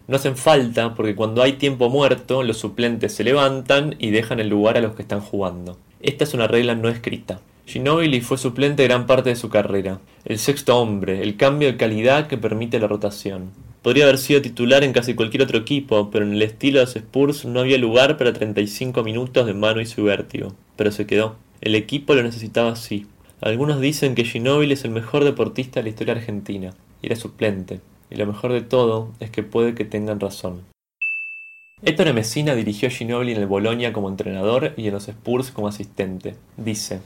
No 0.07 0.17
hacen 0.17 0.37
falta 0.37 0.93
porque 0.93 1.15
cuando 1.15 1.41
hay 1.41 1.53
tiempo 1.53 1.89
muerto, 1.89 2.43
los 2.43 2.57
suplentes 2.57 3.13
se 3.13 3.23
levantan 3.23 3.95
y 3.97 4.11
dejan 4.11 4.39
el 4.39 4.49
lugar 4.49 4.77
a 4.77 4.81
los 4.81 4.95
que 4.95 5.01
están 5.01 5.21
jugando. 5.21 5.77
Esta 5.99 6.23
es 6.23 6.33
una 6.33 6.47
regla 6.47 6.75
no 6.75 6.89
escrita. 6.89 7.41
Ginobili 7.65 8.21
fue 8.21 8.37
suplente 8.37 8.83
gran 8.83 9.07
parte 9.07 9.29
de 9.29 9.35
su 9.35 9.49
carrera. 9.49 9.99
El 10.23 10.37
sexto 10.37 10.79
hombre, 10.79 11.23
el 11.23 11.35
cambio 11.35 11.67
de 11.67 11.77
calidad 11.77 12.27
que 12.27 12.37
permite 12.37 12.79
la 12.79 12.87
rotación. 12.87 13.49
Podría 13.81 14.03
haber 14.03 14.19
sido 14.19 14.41
titular 14.41 14.83
en 14.83 14.93
casi 14.93 15.15
cualquier 15.15 15.43
otro 15.43 15.57
equipo, 15.57 16.09
pero 16.11 16.25
en 16.25 16.33
el 16.33 16.41
estilo 16.43 16.79
de 16.79 16.85
los 16.85 16.95
Spurs 16.95 17.45
no 17.45 17.59
había 17.59 17.79
lugar 17.79 18.17
para 18.17 18.33
35 18.33 19.03
minutos 19.03 19.47
de 19.47 19.55
mano 19.55 19.81
y 19.81 19.87
su 19.87 20.03
vértigo. 20.03 20.53
Pero 20.75 20.91
se 20.91 21.07
quedó. 21.07 21.37
El 21.61 21.73
equipo 21.73 22.13
lo 22.13 22.21
necesitaba 22.21 22.71
así. 22.71 23.07
Algunos 23.45 23.79
dicen 23.79 24.15
que 24.15 24.23
Ginóbili 24.23 24.73
es 24.73 24.85
el 24.85 24.89
mejor 24.89 25.23
deportista 25.23 25.79
de 25.79 25.83
la 25.83 25.89
historia 25.89 26.15
argentina, 26.15 26.73
y 27.03 27.05
era 27.05 27.15
suplente, 27.15 27.79
y 28.09 28.15
lo 28.15 28.25
mejor 28.25 28.51
de 28.51 28.61
todo 28.61 29.11
es 29.19 29.29
que 29.29 29.43
puede 29.43 29.75
que 29.75 29.85
tengan 29.85 30.19
razón. 30.19 30.63
Ettore 31.83 32.11
Messina 32.11 32.55
dirigió 32.55 32.87
a 32.87 32.91
Ginóbili 32.91 33.33
en 33.33 33.37
el 33.37 33.45
Bolonia 33.45 33.93
como 33.93 34.09
entrenador 34.09 34.73
y 34.77 34.87
en 34.87 34.93
los 34.93 35.07
Spurs 35.07 35.51
como 35.51 35.67
asistente. 35.67 36.33
Dice, 36.57 37.01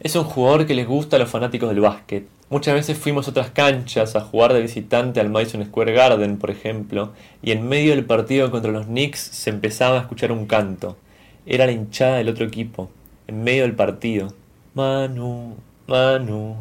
es 0.00 0.16
un 0.16 0.24
jugador 0.24 0.64
que 0.64 0.74
les 0.74 0.86
gusta 0.86 1.16
a 1.16 1.18
los 1.18 1.28
fanáticos 1.28 1.68
del 1.68 1.80
básquet. 1.80 2.26
Muchas 2.48 2.72
veces 2.72 2.96
fuimos 2.96 3.26
a 3.26 3.32
otras 3.32 3.50
canchas 3.50 4.16
a 4.16 4.22
jugar 4.22 4.54
de 4.54 4.62
visitante 4.62 5.20
al 5.20 5.28
Madison 5.28 5.66
Square 5.66 5.92
Garden, 5.92 6.38
por 6.38 6.50
ejemplo, 6.50 7.12
y 7.42 7.50
en 7.50 7.68
medio 7.68 7.94
del 7.94 8.06
partido 8.06 8.50
contra 8.50 8.72
los 8.72 8.86
Knicks 8.86 9.20
se 9.20 9.50
empezaba 9.50 9.98
a 9.98 10.00
escuchar 10.00 10.32
un 10.32 10.46
canto. 10.46 10.96
Era 11.44 11.66
la 11.66 11.72
hinchada 11.72 12.16
del 12.16 12.30
otro 12.30 12.46
equipo, 12.46 12.88
en 13.26 13.44
medio 13.44 13.64
del 13.64 13.76
partido. 13.76 14.32
Manu, 14.72 15.56
Manu. 15.86 16.56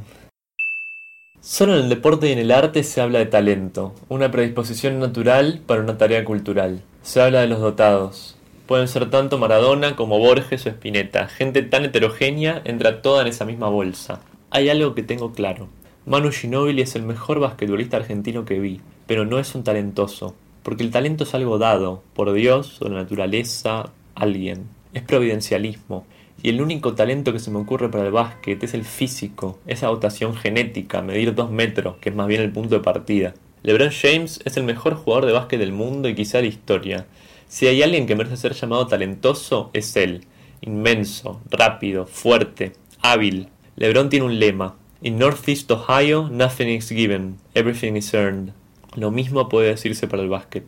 Solo 1.40 1.78
en 1.78 1.84
el 1.84 1.90
deporte 1.90 2.28
y 2.28 2.34
en 2.34 2.40
el 2.40 2.52
arte 2.52 2.84
se 2.84 3.00
habla 3.00 3.20
de 3.20 3.26
talento, 3.26 3.96
una 4.10 4.32
predisposición 4.32 5.00
natural 5.00 5.62
para 5.66 5.82
una 5.82 5.98
tarea 5.98 6.26
cultural. 6.26 6.82
Se 7.04 7.22
habla 7.22 7.40
de 7.40 7.48
los 7.48 7.62
dotados. 7.62 8.36
Pueden 8.68 8.90
ser 8.90 9.10
tanto 9.10 9.38
Maradona 9.38 9.96
como 9.96 10.20
Borges 10.20 10.66
o 10.66 10.70
Spinetta. 10.70 11.30
Gente 11.30 11.62
tan 11.62 11.86
heterogénea 11.86 12.62
entra 12.66 13.02
toda 13.02 13.22
en 13.22 13.30
esa 13.30 13.46
misma 13.46 13.70
bolsa. 13.70 14.20
Hay 14.50 14.68
algo 14.68 14.94
que 14.94 15.04
tengo 15.04 15.32
claro. 15.32 15.70
Manu 16.06 16.30
Ginóbili 16.30 16.82
es 16.82 16.98
el 16.98 17.04
mejor 17.04 17.40
basquetbolista 17.40 17.96
argentino 17.96 18.44
que 18.44 18.60
vi, 18.60 18.82
pero 19.08 19.24
no 19.24 19.40
es 19.40 19.56
un 19.56 19.64
talentoso, 19.64 20.36
porque 20.64 20.84
el 20.84 20.92
talento 20.92 21.24
es 21.24 21.34
algo 21.34 21.58
dado, 21.58 22.04
por 22.14 22.34
Dios 22.34 22.82
o 22.82 22.90
la 22.90 22.96
naturaleza, 22.96 23.90
alguien. 24.16 24.68
Es 24.94 25.02
providencialismo, 25.02 26.06
y 26.44 26.50
el 26.50 26.62
único 26.62 26.94
talento 26.94 27.32
que 27.32 27.40
se 27.40 27.50
me 27.52 27.60
ocurre 27.60 27.90
para 27.90 28.06
el 28.06 28.12
básquet 28.12 28.62
es 28.62 28.74
el 28.74 28.84
físico, 28.84 29.60
esa 29.66 29.88
dotación 29.88 30.36
genética, 30.36 31.02
medir 31.02 31.34
dos 31.34 31.50
metros, 31.50 31.96
que 32.02 32.10
es 32.10 32.16
más 32.16 32.28
bien 32.28 32.42
el 32.42 32.52
punto 32.52 32.76
de 32.76 32.82
partida. 32.82 33.34
LeBron 33.64 33.92
James 33.92 34.42
es 34.44 34.58
el 34.58 34.64
mejor 34.64 34.96
jugador 34.96 35.26
de 35.26 35.32
básquet 35.32 35.58
del 35.58 35.72
mundo 35.72 36.10
y 36.10 36.16
quizá 36.16 36.40
de 36.40 36.48
historia. 36.48 37.08
Si 37.48 37.66
hay 37.68 37.82
alguien 37.82 38.06
que 38.06 38.18
merece 38.18 38.36
ser 38.36 38.54
llamado 38.56 38.88
talentoso, 38.88 39.72
es 39.72 39.96
él. 39.96 40.26
Inmenso, 40.60 41.42
rápido, 41.50 42.06
fuerte, 42.08 42.74
hábil. 43.02 43.48
LeBron 43.78 44.10
tiene 44.10 44.26
un 44.26 44.38
lema. 44.38 44.76
In 45.02 45.18
Northeast 45.18 45.72
Ohio, 45.72 46.28
nothing 46.30 46.68
is 46.68 46.90
given, 46.90 47.38
everything 47.54 47.96
is 47.96 48.14
earned. 48.14 48.52
Lo 48.96 49.12
mismo 49.12 49.48
puede 49.48 49.70
decirse 49.70 50.08
para 50.08 50.22
el 50.22 50.30
básquet. 50.30 50.66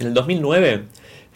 En 0.00 0.08
el 0.08 0.14
2009, 0.14 0.84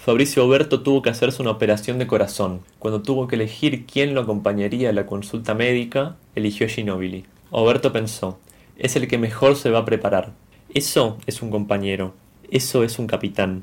Fabricio 0.04 0.44
Oberto 0.44 0.82
tuvo 0.82 1.00
que 1.00 1.10
hacerse 1.10 1.42
una 1.42 1.52
operación 1.52 2.00
de 2.00 2.08
corazón. 2.08 2.62
Cuando 2.80 3.02
tuvo 3.02 3.28
que 3.28 3.36
elegir 3.36 3.86
quién 3.86 4.14
lo 4.14 4.22
acompañaría 4.22 4.88
a 4.88 4.92
la 4.92 5.06
consulta 5.06 5.54
médica, 5.54 6.16
eligió 6.34 6.66
Ginobili. 6.66 7.24
Oberto 7.52 7.92
pensó, 7.92 8.40
es 8.76 8.96
el 8.96 9.06
que 9.06 9.16
mejor 9.16 9.54
se 9.54 9.70
va 9.70 9.78
a 9.78 9.84
preparar. 9.84 10.32
Eso 10.74 11.18
es 11.26 11.40
un 11.40 11.50
compañero. 11.50 12.14
Eso 12.50 12.82
es 12.82 12.98
un 12.98 13.06
capitán. 13.06 13.62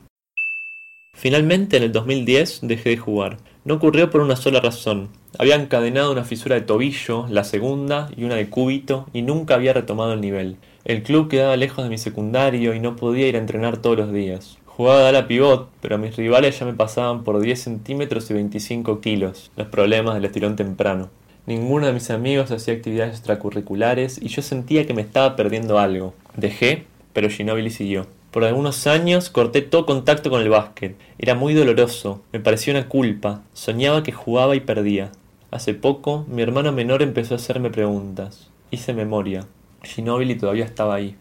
Finalmente, 1.13 1.75
en 1.75 1.83
el 1.83 1.91
2010, 1.91 2.61
dejé 2.63 2.91
de 2.91 2.97
jugar. 2.97 3.35
No 3.65 3.73
ocurrió 3.73 4.09
por 4.09 4.21
una 4.21 4.37
sola 4.37 4.61
razón. 4.61 5.09
Había 5.37 5.55
encadenado 5.55 6.13
una 6.13 6.23
fisura 6.23 6.55
de 6.55 6.61
tobillo, 6.61 7.27
la 7.27 7.43
segunda 7.43 8.09
y 8.15 8.23
una 8.23 8.35
de 8.35 8.49
cúbito, 8.49 9.07
y 9.11 9.23
nunca 9.23 9.55
había 9.55 9.73
retomado 9.73 10.13
el 10.13 10.21
nivel. 10.21 10.55
El 10.85 11.03
club 11.03 11.27
quedaba 11.27 11.57
lejos 11.57 11.83
de 11.83 11.89
mi 11.89 11.97
secundario 11.97 12.73
y 12.73 12.79
no 12.79 12.95
podía 12.95 13.27
ir 13.27 13.35
a 13.35 13.39
entrenar 13.39 13.79
todos 13.79 13.97
los 13.97 14.13
días. 14.13 14.58
Jugaba 14.79 15.01
de 15.01 15.07
ala 15.09 15.27
pivot, 15.27 15.67
pero 15.81 15.97
mis 15.97 16.15
rivales 16.15 16.57
ya 16.57 16.65
me 16.65 16.71
pasaban 16.71 17.25
por 17.25 17.41
10 17.41 17.61
centímetros 17.61 18.31
y 18.31 18.33
25 18.33 19.01
kilos, 19.01 19.51
los 19.57 19.67
problemas 19.67 20.15
del 20.15 20.23
estirón 20.23 20.55
temprano. 20.55 21.09
Ninguno 21.45 21.85
de 21.85 21.91
mis 21.91 22.09
amigos 22.09 22.49
hacía 22.49 22.75
actividades 22.75 23.15
extracurriculares 23.17 24.21
y 24.21 24.29
yo 24.29 24.41
sentía 24.41 24.87
que 24.87 24.93
me 24.93 25.01
estaba 25.01 25.35
perdiendo 25.35 25.79
algo. 25.79 26.13
Dejé, 26.37 26.85
pero 27.11 27.29
Ginobili 27.29 27.71
siguió. 27.71 28.07
Por 28.31 28.45
algunos 28.45 28.87
años 28.87 29.29
corté 29.29 29.61
todo 29.63 29.85
contacto 29.85 30.29
con 30.29 30.39
el 30.39 30.47
básquet. 30.47 30.95
Era 31.17 31.35
muy 31.35 31.53
doloroso, 31.53 32.21
me 32.31 32.39
parecía 32.39 32.73
una 32.73 32.87
culpa, 32.87 33.43
soñaba 33.51 34.01
que 34.01 34.13
jugaba 34.13 34.55
y 34.55 34.61
perdía. 34.61 35.11
Hace 35.51 35.73
poco, 35.73 36.25
mi 36.29 36.41
hermano 36.41 36.71
menor 36.71 37.01
empezó 37.01 37.33
a 37.33 37.37
hacerme 37.37 37.69
preguntas. 37.69 38.49
Hice 38.71 38.93
memoria. 38.93 39.45
Ginobili 39.83 40.35
todavía 40.35 40.63
estaba 40.63 40.95
ahí. 40.95 41.17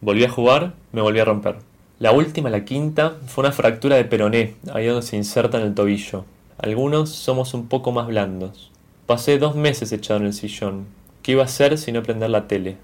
Volví 0.00 0.22
a 0.22 0.30
jugar, 0.30 0.74
me 0.92 1.02
volví 1.02 1.18
a 1.18 1.24
romper. 1.24 1.56
La 1.98 2.12
última, 2.12 2.50
la 2.50 2.66
quinta, 2.66 3.16
fue 3.26 3.42
una 3.42 3.52
fractura 3.52 3.96
de 3.96 4.04
peroné, 4.04 4.52
ahí 4.70 4.84
donde 4.84 5.00
se 5.00 5.16
inserta 5.16 5.56
en 5.58 5.64
el 5.64 5.74
tobillo. 5.74 6.26
Algunos 6.58 7.08
somos 7.08 7.54
un 7.54 7.68
poco 7.68 7.90
más 7.90 8.06
blandos. 8.06 8.70
Pasé 9.06 9.38
dos 9.38 9.56
meses 9.56 9.92
echado 9.92 10.20
en 10.20 10.26
el 10.26 10.34
sillón. 10.34 10.84
¿Qué 11.22 11.32
iba 11.32 11.40
a 11.40 11.46
hacer 11.46 11.78
si 11.78 11.92
no 11.92 12.02
prender 12.02 12.28
la 12.28 12.48
tele? 12.48 12.76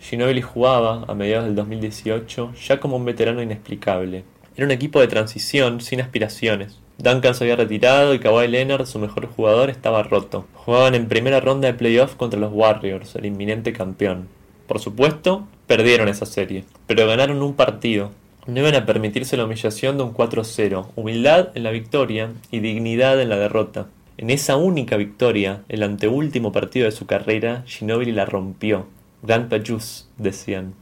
Ginobili 0.00 0.42
jugaba, 0.42 1.04
a 1.06 1.14
mediados 1.14 1.46
del 1.46 1.54
2018, 1.54 2.54
ya 2.54 2.80
como 2.80 2.96
un 2.96 3.04
veterano 3.04 3.40
inexplicable. 3.40 4.24
Era 4.56 4.66
un 4.66 4.72
equipo 4.72 4.98
de 4.98 5.06
transición, 5.06 5.80
sin 5.80 6.00
aspiraciones. 6.00 6.80
Duncan 6.98 7.36
se 7.36 7.44
había 7.44 7.54
retirado 7.54 8.14
y 8.14 8.18
Kawhi 8.18 8.48
Leonard, 8.48 8.86
su 8.86 8.98
mejor 8.98 9.28
jugador, 9.28 9.70
estaba 9.70 10.02
roto. 10.02 10.44
Jugaban 10.54 10.96
en 10.96 11.06
primera 11.06 11.38
ronda 11.38 11.68
de 11.68 11.74
playoff 11.74 12.16
contra 12.16 12.40
los 12.40 12.52
Warriors, 12.52 13.14
el 13.14 13.26
inminente 13.26 13.72
campeón. 13.72 14.26
Por 14.66 14.80
supuesto, 14.80 15.46
perdieron 15.68 16.08
esa 16.08 16.26
serie, 16.26 16.64
pero 16.88 17.06
ganaron 17.06 17.42
un 17.42 17.54
partido, 17.54 18.10
no 18.46 18.60
iban 18.60 18.76
a 18.76 18.86
permitirse 18.86 19.36
la 19.36 19.44
humillación 19.44 19.96
de 19.96 20.04
un 20.04 20.14
4-0, 20.14 20.88
humildad 20.94 21.48
en 21.54 21.64
la 21.64 21.72
victoria 21.72 22.32
y 22.50 22.60
dignidad 22.60 23.20
en 23.20 23.28
la 23.28 23.36
derrota. 23.36 23.88
En 24.18 24.30
esa 24.30 24.56
única 24.56 24.96
victoria, 24.96 25.62
el 25.68 25.82
anteúltimo 25.82 26.52
partido 26.52 26.86
de 26.86 26.92
su 26.92 27.06
carrera, 27.06 27.64
Ginobili 27.66 28.12
la 28.12 28.24
rompió. 28.24 28.86
Grandpa 29.22 29.58
Juice, 29.66 30.04
decían. 30.16 30.74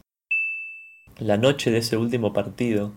La 1.18 1.38
noche 1.38 1.70
de 1.70 1.78
ese 1.78 1.96
último 1.96 2.32
partido, 2.32 2.92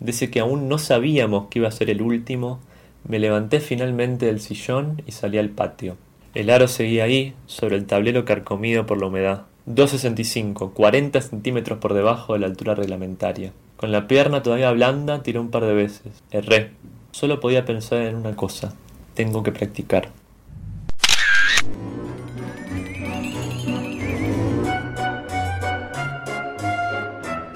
de 0.00 0.10
ese 0.10 0.30
que 0.30 0.40
aún 0.40 0.68
no 0.68 0.78
sabíamos 0.78 1.48
que 1.48 1.60
iba 1.60 1.68
a 1.68 1.72
ser 1.72 1.88
el 1.88 2.02
último, 2.02 2.60
me 3.08 3.18
levanté 3.18 3.60
finalmente 3.60 4.26
del 4.26 4.40
sillón 4.40 5.02
y 5.06 5.12
salí 5.12 5.38
al 5.38 5.50
patio. 5.50 5.96
El 6.34 6.50
aro 6.50 6.68
seguía 6.68 7.04
ahí, 7.04 7.34
sobre 7.46 7.76
el 7.76 7.86
tablero 7.86 8.24
carcomido 8.24 8.86
por 8.86 9.00
la 9.00 9.06
humedad. 9.06 9.46
2,65, 9.66 10.72
40 10.72 11.20
centímetros 11.20 11.78
por 11.78 11.94
debajo 11.94 12.34
de 12.34 12.40
la 12.40 12.46
altura 12.46 12.74
reglamentaria. 12.74 13.52
Con 13.80 13.92
la 13.92 14.06
pierna 14.06 14.42
todavía 14.42 14.70
blanda 14.72 15.22
tiré 15.22 15.38
un 15.38 15.50
par 15.50 15.64
de 15.64 15.72
veces. 15.72 16.22
Erré. 16.30 16.72
Solo 17.12 17.40
podía 17.40 17.64
pensar 17.64 18.02
en 18.02 18.14
una 18.14 18.36
cosa. 18.36 18.74
Tengo 19.14 19.42
que 19.42 19.52
practicar. 19.52 20.10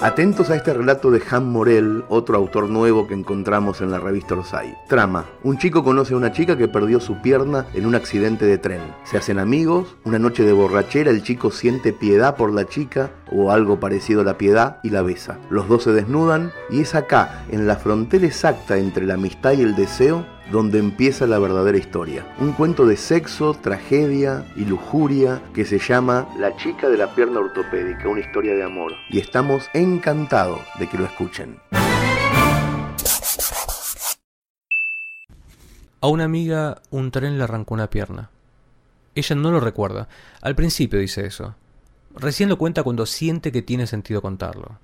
Atentos 0.05 0.50
a 0.50 0.57
este 0.57 0.74
relato 0.74 1.11
de 1.11 1.22
Han 1.30 1.50
Morel, 1.50 2.05
otro 2.11 2.36
autor 2.36 2.68
nuevo 2.68 3.07
que 3.07 3.14
encontramos 3.14 3.80
en 3.80 3.90
la 3.90 3.98
revista 3.98 4.34
Orsay. 4.34 4.76
Trama. 4.86 5.24
Un 5.42 5.57
chico 5.57 5.82
conoce 5.82 6.12
a 6.12 6.18
una 6.18 6.30
chica 6.30 6.59
que 6.59 6.68
perdió 6.68 7.00
su 7.00 7.22
pierna 7.22 7.64
en 7.72 7.86
un 7.86 7.94
accidente 7.94 8.44
de 8.44 8.59
tren. 8.59 8.82
Se 9.05 9.16
hacen 9.16 9.38
amigos, 9.38 9.96
una 10.05 10.18
noche 10.18 10.42
de 10.42 10.52
borrachera 10.52 11.11
el 11.11 11.22
chico 11.22 11.50
siente 11.50 11.94
piedad 11.94 12.36
por 12.36 12.52
la 12.52 12.66
chica 12.66 13.12
o 13.32 13.50
algo 13.50 13.80
parecido 13.80 14.20
a 14.20 14.24
la 14.24 14.36
piedad 14.36 14.76
y 14.82 14.90
la 14.90 15.00
besa. 15.00 15.38
Los 15.48 15.68
dos 15.68 15.84
se 15.84 15.92
desnudan 15.92 16.52
y 16.68 16.82
es 16.82 16.94
acá, 16.94 17.46
en 17.48 17.66
la 17.66 17.76
frontera 17.76 18.26
exacta 18.26 18.76
entre 18.76 19.07
la 19.07 19.14
amistad 19.14 19.52
y 19.52 19.62
el 19.62 19.74
deseo, 19.74 20.26
donde 20.51 20.78
empieza 20.78 21.26
la 21.26 21.38
verdadera 21.38 21.78
historia. 21.78 22.26
Un 22.38 22.53
cuento 22.53 22.86
de 22.86 22.97
sexo, 22.97 23.55
tragedia 23.55 24.45
y 24.57 24.64
lujuria 24.64 25.42
que 25.55 25.64
se 25.64 25.78
llama 25.78 26.28
La 26.38 26.57
chica 26.57 26.88
de 26.88 26.99
la 26.99 27.14
pierna 27.14 27.40
ortopédica, 27.40 28.09
una 28.09 28.20
historia 28.20 28.55
de 28.55 28.62
amor. 28.62 28.92
Y 29.11 29.18
estamos 29.18 29.68
encantados 29.72 30.61
de 30.78 30.88
que 30.88 30.99
lo 30.99 31.05
escuchen. 31.05 31.59
A 36.01 36.09
una 36.09 36.24
amiga 36.24 36.82
un 36.90 37.11
tren 37.11 37.38
le 37.38 37.45
arrancó 37.45 37.72
una 37.72 37.88
pierna. 37.88 38.30
Ella 39.14 39.36
no 39.36 39.51
lo 39.51 39.61
recuerda. 39.61 40.09
Al 40.42 40.55
principio 40.55 40.99
dice 40.99 41.24
eso. 41.24 41.55
Recién 42.14 42.49
lo 42.49 42.59
cuenta 42.59 42.82
cuando 42.82 43.07
siente 43.07 43.51
que 43.51 43.62
tiene 43.62 43.86
sentido 43.86 44.20
contarlo. 44.20 44.78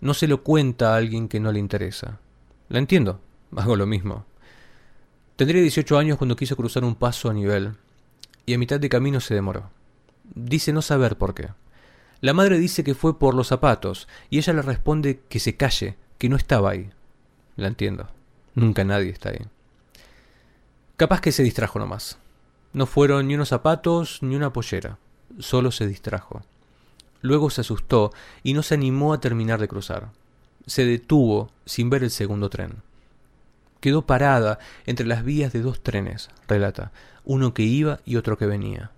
No 0.00 0.14
se 0.14 0.26
lo 0.26 0.42
cuenta 0.42 0.92
a 0.92 0.96
alguien 0.96 1.28
que 1.28 1.40
no 1.40 1.52
le 1.52 1.60
interesa. 1.60 2.18
La 2.68 2.78
entiendo. 2.78 3.20
Hago 3.56 3.76
lo 3.76 3.86
mismo. 3.86 4.24
Tendría 5.38 5.62
18 5.62 5.96
años 5.96 6.18
cuando 6.18 6.34
quiso 6.34 6.56
cruzar 6.56 6.82
un 6.82 6.96
paso 6.96 7.30
a 7.30 7.32
nivel, 7.32 7.74
y 8.44 8.54
a 8.54 8.58
mitad 8.58 8.80
de 8.80 8.88
camino 8.88 9.20
se 9.20 9.34
demoró. 9.34 9.70
Dice 10.34 10.72
no 10.72 10.82
saber 10.82 11.16
por 11.16 11.32
qué. 11.32 11.50
La 12.20 12.32
madre 12.32 12.58
dice 12.58 12.82
que 12.82 12.96
fue 12.96 13.20
por 13.20 13.36
los 13.36 13.46
zapatos, 13.46 14.08
y 14.30 14.38
ella 14.38 14.52
le 14.52 14.62
responde 14.62 15.20
que 15.28 15.38
se 15.38 15.56
calle, 15.56 15.96
que 16.18 16.28
no 16.28 16.34
estaba 16.34 16.70
ahí. 16.70 16.90
La 17.54 17.68
entiendo. 17.68 18.08
Nunca 18.56 18.82
nadie 18.82 19.10
está 19.10 19.28
ahí. 19.28 19.38
Capaz 20.96 21.20
que 21.20 21.30
se 21.30 21.44
distrajo 21.44 21.78
nomás. 21.78 22.18
No 22.72 22.86
fueron 22.86 23.28
ni 23.28 23.36
unos 23.36 23.50
zapatos 23.50 24.18
ni 24.22 24.34
una 24.34 24.52
pollera. 24.52 24.98
Solo 25.38 25.70
se 25.70 25.86
distrajo. 25.86 26.42
Luego 27.20 27.50
se 27.50 27.60
asustó 27.60 28.12
y 28.42 28.54
no 28.54 28.64
se 28.64 28.74
animó 28.74 29.12
a 29.12 29.20
terminar 29.20 29.60
de 29.60 29.68
cruzar. 29.68 30.10
Se 30.66 30.84
detuvo 30.84 31.52
sin 31.64 31.90
ver 31.90 32.02
el 32.02 32.10
segundo 32.10 32.50
tren. 32.50 32.87
Quedó 33.80 34.06
parada 34.06 34.58
entre 34.86 35.06
las 35.06 35.24
vías 35.24 35.52
de 35.52 35.62
dos 35.62 35.82
trenes, 35.82 36.30
relata, 36.48 36.92
uno 37.24 37.54
que 37.54 37.62
iba 37.62 38.00
y 38.04 38.16
otro 38.16 38.36
que 38.38 38.46
venía. 38.46 38.90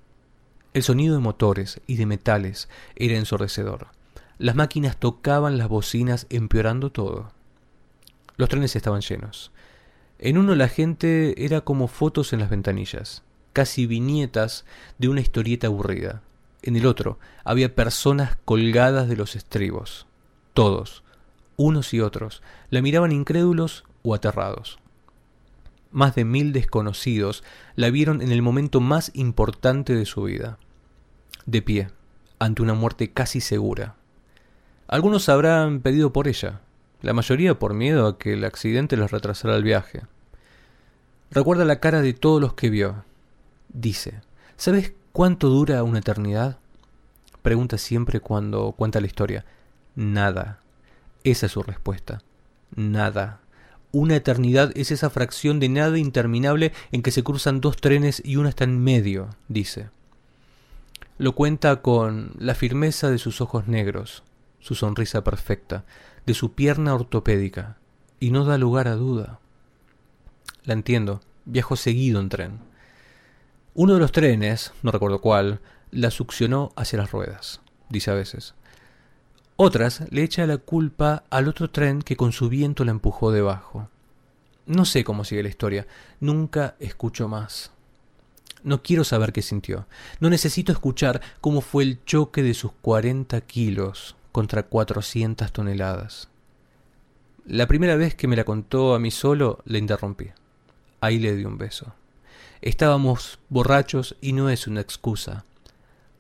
El 0.72 0.82
sonido 0.82 1.16
de 1.16 1.20
motores 1.20 1.80
y 1.86 1.96
de 1.96 2.06
metales 2.06 2.68
era 2.94 3.16
ensordecedor. 3.16 3.88
Las 4.38 4.54
máquinas 4.54 4.96
tocaban 4.96 5.58
las 5.58 5.68
bocinas 5.68 6.26
empeorando 6.30 6.90
todo. 6.90 7.32
Los 8.36 8.48
trenes 8.48 8.74
estaban 8.76 9.02
llenos. 9.02 9.50
En 10.18 10.38
uno 10.38 10.54
la 10.54 10.68
gente 10.68 11.44
era 11.44 11.62
como 11.62 11.88
fotos 11.88 12.32
en 12.32 12.40
las 12.40 12.50
ventanillas, 12.50 13.22
casi 13.52 13.86
viñetas 13.86 14.64
de 14.98 15.08
una 15.08 15.20
historieta 15.20 15.66
aburrida. 15.66 16.22
En 16.62 16.76
el 16.76 16.86
otro 16.86 17.18
había 17.44 17.74
personas 17.74 18.36
colgadas 18.44 19.08
de 19.08 19.16
los 19.16 19.34
estribos. 19.34 20.06
Todos, 20.54 21.02
unos 21.56 21.92
y 21.92 22.00
otros, 22.00 22.42
la 22.70 22.80
miraban 22.80 23.12
incrédulos 23.12 23.84
o 24.02 24.14
aterrados. 24.14 24.78
Más 25.92 26.14
de 26.14 26.24
mil 26.24 26.52
desconocidos 26.52 27.42
la 27.74 27.90
vieron 27.90 28.22
en 28.22 28.30
el 28.30 28.42
momento 28.42 28.80
más 28.80 29.10
importante 29.14 29.94
de 29.94 30.06
su 30.06 30.24
vida, 30.24 30.58
de 31.46 31.62
pie, 31.62 31.88
ante 32.38 32.62
una 32.62 32.74
muerte 32.74 33.12
casi 33.12 33.40
segura. 33.40 33.96
Algunos 34.86 35.28
habrán 35.28 35.80
pedido 35.80 36.12
por 36.12 36.28
ella, 36.28 36.60
la 37.02 37.12
mayoría 37.12 37.58
por 37.58 37.74
miedo 37.74 38.06
a 38.06 38.18
que 38.18 38.34
el 38.34 38.44
accidente 38.44 38.96
les 38.96 39.10
retrasara 39.10 39.56
el 39.56 39.62
viaje. 39.62 40.02
Recuerda 41.30 41.64
la 41.64 41.80
cara 41.80 42.02
de 42.02 42.12
todos 42.12 42.40
los 42.40 42.54
que 42.54 42.70
vio. 42.70 43.04
Dice, 43.68 44.20
¿sabes 44.56 44.92
cuánto 45.12 45.48
dura 45.48 45.82
una 45.82 46.00
eternidad? 46.00 46.58
Pregunta 47.42 47.78
siempre 47.78 48.20
cuando 48.20 48.72
cuenta 48.72 49.00
la 49.00 49.06
historia. 49.06 49.44
Nada. 49.94 50.60
Esa 51.24 51.46
es 51.46 51.52
su 51.52 51.62
respuesta. 51.62 52.22
Nada. 52.74 53.39
Una 53.92 54.16
eternidad 54.16 54.70
es 54.76 54.92
esa 54.92 55.10
fracción 55.10 55.58
de 55.58 55.68
nada 55.68 55.98
interminable 55.98 56.72
en 56.92 57.02
que 57.02 57.10
se 57.10 57.24
cruzan 57.24 57.60
dos 57.60 57.76
trenes 57.76 58.22
y 58.24 58.36
uno 58.36 58.48
está 58.48 58.64
en 58.64 58.78
medio, 58.78 59.30
dice. 59.48 59.90
Lo 61.18 61.34
cuenta 61.34 61.82
con 61.82 62.32
la 62.38 62.54
firmeza 62.54 63.10
de 63.10 63.18
sus 63.18 63.40
ojos 63.40 63.66
negros, 63.66 64.22
su 64.60 64.74
sonrisa 64.74 65.24
perfecta, 65.24 65.84
de 66.24 66.34
su 66.34 66.52
pierna 66.52 66.94
ortopédica, 66.94 67.78
y 68.20 68.30
no 68.30 68.44
da 68.44 68.58
lugar 68.58 68.86
a 68.86 68.94
duda. 68.94 69.40
La 70.64 70.74
entiendo, 70.74 71.20
viajo 71.44 71.74
seguido 71.74 72.20
en 72.20 72.28
tren. 72.28 72.58
Uno 73.74 73.94
de 73.94 74.00
los 74.00 74.12
trenes, 74.12 74.72
no 74.82 74.92
recuerdo 74.92 75.20
cuál, 75.20 75.60
la 75.90 76.10
succionó 76.10 76.72
hacia 76.76 76.98
las 76.98 77.10
ruedas, 77.10 77.60
dice 77.88 78.10
a 78.12 78.14
veces. 78.14 78.54
Otras 79.62 80.04
le 80.08 80.22
echa 80.22 80.46
la 80.46 80.56
culpa 80.56 81.24
al 81.28 81.46
otro 81.46 81.68
tren 81.68 82.00
que 82.00 82.16
con 82.16 82.32
su 82.32 82.48
viento 82.48 82.82
la 82.82 82.92
empujó 82.92 83.30
debajo. 83.30 83.90
No 84.64 84.86
sé 84.86 85.04
cómo 85.04 85.22
sigue 85.22 85.42
la 85.42 85.50
historia, 85.50 85.86
nunca 86.18 86.76
escucho 86.80 87.28
más. 87.28 87.70
No 88.62 88.82
quiero 88.82 89.04
saber 89.04 89.34
qué 89.34 89.42
sintió, 89.42 89.86
no 90.18 90.30
necesito 90.30 90.72
escuchar 90.72 91.20
cómo 91.42 91.60
fue 91.60 91.82
el 91.82 92.02
choque 92.06 92.42
de 92.42 92.54
sus 92.54 92.72
cuarenta 92.72 93.42
kilos 93.42 94.16
contra 94.32 94.62
cuatrocientas 94.62 95.52
toneladas. 95.52 96.30
La 97.44 97.66
primera 97.66 97.96
vez 97.96 98.14
que 98.14 98.28
me 98.28 98.36
la 98.36 98.44
contó 98.44 98.94
a 98.94 98.98
mí 98.98 99.10
solo, 99.10 99.58
le 99.66 99.78
interrumpí. 99.78 100.28
Ahí 101.02 101.18
le 101.18 101.36
di 101.36 101.44
un 101.44 101.58
beso. 101.58 101.92
Estábamos 102.62 103.38
borrachos 103.50 104.16
y 104.22 104.32
no 104.32 104.48
es 104.48 104.66
una 104.66 104.80
excusa. 104.80 105.44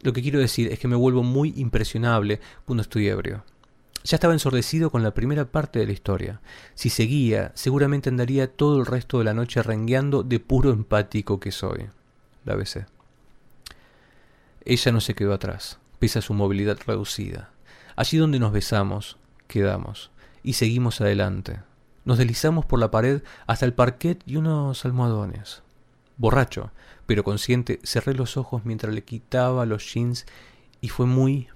Lo 0.02 0.12
que 0.12 0.22
quiero 0.22 0.38
decir 0.38 0.72
es 0.72 0.78
que 0.78 0.88
me 0.88 0.96
vuelvo 0.96 1.22
muy 1.22 1.52
impresionable 1.56 2.40
cuando 2.64 2.82
estoy 2.82 3.08
ebrio. 3.08 3.44
Ya 4.02 4.16
estaba 4.16 4.32
ensordecido 4.32 4.90
con 4.90 5.02
la 5.02 5.12
primera 5.12 5.52
parte 5.52 5.78
de 5.78 5.86
la 5.86 5.92
historia. 5.92 6.40
Si 6.74 6.88
seguía, 6.88 7.52
seguramente 7.54 8.08
andaría 8.08 8.50
todo 8.50 8.78
el 8.78 8.86
resto 8.86 9.18
de 9.18 9.24
la 9.24 9.34
noche 9.34 9.62
rengueando 9.62 10.22
de 10.22 10.40
puro 10.40 10.70
empático 10.70 11.38
que 11.38 11.52
soy. 11.52 11.90
La 12.46 12.54
besé. 12.54 12.86
Ella 14.64 14.92
no 14.92 15.00
se 15.00 15.14
quedó 15.14 15.34
atrás, 15.34 15.78
pese 15.98 16.18
a 16.18 16.22
su 16.22 16.32
movilidad 16.32 16.78
reducida. 16.86 17.50
Allí 17.94 18.16
donde 18.16 18.38
nos 18.38 18.52
besamos, 18.52 19.18
quedamos, 19.48 20.10
y 20.42 20.54
seguimos 20.54 21.02
adelante. 21.02 21.60
Nos 22.06 22.16
deslizamos 22.16 22.64
por 22.64 22.78
la 22.78 22.90
pared 22.90 23.22
hasta 23.46 23.66
el 23.66 23.74
parquet 23.74 24.22
y 24.24 24.36
unos 24.36 24.84
almohadones. 24.86 25.62
Borracho, 26.20 26.70
pero 27.06 27.24
consciente, 27.24 27.80
cerré 27.82 28.12
los 28.12 28.36
ojos 28.36 28.66
mientras 28.66 28.94
le 28.94 29.02
quitaba 29.02 29.64
los 29.64 29.90
jeans 29.90 30.26
y 30.82 30.90
fue 30.90 31.06
muy, 31.06 31.48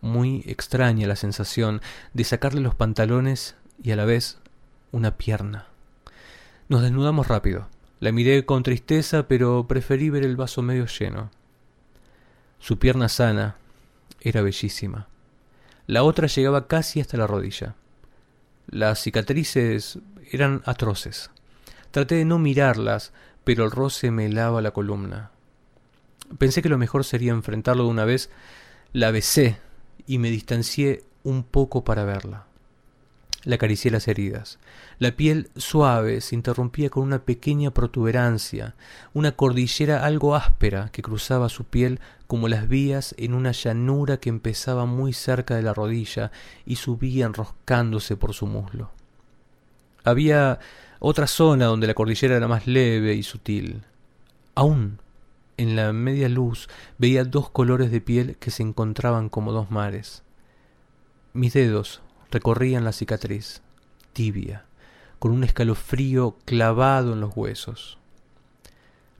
muy 0.00 0.42
extraña 0.46 1.06
la 1.06 1.14
sensación 1.14 1.80
de 2.12 2.24
sacarle 2.24 2.60
los 2.60 2.74
pantalones 2.74 3.54
y 3.80 3.92
a 3.92 3.96
la 3.96 4.04
vez 4.04 4.38
una 4.90 5.16
pierna. 5.16 5.68
Nos 6.68 6.82
desnudamos 6.82 7.28
rápido. 7.28 7.68
La 8.00 8.10
miré 8.10 8.44
con 8.44 8.64
tristeza, 8.64 9.28
pero 9.28 9.68
preferí 9.68 10.10
ver 10.10 10.24
el 10.24 10.36
vaso 10.36 10.60
medio 10.60 10.86
lleno. 10.86 11.30
Su 12.58 12.80
pierna 12.80 13.08
sana 13.08 13.58
era 14.20 14.42
bellísima. 14.42 15.06
La 15.86 16.02
otra 16.02 16.26
llegaba 16.26 16.66
casi 16.66 17.00
hasta 17.00 17.16
la 17.16 17.28
rodilla. 17.28 17.76
Las 18.66 19.00
cicatrices 19.00 20.00
eran 20.32 20.62
atroces. 20.64 21.30
Traté 21.92 22.16
de 22.16 22.24
no 22.24 22.40
mirarlas, 22.40 23.12
pero 23.48 23.64
el 23.64 23.70
roce 23.70 24.10
me 24.10 24.26
helaba 24.26 24.60
la 24.60 24.72
columna. 24.72 25.30
Pensé 26.36 26.60
que 26.60 26.68
lo 26.68 26.76
mejor 26.76 27.02
sería 27.02 27.32
enfrentarlo 27.32 27.84
de 27.84 27.88
una 27.88 28.04
vez. 28.04 28.28
La 28.92 29.10
besé 29.10 29.56
y 30.06 30.18
me 30.18 30.28
distancié 30.28 31.04
un 31.22 31.44
poco 31.44 31.82
para 31.82 32.04
verla. 32.04 32.44
Le 33.44 33.54
acaricié 33.54 33.90
las 33.90 34.06
heridas. 34.06 34.58
La 34.98 35.12
piel 35.12 35.48
suave 35.56 36.20
se 36.20 36.34
interrumpía 36.34 36.90
con 36.90 37.04
una 37.04 37.20
pequeña 37.20 37.70
protuberancia, 37.70 38.74
una 39.14 39.32
cordillera 39.32 40.04
algo 40.04 40.34
áspera 40.34 40.90
que 40.92 41.00
cruzaba 41.00 41.48
su 41.48 41.64
piel 41.64 42.00
como 42.26 42.48
las 42.48 42.68
vías 42.68 43.14
en 43.16 43.32
una 43.32 43.52
llanura 43.52 44.18
que 44.18 44.28
empezaba 44.28 44.84
muy 44.84 45.14
cerca 45.14 45.56
de 45.56 45.62
la 45.62 45.72
rodilla 45.72 46.32
y 46.66 46.76
subía 46.76 47.24
enroscándose 47.24 48.14
por 48.14 48.34
su 48.34 48.46
muslo. 48.46 48.90
Había 50.04 50.58
otra 50.98 51.26
zona 51.26 51.66
donde 51.66 51.86
la 51.86 51.94
cordillera 51.94 52.36
era 52.36 52.48
más 52.48 52.66
leve 52.66 53.14
y 53.14 53.22
sutil. 53.22 53.82
Aún 54.54 54.98
en 55.56 55.76
la 55.76 55.92
media 55.92 56.28
luz 56.28 56.68
veía 56.98 57.24
dos 57.24 57.50
colores 57.50 57.90
de 57.90 58.00
piel 58.00 58.36
que 58.36 58.50
se 58.50 58.62
encontraban 58.62 59.28
como 59.28 59.52
dos 59.52 59.70
mares. 59.70 60.22
Mis 61.32 61.52
dedos 61.52 62.00
recorrían 62.30 62.84
la 62.84 62.92
cicatriz, 62.92 63.62
tibia, 64.12 64.64
con 65.18 65.32
un 65.32 65.44
escalofrío 65.44 66.36
clavado 66.44 67.12
en 67.12 67.20
los 67.20 67.36
huesos. 67.36 67.98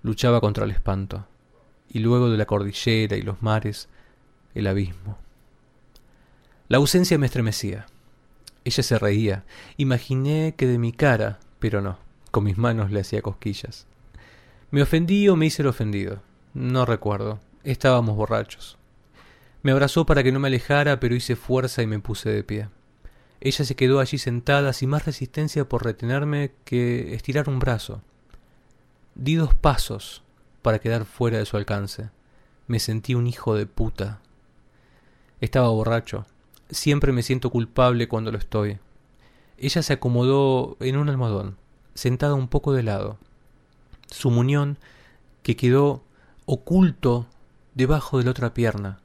Luchaba 0.02 0.40
contra 0.40 0.64
el 0.64 0.70
espanto, 0.70 1.26
y 1.88 1.98
luego 1.98 2.30
de 2.30 2.38
la 2.38 2.46
cordillera 2.46 3.16
y 3.16 3.22
los 3.22 3.42
mares, 3.42 3.88
el 4.54 4.66
abismo. 4.66 5.18
La 6.68 6.76
ausencia 6.78 7.18
me 7.18 7.26
estremecía. 7.26 7.86
Ella 8.64 8.82
se 8.82 8.98
reía. 8.98 9.44
Imaginé 9.76 10.54
que 10.56 10.66
de 10.66 10.78
mi 10.78 10.92
cara, 10.92 11.40
pero 11.58 11.80
no, 11.80 11.98
con 12.30 12.44
mis 12.44 12.58
manos 12.58 12.90
le 12.90 13.00
hacía 13.00 13.22
cosquillas. 13.22 13.86
¿Me 14.70 14.82
ofendí 14.82 15.28
o 15.28 15.36
me 15.36 15.46
hice 15.46 15.62
el 15.62 15.68
ofendido? 15.68 16.20
No 16.54 16.84
recuerdo. 16.84 17.40
Estábamos 17.64 18.16
borrachos. 18.16 18.78
Me 19.62 19.72
abrazó 19.72 20.06
para 20.06 20.22
que 20.22 20.32
no 20.32 20.40
me 20.40 20.48
alejara, 20.48 21.00
pero 21.00 21.14
hice 21.14 21.36
fuerza 21.36 21.82
y 21.82 21.86
me 21.86 21.98
puse 21.98 22.30
de 22.30 22.44
pie. 22.44 22.68
Ella 23.40 23.64
se 23.64 23.76
quedó 23.76 24.00
allí 24.00 24.18
sentada 24.18 24.72
sin 24.72 24.90
más 24.90 25.06
resistencia 25.06 25.68
por 25.68 25.84
retenerme 25.84 26.52
que 26.64 27.14
estirar 27.14 27.48
un 27.48 27.58
brazo. 27.58 28.02
Di 29.14 29.36
dos 29.36 29.54
pasos 29.54 30.22
para 30.62 30.80
quedar 30.80 31.04
fuera 31.04 31.38
de 31.38 31.46
su 31.46 31.56
alcance. 31.56 32.10
Me 32.66 32.80
sentí 32.80 33.14
un 33.14 33.26
hijo 33.26 33.54
de 33.54 33.66
puta. 33.66 34.20
Estaba 35.40 35.68
borracho. 35.68 36.26
Siempre 36.70 37.12
me 37.12 37.22
siento 37.22 37.50
culpable 37.50 38.08
cuando 38.08 38.32
lo 38.32 38.38
estoy. 38.38 38.78
Ella 39.58 39.82
se 39.82 39.94
acomodó 39.94 40.76
en 40.80 40.96
un 40.96 41.08
almohadón, 41.08 41.56
sentada 41.94 42.34
un 42.34 42.46
poco 42.46 42.72
de 42.72 42.84
lado. 42.84 43.18
Su 44.06 44.30
muñón, 44.30 44.78
que 45.42 45.56
quedó 45.56 46.02
oculto 46.46 47.26
debajo 47.74 48.18
de 48.18 48.24
la 48.24 48.30
otra 48.30 48.54
pierna, 48.54 49.00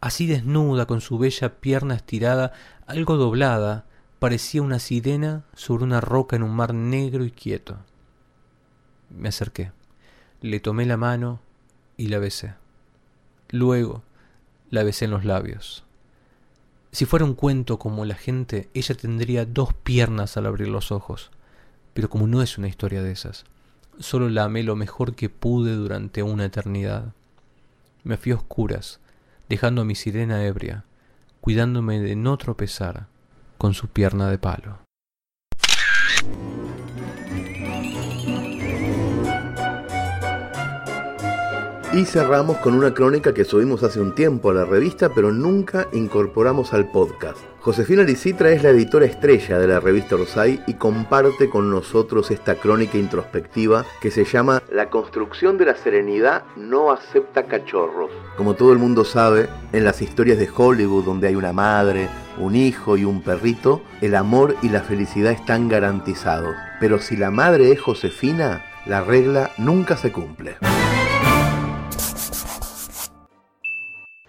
así 0.00 0.26
desnuda, 0.26 0.86
con 0.86 1.00
su 1.00 1.18
bella 1.18 1.60
pierna 1.60 1.94
estirada, 1.94 2.52
algo 2.86 3.16
doblada, 3.16 3.86
parecía 4.18 4.60
una 4.60 4.78
sirena 4.78 5.44
sobre 5.54 5.84
una 5.84 6.02
roca 6.02 6.36
en 6.36 6.42
un 6.42 6.54
mar 6.54 6.74
negro 6.74 7.24
y 7.24 7.30
quieto. 7.30 7.78
Me 9.08 9.30
acerqué, 9.30 9.72
le 10.42 10.60
tomé 10.60 10.84
la 10.84 10.98
mano 10.98 11.40
y 11.96 12.08
la 12.08 12.18
besé. 12.18 12.54
Luego 13.48 14.02
la 14.70 14.82
besé 14.82 15.06
en 15.06 15.12
los 15.12 15.24
labios. 15.24 15.84
Si 16.90 17.04
fuera 17.04 17.24
un 17.24 17.34
cuento 17.34 17.78
como 17.78 18.04
la 18.04 18.14
gente, 18.14 18.70
ella 18.74 18.94
tendría 18.94 19.44
dos 19.44 19.74
piernas 19.74 20.36
al 20.36 20.46
abrir 20.46 20.68
los 20.68 20.90
ojos. 20.90 21.30
Pero 21.94 22.08
como 22.08 22.26
no 22.26 22.42
es 22.42 22.58
una 22.58 22.68
historia 22.68 23.02
de 23.02 23.12
esas, 23.12 23.44
solo 23.98 24.28
la 24.28 24.44
amé 24.44 24.62
lo 24.62 24.76
mejor 24.76 25.14
que 25.14 25.28
pude 25.28 25.74
durante 25.74 26.22
una 26.22 26.46
eternidad. 26.46 27.12
Me 28.04 28.16
fui 28.16 28.32
a 28.32 28.36
oscuras, 28.36 29.00
dejando 29.48 29.82
a 29.82 29.84
mi 29.84 29.94
sirena 29.94 30.44
ebria, 30.44 30.84
cuidándome 31.40 32.00
de 32.00 32.16
no 32.16 32.36
tropezar 32.38 33.06
con 33.58 33.74
su 33.74 33.88
pierna 33.88 34.30
de 34.30 34.38
palo. 34.38 34.78
Y 41.98 42.04
cerramos 42.04 42.58
con 42.58 42.74
una 42.74 42.94
crónica 42.94 43.34
que 43.34 43.44
subimos 43.44 43.82
hace 43.82 44.00
un 44.00 44.14
tiempo 44.14 44.50
a 44.50 44.54
la 44.54 44.64
revista, 44.64 45.08
pero 45.12 45.32
nunca 45.32 45.88
incorporamos 45.92 46.72
al 46.72 46.92
podcast. 46.92 47.38
Josefina 47.58 48.04
Licitra 48.04 48.50
es 48.50 48.62
la 48.62 48.68
editora 48.68 49.04
estrella 49.04 49.58
de 49.58 49.66
la 49.66 49.80
revista 49.80 50.14
Orsay 50.14 50.62
y 50.68 50.74
comparte 50.74 51.50
con 51.50 51.72
nosotros 51.72 52.30
esta 52.30 52.54
crónica 52.54 52.98
introspectiva 52.98 53.84
que 54.00 54.12
se 54.12 54.24
llama 54.24 54.62
La 54.70 54.90
construcción 54.90 55.58
de 55.58 55.64
la 55.64 55.74
serenidad 55.74 56.44
no 56.54 56.92
acepta 56.92 57.46
cachorros. 57.46 58.12
Como 58.36 58.54
todo 58.54 58.72
el 58.72 58.78
mundo 58.78 59.04
sabe, 59.04 59.48
en 59.72 59.82
las 59.82 60.00
historias 60.00 60.38
de 60.38 60.48
Hollywood 60.56 61.04
donde 61.04 61.26
hay 61.26 61.34
una 61.34 61.52
madre, 61.52 62.08
un 62.38 62.54
hijo 62.54 62.96
y 62.96 63.04
un 63.04 63.24
perrito, 63.24 63.82
el 64.00 64.14
amor 64.14 64.54
y 64.62 64.68
la 64.68 64.82
felicidad 64.82 65.32
están 65.32 65.68
garantizados. 65.68 66.54
Pero 66.78 67.00
si 67.00 67.16
la 67.16 67.32
madre 67.32 67.72
es 67.72 67.80
Josefina, 67.80 68.64
la 68.86 69.02
regla 69.02 69.50
nunca 69.58 69.96
se 69.96 70.12
cumple. 70.12 70.58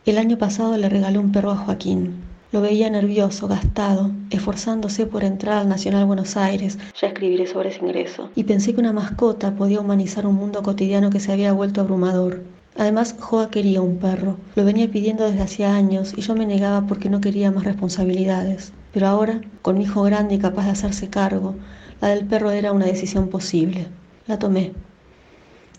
El 0.06 0.18
año 0.18 0.38
pasado 0.38 0.78
le 0.78 0.88
regalé 0.88 1.20
un 1.20 1.34
perro 1.34 1.52
a 1.52 1.58
Joaquín. 1.58 2.24
Lo 2.54 2.62
veía 2.62 2.90
nervioso, 2.90 3.50
gastado, 3.50 4.12
esforzándose 4.30 5.06
por 5.06 5.26
entrar 5.26 5.58
al 5.58 5.70
Nacional 5.70 6.06
Buenos 6.06 6.38
Aires. 6.38 6.80
Ya 7.00 7.10
escribiré 7.10 7.46
sobre 7.46 7.70
ese 7.70 7.84
ingreso. 7.86 8.30
Y 8.34 8.46
pensé 8.46 8.74
que 8.74 8.80
una 8.80 8.94
mascota 8.94 9.56
podía 9.56 9.82
humanizar 9.82 10.26
un 10.26 10.36
mundo 10.36 10.64
cotidiano 10.64 11.10
que 11.10 11.20
se 11.20 11.34
había 11.34 11.52
vuelto 11.52 11.82
abrumador. 11.82 12.44
Además, 12.78 13.14
Joa 13.20 13.52
quería 13.52 13.82
un 13.82 13.98
perro. 13.98 14.38
Lo 14.56 14.64
venía 14.64 14.90
pidiendo 14.90 15.26
desde 15.26 15.42
hacía 15.42 15.76
años 15.76 16.14
y 16.16 16.22
yo 16.22 16.34
me 16.34 16.46
negaba 16.46 16.88
porque 16.88 17.10
no 17.10 17.20
quería 17.20 17.52
más 17.52 17.66
responsabilidades. 17.66 18.72
Pero 18.94 19.08
ahora, 19.08 19.42
con 19.62 19.78
mi 19.78 19.84
hijo 19.84 20.02
grande 20.04 20.36
y 20.36 20.40
capaz 20.40 20.64
de 20.66 20.72
hacerse 20.72 21.10
cargo, 21.10 21.56
la 22.00 22.08
del 22.08 22.26
perro 22.26 22.52
era 22.52 22.72
una 22.72 22.86
decisión 22.86 23.28
posible. 23.28 23.88
La 24.28 24.40
tomé. 24.40 24.72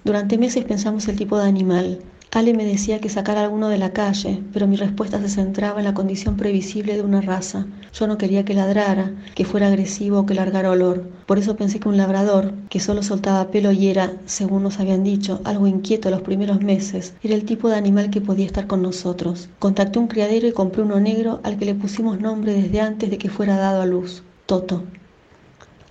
Durante 0.05 0.37
meses 0.37 0.65
pensamos 0.65 1.09
el 1.09 1.17
tipo 1.17 1.39
de 1.39 1.49
animal, 1.49 2.01
Ale 2.33 2.55
me 2.55 2.65
decía 2.65 3.01
que 3.01 3.09
sacara 3.09 3.43
alguno 3.43 3.69
de 3.71 3.79
la 3.79 3.93
calle, 3.93 4.41
pero 4.53 4.69
mi 4.69 4.77
respuesta 4.77 5.21
se 5.21 5.29
centraba 5.29 5.81
en 5.81 5.85
la 5.85 5.95
condición 5.95 6.37
previsible 6.37 6.95
de 6.95 7.03
una 7.03 7.21
raza. 7.21 7.67
Yo 7.93 8.07
no 8.07 8.19
quería 8.19 8.45
que 8.45 8.55
ladrara, 8.55 9.11
que 9.35 9.45
fuera 9.45 9.67
agresivo 9.67 10.21
o 10.21 10.27
que 10.27 10.35
largara 10.35 10.71
olor. 10.71 11.11
Por 11.27 11.41
eso 11.41 11.57
pensé 11.57 11.81
que 11.81 11.89
un 11.89 11.97
labrador, 11.97 12.55
que 12.69 12.79
solo 12.79 13.03
soltaba 13.03 13.51
pelo 13.51 13.73
y 13.73 13.89
era, 13.89 14.13
según 14.27 14.63
nos 14.63 14.79
habían 14.79 15.03
dicho, 15.03 15.41
algo 15.43 15.67
inquieto 15.67 16.09
los 16.09 16.23
primeros 16.23 16.61
meses, 16.61 17.15
era 17.25 17.35
el 17.35 17.45
tipo 17.45 17.69
de 17.69 17.75
animal 17.75 18.11
que 18.11 18.21
podía 18.21 18.47
estar 18.47 18.69
con 18.69 18.81
nosotros. 18.81 19.49
Contacté 19.59 19.99
un 19.99 20.07
criadero 20.07 20.47
y 20.47 20.53
compré 20.53 20.83
uno 20.83 21.01
negro 21.01 21.41
al 21.43 21.59
que 21.59 21.65
le 21.65 21.75
pusimos 21.75 22.21
nombre 22.21 22.53
desde 22.53 22.81
antes 22.81 23.11
de 23.11 23.19
que 23.19 23.29
fuera 23.29 23.57
dado 23.57 23.83
a 23.83 23.87
luz, 23.87 24.23
Toto. 24.47 24.85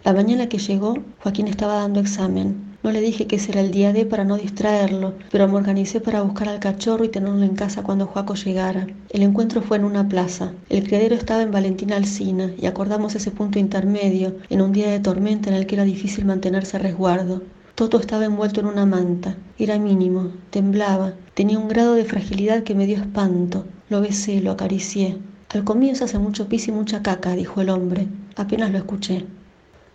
La 0.06 0.14
mañana 0.14 0.48
que 0.48 0.58
llegó, 0.58 0.94
Joaquín 1.22 1.50
estaba 1.50 1.74
dando 1.76 2.00
examen. 2.00 2.69
No 2.82 2.92
le 2.92 3.02
dije 3.02 3.28
que 3.28 3.36
ese 3.36 3.52
era 3.52 3.60
el 3.60 3.72
día 3.72 3.92
de 3.92 4.06
para 4.06 4.24
no 4.24 4.38
distraerlo, 4.38 5.14
pero 5.32 5.50
me 5.50 5.58
organicé 5.58 6.00
para 6.00 6.22
buscar 6.22 6.48
al 6.48 6.62
cachorro 6.62 7.04
y 7.04 7.10
tenerlo 7.10 7.44
en 7.44 7.56
casa 7.56 7.84
cuando 7.84 8.08
Joaco 8.08 8.36
llegara. 8.36 8.88
El 9.10 9.24
encuentro 9.24 9.62
fue 9.62 9.76
en 9.76 9.84
una 9.84 10.08
plaza. 10.08 10.54
El 10.70 10.84
criadero 10.84 11.16
estaba 11.16 11.42
en 11.42 11.52
Valentina 11.52 11.98
Alcina 11.98 12.52
y 12.58 12.68
acordamos 12.68 13.16
ese 13.16 13.32
punto 13.32 13.60
intermedio 13.60 14.38
en 14.50 14.62
un 14.62 14.72
día 14.72 14.90
de 14.90 15.02
tormenta 15.02 15.50
en 15.50 15.56
el 15.56 15.68
que 15.68 15.76
era 15.76 15.84
difícil 15.84 16.24
mantenerse 16.24 16.78
a 16.78 16.80
resguardo. 16.80 17.44
Toto 17.76 18.00
estaba 18.00 18.24
envuelto 18.24 18.62
en 18.62 18.68
una 18.68 18.86
manta. 18.86 19.36
Era 19.58 19.78
mínimo, 19.78 20.32
temblaba, 20.50 21.16
tenía 21.34 21.60
un 21.60 21.68
grado 21.68 21.96
de 21.96 22.06
fragilidad 22.06 22.64
que 22.64 22.76
me 22.76 22.86
dio 22.86 22.98
espanto. 22.98 23.66
Lo 23.90 24.00
besé, 24.00 24.40
lo 24.40 24.52
acaricié. 24.52 25.18
Al 25.50 25.64
comienzo 25.66 26.06
hace 26.06 26.18
mucho 26.18 26.48
pis 26.48 26.68
y 26.70 26.72
mucha 26.72 27.02
caca, 27.02 27.36
dijo 27.36 27.60
el 27.60 27.70
hombre. 27.70 28.08
Apenas 28.36 28.72
lo 28.72 28.78
escuché. 28.78 29.26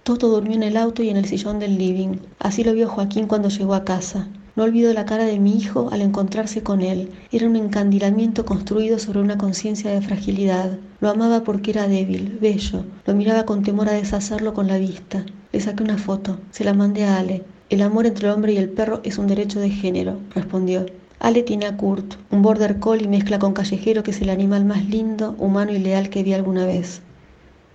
Toto 0.05 0.29
durmió 0.29 0.55
en 0.55 0.63
el 0.63 0.77
auto 0.77 1.03
y 1.03 1.09
en 1.09 1.17
el 1.17 1.25
sillón 1.25 1.59
del 1.59 1.79
living. 1.79 2.19
Así 2.39 2.63
lo 2.63 2.75
vio 2.75 2.91
Joaquín 2.91 3.27
cuando 3.27 3.49
llegó 3.49 3.73
a 3.73 3.87
casa. 3.87 4.29
No 4.55 4.65
olvido 4.65 4.93
la 4.93 5.07
cara 5.07 5.25
de 5.25 5.41
mi 5.41 5.57
hijo 5.57 5.89
al 5.93 6.03
encontrarse 6.03 6.63
con 6.63 6.83
él. 6.83 7.11
Era 7.33 7.47
un 7.47 7.57
encandilamiento 7.57 8.45
construido 8.45 8.99
sobre 8.99 9.21
una 9.21 9.39
conciencia 9.39 9.91
de 9.91 10.03
fragilidad. 10.03 10.79
Lo 11.01 11.09
amaba 11.09 11.43
porque 11.43 11.71
era 11.71 11.89
débil, 11.89 12.39
bello. 12.39 12.85
Lo 13.07 13.15
miraba 13.15 13.47
con 13.47 13.63
temor 13.63 13.89
a 13.89 13.95
deshacerlo 13.95 14.53
con 14.53 14.67
la 14.67 14.77
vista. 14.77 15.25
Le 15.53 15.61
saqué 15.61 15.83
una 15.83 15.97
foto. 15.97 16.39
Se 16.51 16.65
la 16.65 16.75
mandé 16.75 17.05
a 17.05 17.17
Ale. 17.17 17.43
El 17.71 17.81
amor 17.81 18.05
entre 18.05 18.27
el 18.27 18.35
hombre 18.35 18.53
y 18.53 18.59
el 18.59 18.69
perro 18.69 19.01
es 19.05 19.17
un 19.17 19.27
derecho 19.27 19.59
de 19.59 19.71
género, 19.71 20.19
respondió. 20.35 20.85
Ale 21.19 21.43
tiene 21.45 21.65
a 21.65 21.79
Kurt, 21.79 22.17
un 22.31 22.43
border 22.43 22.79
collie 22.79 23.09
mezcla 23.09 23.39
con 23.39 23.55
callejero 23.55 24.03
que 24.03 24.11
es 24.11 24.21
el 24.21 24.29
animal 24.29 24.67
más 24.67 24.85
lindo, 24.85 25.35
humano 25.39 25.73
y 25.73 25.79
leal 25.79 26.11
que 26.11 26.23
vi 26.23 26.35
alguna 26.35 26.67
vez. 26.67 27.01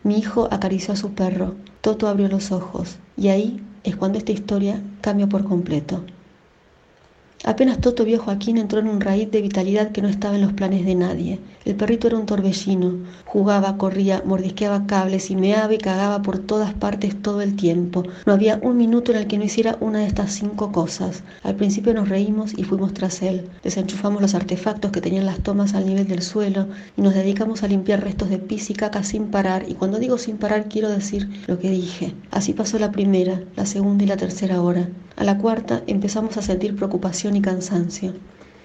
Mi 0.04 0.18
hijo 0.18 0.47
acarició 0.52 0.93
a 0.93 0.97
su 0.97 1.14
perro. 1.14 1.56
Toto 1.82 2.08
abrió 2.08 2.28
los 2.28 2.52
ojos. 2.52 2.97
Y 3.18 3.28
ahí 3.28 3.62
es 3.84 3.95
cuando 3.95 4.18
esta 4.18 4.32
historia 4.32 4.82
cambia 5.02 5.28
por 5.28 5.43
completo. 5.43 6.04
Apenas 7.45 7.79
Toto 7.79 8.03
vio 8.03 8.19
a 8.19 8.23
Joaquín 8.25 8.57
entró 8.57 8.79
en 8.79 8.89
un 8.89 8.99
raíz 8.99 9.31
de 9.31 9.41
vitalidad 9.41 9.93
que 9.93 10.01
no 10.01 10.09
estaba 10.09 10.35
en 10.35 10.41
los 10.41 10.51
planes 10.51 10.85
de 10.85 10.93
nadie. 10.93 11.39
El 11.63 11.75
perrito 11.75 12.07
era 12.07 12.17
un 12.17 12.25
torbellino, 12.25 13.05
jugaba, 13.23 13.77
corría, 13.77 14.21
mordisqueaba 14.25 14.85
cables 14.87 15.31
y 15.31 15.37
meaba 15.37 15.73
y 15.73 15.77
cagaba 15.77 16.21
por 16.21 16.39
todas 16.39 16.73
partes 16.73 17.21
todo 17.21 17.41
el 17.41 17.55
tiempo. 17.55 18.03
No 18.25 18.33
había 18.33 18.59
un 18.61 18.75
minuto 18.75 19.13
en 19.13 19.19
el 19.19 19.27
que 19.27 19.37
no 19.37 19.45
hiciera 19.45 19.77
una 19.79 19.99
de 19.99 20.07
estas 20.07 20.33
cinco 20.33 20.73
cosas. 20.73 21.23
Al 21.43 21.55
principio 21.55 21.93
nos 21.93 22.09
reímos 22.09 22.57
y 22.57 22.65
fuimos 22.65 22.93
tras 22.93 23.21
él. 23.21 23.47
Desenchufamos 23.63 24.21
los 24.21 24.35
artefactos 24.35 24.91
que 24.91 24.99
tenían 24.99 25.25
las 25.25 25.39
tomas 25.39 25.75
al 25.75 25.85
nivel 25.85 26.09
del 26.09 26.21
suelo 26.21 26.67
y 26.97 27.01
nos 27.01 27.13
dedicamos 27.13 27.63
a 27.63 27.69
limpiar 27.69 28.03
restos 28.03 28.29
de 28.29 28.39
pis 28.39 28.69
y 28.69 28.73
caca 28.73 29.01
sin 29.03 29.27
parar. 29.27 29.63
Y 29.69 29.75
cuando 29.75 29.97
digo 29.97 30.17
sin 30.17 30.37
parar 30.37 30.67
quiero 30.67 30.89
decir 30.89 31.29
lo 31.47 31.57
que 31.57 31.69
dije. 31.69 32.13
Así 32.31 32.51
pasó 32.51 32.79
la 32.79 32.91
primera, 32.91 33.41
la 33.55 33.65
segunda 33.65 34.03
y 34.03 34.07
la 34.07 34.17
tercera 34.17 34.61
hora. 34.61 34.89
A 35.20 35.26
la 35.26 35.38
cuarta 35.38 35.84
empezamos 35.86 36.38
a 36.38 36.41
sentir 36.41 36.78
preocupación 36.78 37.36
y 37.36 37.41
cansancio. 37.41 38.13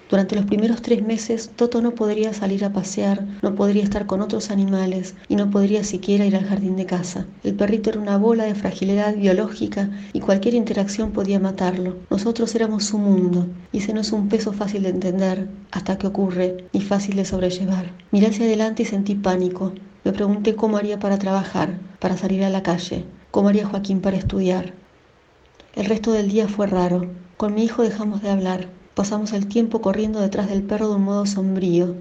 Durante 0.09 0.37
los 0.37 0.45
primeros 0.45 0.81
tres 0.81 1.03
meses, 1.03 1.51
Toto 1.53 1.81
no 1.81 1.95
podría 1.95 2.31
salir 2.33 2.63
a 2.63 2.71
pasear, 2.71 3.27
no 3.41 3.55
podría 3.55 3.83
estar 3.83 4.05
con 4.05 4.21
otros 4.21 4.49
animales 4.51 5.15
y 5.27 5.35
no 5.35 5.51
podría 5.51 5.83
siquiera 5.83 6.25
ir 6.25 6.33
al 6.33 6.45
jardín 6.45 6.77
de 6.77 6.85
casa. 6.85 7.25
El 7.43 7.55
perrito 7.55 7.89
era 7.89 7.99
una 7.99 8.17
bola 8.17 8.45
de 8.45 8.55
fragilidad 8.55 9.17
biológica 9.17 9.89
y 10.13 10.21
cualquier 10.21 10.53
interacción 10.53 11.11
podía 11.11 11.41
matarlo. 11.41 11.97
Nosotros 12.09 12.55
éramos 12.55 12.85
su 12.85 12.99
mundo 12.99 13.47
y 13.73 13.79
ese 13.79 13.93
no 13.93 13.99
es 13.99 14.13
un 14.13 14.29
peso 14.29 14.53
fácil 14.53 14.83
de 14.83 14.89
entender 14.91 15.49
hasta 15.71 15.97
que 15.97 16.07
ocurre 16.07 16.69
y 16.71 16.79
fácil 16.79 17.17
de 17.17 17.25
sobrellevar. 17.25 17.91
Miré 18.11 18.27
hacia 18.27 18.45
adelante 18.45 18.83
y 18.83 18.85
sentí 18.85 19.15
pánico. 19.15 19.73
Me 20.05 20.13
pregunté 20.13 20.55
cómo 20.55 20.77
haría 20.77 20.99
para 20.99 21.19
trabajar, 21.19 21.81
para 21.99 22.15
salir 22.15 22.45
a 22.45 22.49
la 22.49 22.63
calle, 22.63 23.03
cómo 23.31 23.49
haría 23.49 23.67
Joaquín 23.67 23.99
para 23.99 24.15
estudiar. 24.15 24.84
El 25.75 25.87
resto 25.87 26.13
del 26.13 26.29
día 26.29 26.47
fue 26.47 26.67
raro. 26.67 27.11
Con 27.35 27.53
mi 27.53 27.65
hijo 27.65 27.83
dejamos 27.83 28.21
de 28.21 28.29
hablar. 28.29 28.69
Pasamos 28.93 29.33
el 29.33 29.47
tiempo 29.47 29.81
corriendo 29.81 30.21
detrás 30.21 30.47
del 30.47 30.63
perro 30.63 30.87
de 30.87 30.95
un 30.95 31.03
modo 31.03 31.25
sombrío. 31.25 31.95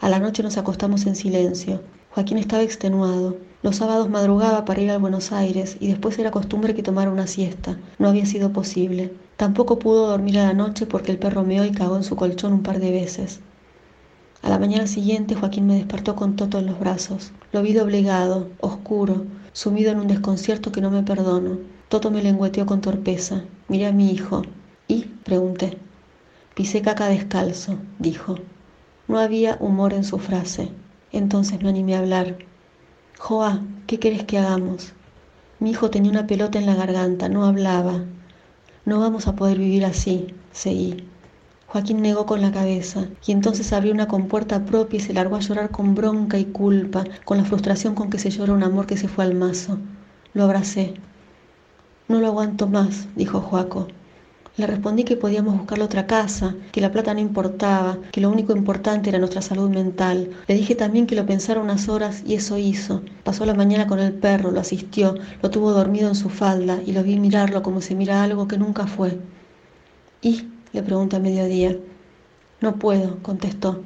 A 0.00 0.08
la 0.08 0.20
noche 0.20 0.44
nos 0.44 0.58
acostamos 0.58 1.04
en 1.06 1.16
silencio. 1.16 1.82
Joaquín 2.10 2.38
estaba 2.38 2.62
extenuado. 2.62 3.36
Los 3.64 3.76
sábados 3.76 4.08
madrugaba 4.08 4.64
para 4.64 4.80
ir 4.80 4.92
a 4.92 4.98
Buenos 4.98 5.32
Aires 5.32 5.76
y 5.80 5.88
después 5.88 6.16
era 6.20 6.30
costumbre 6.30 6.72
que 6.76 6.84
tomara 6.84 7.10
una 7.10 7.26
siesta. 7.26 7.76
No 7.98 8.08
había 8.08 8.26
sido 8.26 8.52
posible. 8.52 9.12
Tampoco 9.36 9.80
pudo 9.80 10.06
dormir 10.06 10.38
a 10.38 10.46
la 10.46 10.54
noche 10.54 10.86
porque 10.86 11.10
el 11.10 11.18
perro 11.18 11.42
meó 11.42 11.64
y 11.64 11.72
cagó 11.72 11.96
en 11.96 12.04
su 12.04 12.14
colchón 12.14 12.52
un 12.52 12.62
par 12.62 12.78
de 12.78 12.92
veces. 12.92 13.40
A 14.42 14.50
la 14.50 14.60
mañana 14.60 14.86
siguiente 14.86 15.34
Joaquín 15.34 15.66
me 15.66 15.74
despertó 15.74 16.14
con 16.14 16.36
Toto 16.36 16.60
en 16.60 16.66
los 16.66 16.78
brazos. 16.78 17.32
Lo 17.50 17.60
vi 17.60 17.72
doblegado, 17.72 18.50
oscuro, 18.60 19.24
sumido 19.52 19.90
en 19.90 19.98
un 19.98 20.06
desconcierto 20.06 20.70
que 20.70 20.80
no 20.80 20.92
me 20.92 21.02
perdono. 21.02 21.73
Toto 21.94 22.10
me 22.10 22.24
lengüeteó 22.24 22.66
con 22.66 22.80
torpeza. 22.80 23.44
Miré 23.68 23.86
a 23.86 23.92
mi 23.92 24.10
hijo. 24.10 24.42
¿Y? 24.88 25.04
pregunté. 25.04 25.78
Pisé 26.56 26.82
caca 26.82 27.06
descalzo, 27.06 27.78
dijo. 28.00 28.34
No 29.06 29.20
había 29.20 29.58
humor 29.60 29.92
en 29.92 30.02
su 30.02 30.18
frase. 30.18 30.72
Entonces 31.12 31.62
me 31.62 31.68
animé 31.68 31.94
a 31.94 32.00
hablar. 32.00 32.38
Joa, 33.16 33.62
¿qué 33.86 34.00
querés 34.00 34.24
que 34.24 34.38
hagamos? 34.38 34.92
Mi 35.60 35.70
hijo 35.70 35.88
tenía 35.88 36.10
una 36.10 36.26
pelota 36.26 36.58
en 36.58 36.66
la 36.66 36.74
garganta, 36.74 37.28
no 37.28 37.44
hablaba. 37.44 38.02
No 38.84 38.98
vamos 38.98 39.28
a 39.28 39.36
poder 39.36 39.58
vivir 39.58 39.84
así, 39.84 40.34
seguí. 40.50 41.06
Joaquín 41.68 42.02
negó 42.02 42.26
con 42.26 42.40
la 42.40 42.50
cabeza 42.50 43.06
y 43.24 43.30
entonces 43.30 43.72
abrió 43.72 43.92
una 43.92 44.08
compuerta 44.08 44.64
propia 44.64 44.96
y 44.96 45.00
se 45.00 45.14
largó 45.14 45.36
a 45.36 45.40
llorar 45.40 45.70
con 45.70 45.94
bronca 45.94 46.40
y 46.40 46.46
culpa, 46.46 47.04
con 47.24 47.38
la 47.38 47.44
frustración 47.44 47.94
con 47.94 48.10
que 48.10 48.18
se 48.18 48.30
llora 48.30 48.52
un 48.52 48.64
amor 48.64 48.88
que 48.88 48.96
se 48.96 49.06
fue 49.06 49.22
al 49.22 49.36
mazo. 49.36 49.78
Lo 50.32 50.42
abracé. 50.42 50.94
No 52.06 52.20
lo 52.20 52.26
aguanto 52.26 52.66
más, 52.66 53.08
dijo 53.16 53.40
Joaco. 53.40 53.88
Le 54.58 54.66
respondí 54.66 55.04
que 55.04 55.16
podíamos 55.16 55.56
buscarle 55.56 55.84
otra 55.84 56.06
casa, 56.06 56.54
que 56.70 56.82
la 56.82 56.92
plata 56.92 57.14
no 57.14 57.20
importaba, 57.20 57.98
que 58.12 58.20
lo 58.20 58.30
único 58.30 58.54
importante 58.54 59.08
era 59.08 59.18
nuestra 59.18 59.40
salud 59.40 59.70
mental. 59.70 60.30
Le 60.46 60.54
dije 60.54 60.74
también 60.74 61.06
que 61.06 61.16
lo 61.16 61.24
pensara 61.24 61.62
unas 61.62 61.88
horas 61.88 62.22
y 62.26 62.34
eso 62.34 62.58
hizo. 62.58 63.02
Pasó 63.24 63.46
la 63.46 63.54
mañana 63.54 63.86
con 63.86 64.00
el 64.00 64.12
perro, 64.12 64.50
lo 64.50 64.60
asistió, 64.60 65.14
lo 65.42 65.50
tuvo 65.50 65.72
dormido 65.72 66.08
en 66.08 66.14
su 66.14 66.28
falda 66.28 66.78
y 66.84 66.92
lo 66.92 67.02
vi 67.02 67.18
mirarlo 67.18 67.62
como 67.62 67.80
se 67.80 67.94
mira 67.94 68.22
algo 68.22 68.46
que 68.46 68.58
nunca 68.58 68.86
fue. 68.86 69.18
¿Y? 70.20 70.48
le 70.72 70.82
pregunté 70.82 71.16
a 71.16 71.20
mediodía. 71.20 71.76
No 72.60 72.78
puedo, 72.78 73.22
contestó. 73.22 73.82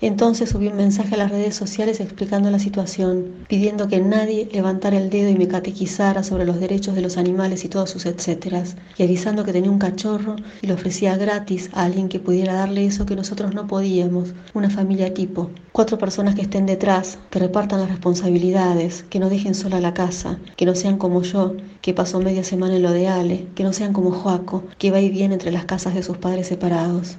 Entonces 0.00 0.50
subí 0.50 0.68
un 0.68 0.76
mensaje 0.76 1.16
a 1.16 1.18
las 1.18 1.32
redes 1.32 1.56
sociales 1.56 1.98
explicando 1.98 2.52
la 2.52 2.60
situación, 2.60 3.34
pidiendo 3.48 3.88
que 3.88 3.98
nadie 3.98 4.48
levantara 4.52 4.96
el 4.96 5.10
dedo 5.10 5.28
y 5.28 5.34
me 5.34 5.48
catequizara 5.48 6.22
sobre 6.22 6.44
los 6.44 6.60
derechos 6.60 6.94
de 6.94 7.02
los 7.02 7.16
animales 7.16 7.64
y 7.64 7.68
todos 7.68 7.90
sus 7.90 8.06
etcéteras, 8.06 8.76
y 8.96 9.02
avisando 9.02 9.44
que 9.44 9.52
tenía 9.52 9.72
un 9.72 9.80
cachorro 9.80 10.36
y 10.62 10.68
lo 10.68 10.74
ofrecía 10.74 11.16
gratis 11.16 11.68
a 11.72 11.82
alguien 11.82 12.08
que 12.08 12.20
pudiera 12.20 12.54
darle 12.54 12.86
eso 12.86 13.06
que 13.06 13.16
nosotros 13.16 13.54
no 13.54 13.66
podíamos, 13.66 14.34
una 14.54 14.70
familia 14.70 15.12
tipo. 15.12 15.50
Cuatro 15.72 15.98
personas 15.98 16.36
que 16.36 16.42
estén 16.42 16.66
detrás, 16.66 17.18
que 17.30 17.40
repartan 17.40 17.80
las 17.80 17.90
responsabilidades, 17.90 19.04
que 19.10 19.18
no 19.18 19.28
dejen 19.28 19.56
sola 19.56 19.80
la 19.80 19.94
casa, 19.94 20.38
que 20.56 20.64
no 20.64 20.76
sean 20.76 20.96
como 20.96 21.22
yo, 21.22 21.56
que 21.82 21.92
pasó 21.92 22.20
media 22.20 22.44
semana 22.44 22.76
en 22.76 22.82
lo 22.82 22.92
de 22.92 23.08
Ale, 23.08 23.46
que 23.56 23.64
no 23.64 23.72
sean 23.72 23.92
como 23.92 24.12
Joaco, 24.12 24.62
que 24.78 24.92
va 24.92 25.00
y 25.00 25.10
viene 25.10 25.34
entre 25.34 25.50
las 25.50 25.64
casas 25.64 25.94
de 25.94 26.04
sus 26.04 26.18
padres 26.18 26.46
separados. 26.46 27.16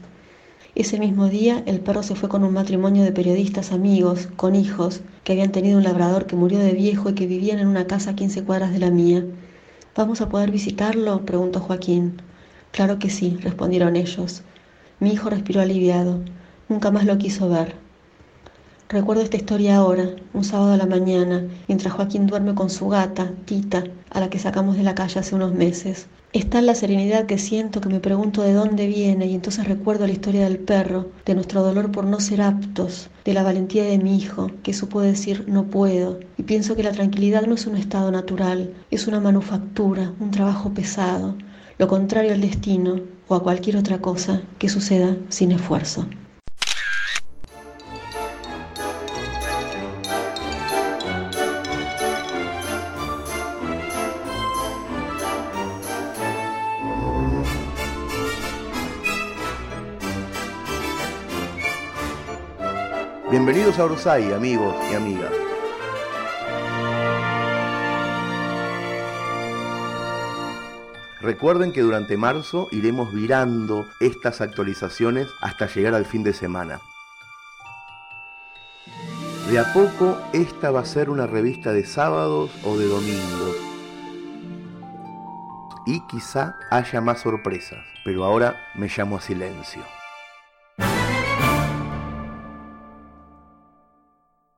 Ese 0.80 0.98
mismo 0.98 1.28
día 1.28 1.62
el 1.66 1.82
perro 1.82 2.04
se 2.04 2.16
fue 2.16 2.30
con 2.30 2.46
un 2.46 2.54
matrimonio 2.54 3.04
de 3.04 3.12
periodistas 3.12 3.74
amigos, 3.74 4.30
con 4.38 4.56
hijos, 4.56 5.02
que 5.26 5.34
habían 5.34 5.52
tenido 5.52 5.78
un 5.78 5.84
labrador 5.84 6.26
que 6.26 6.38
murió 6.38 6.58
de 6.60 6.72
viejo 6.72 7.10
y 7.10 7.16
que 7.16 7.28
vivían 7.28 7.60
en 7.60 7.68
una 7.68 7.86
casa 7.86 8.12
a 8.12 8.16
15 8.16 8.46
cuadras 8.46 8.72
de 8.72 8.80
la 8.80 8.90
mía. 8.90 9.26
¿Vamos 9.94 10.22
a 10.22 10.30
poder 10.30 10.52
visitarlo? 10.52 11.26
preguntó 11.26 11.60
Joaquín. 11.60 12.22
Claro 12.72 12.98
que 12.98 13.10
sí, 13.10 13.38
respondieron 13.42 13.98
ellos. 13.98 14.44
Mi 15.02 15.12
hijo 15.12 15.30
respiró 15.30 15.60
aliviado. 15.60 16.22
Nunca 16.70 16.92
más 16.92 17.04
lo 17.04 17.18
quiso 17.18 17.50
ver. 17.50 17.76
Recuerdo 18.92 19.22
esta 19.22 19.38
historia 19.38 19.76
ahora, 19.76 20.10
un 20.34 20.44
sábado 20.44 20.74
a 20.74 20.78
la 20.78 20.88
mañana, 20.88 21.48
mientras 21.68 21.94
Joaquín 21.94 22.26
duerme 22.26 22.56
con 22.56 22.72
su 22.72 22.88
gata, 22.90 23.32
Tita, 23.46 23.84
a 24.10 24.20
la 24.20 24.32
que 24.32 24.40
sacamos 24.40 24.78
de 24.78 24.82
la 24.82 24.96
calle 24.96 25.20
hace 25.20 25.36
unos 25.36 25.54
meses. 25.54 26.08
Está 26.34 26.58
en 26.58 26.66
la 26.66 26.74
serenidad 26.74 27.28
que 27.28 27.38
siento 27.38 27.82
que 27.82 27.90
me 27.90 28.00
pregunto 28.00 28.42
de 28.42 28.54
dónde 28.54 28.88
viene 28.88 29.28
y 29.28 29.36
entonces 29.36 29.68
recuerdo 29.68 30.08
la 30.08 30.14
historia 30.14 30.46
del 30.46 30.58
perro, 30.58 31.12
de 31.24 31.36
nuestro 31.36 31.62
dolor 31.62 31.92
por 31.92 32.06
no 32.06 32.20
ser 32.20 32.42
aptos, 32.42 33.12
de 33.26 33.36
la 33.36 33.44
valentía 33.44 33.84
de 33.84 34.00
mi 34.00 34.18
hijo, 34.18 34.50
que 34.64 34.74
supo 34.74 35.02
decir 35.02 35.46
no 35.48 35.66
puedo. 35.66 36.20
Y 36.38 36.42
pienso 36.42 36.76
que 36.76 36.82
la 36.82 36.92
tranquilidad 36.92 37.46
no 37.46 37.54
es 37.54 37.68
un 37.68 37.78
estado 37.78 38.10
natural, 38.10 38.74
es 38.90 39.06
una 39.06 39.20
manufactura, 39.20 40.14
un 40.20 40.32
trabajo 40.32 40.74
pesado, 40.74 41.36
lo 41.78 41.88
contrario 41.88 42.34
al 42.34 42.42
destino 42.42 43.02
o 43.28 43.36
a 43.36 43.44
cualquier 43.44 43.78
otra 43.78 44.00
cosa 44.00 44.42
que 44.58 44.68
suceda 44.68 45.16
sin 45.30 45.52
esfuerzo. 45.52 46.08
Bienvenidos 63.32 63.78
a 63.78 63.86
Orsay, 63.86 64.34
amigos 64.34 64.76
y 64.92 64.96
amigas. 64.96 65.32
Recuerden 71.22 71.72
que 71.72 71.82
durante 71.82 72.18
marzo 72.18 72.70
iremos 72.72 73.14
virando 73.14 73.86
estas 74.00 74.42
actualizaciones 74.42 75.28
hasta 75.42 75.68
llegar 75.68 75.94
al 75.94 76.08
fin 76.08 76.24
de 76.24 76.34
semana. 76.34 76.80
De 79.48 79.60
a 79.60 79.74
poco 79.74 80.18
esta 80.34 80.72
va 80.72 80.80
a 80.80 80.86
ser 80.86 81.12
una 81.12 81.28
revista 81.28 81.72
de 81.72 81.86
sábados 81.86 82.50
o 82.64 82.80
de 82.80 82.88
domingos. 82.88 83.58
Y 85.86 86.00
quizá 86.08 86.56
haya 86.72 87.00
más 87.00 87.22
sorpresas, 87.22 87.86
pero 88.04 88.26
ahora 88.26 88.60
me 88.74 88.88
llamo 88.88 89.18
a 89.18 89.22
silencio. 89.22 89.99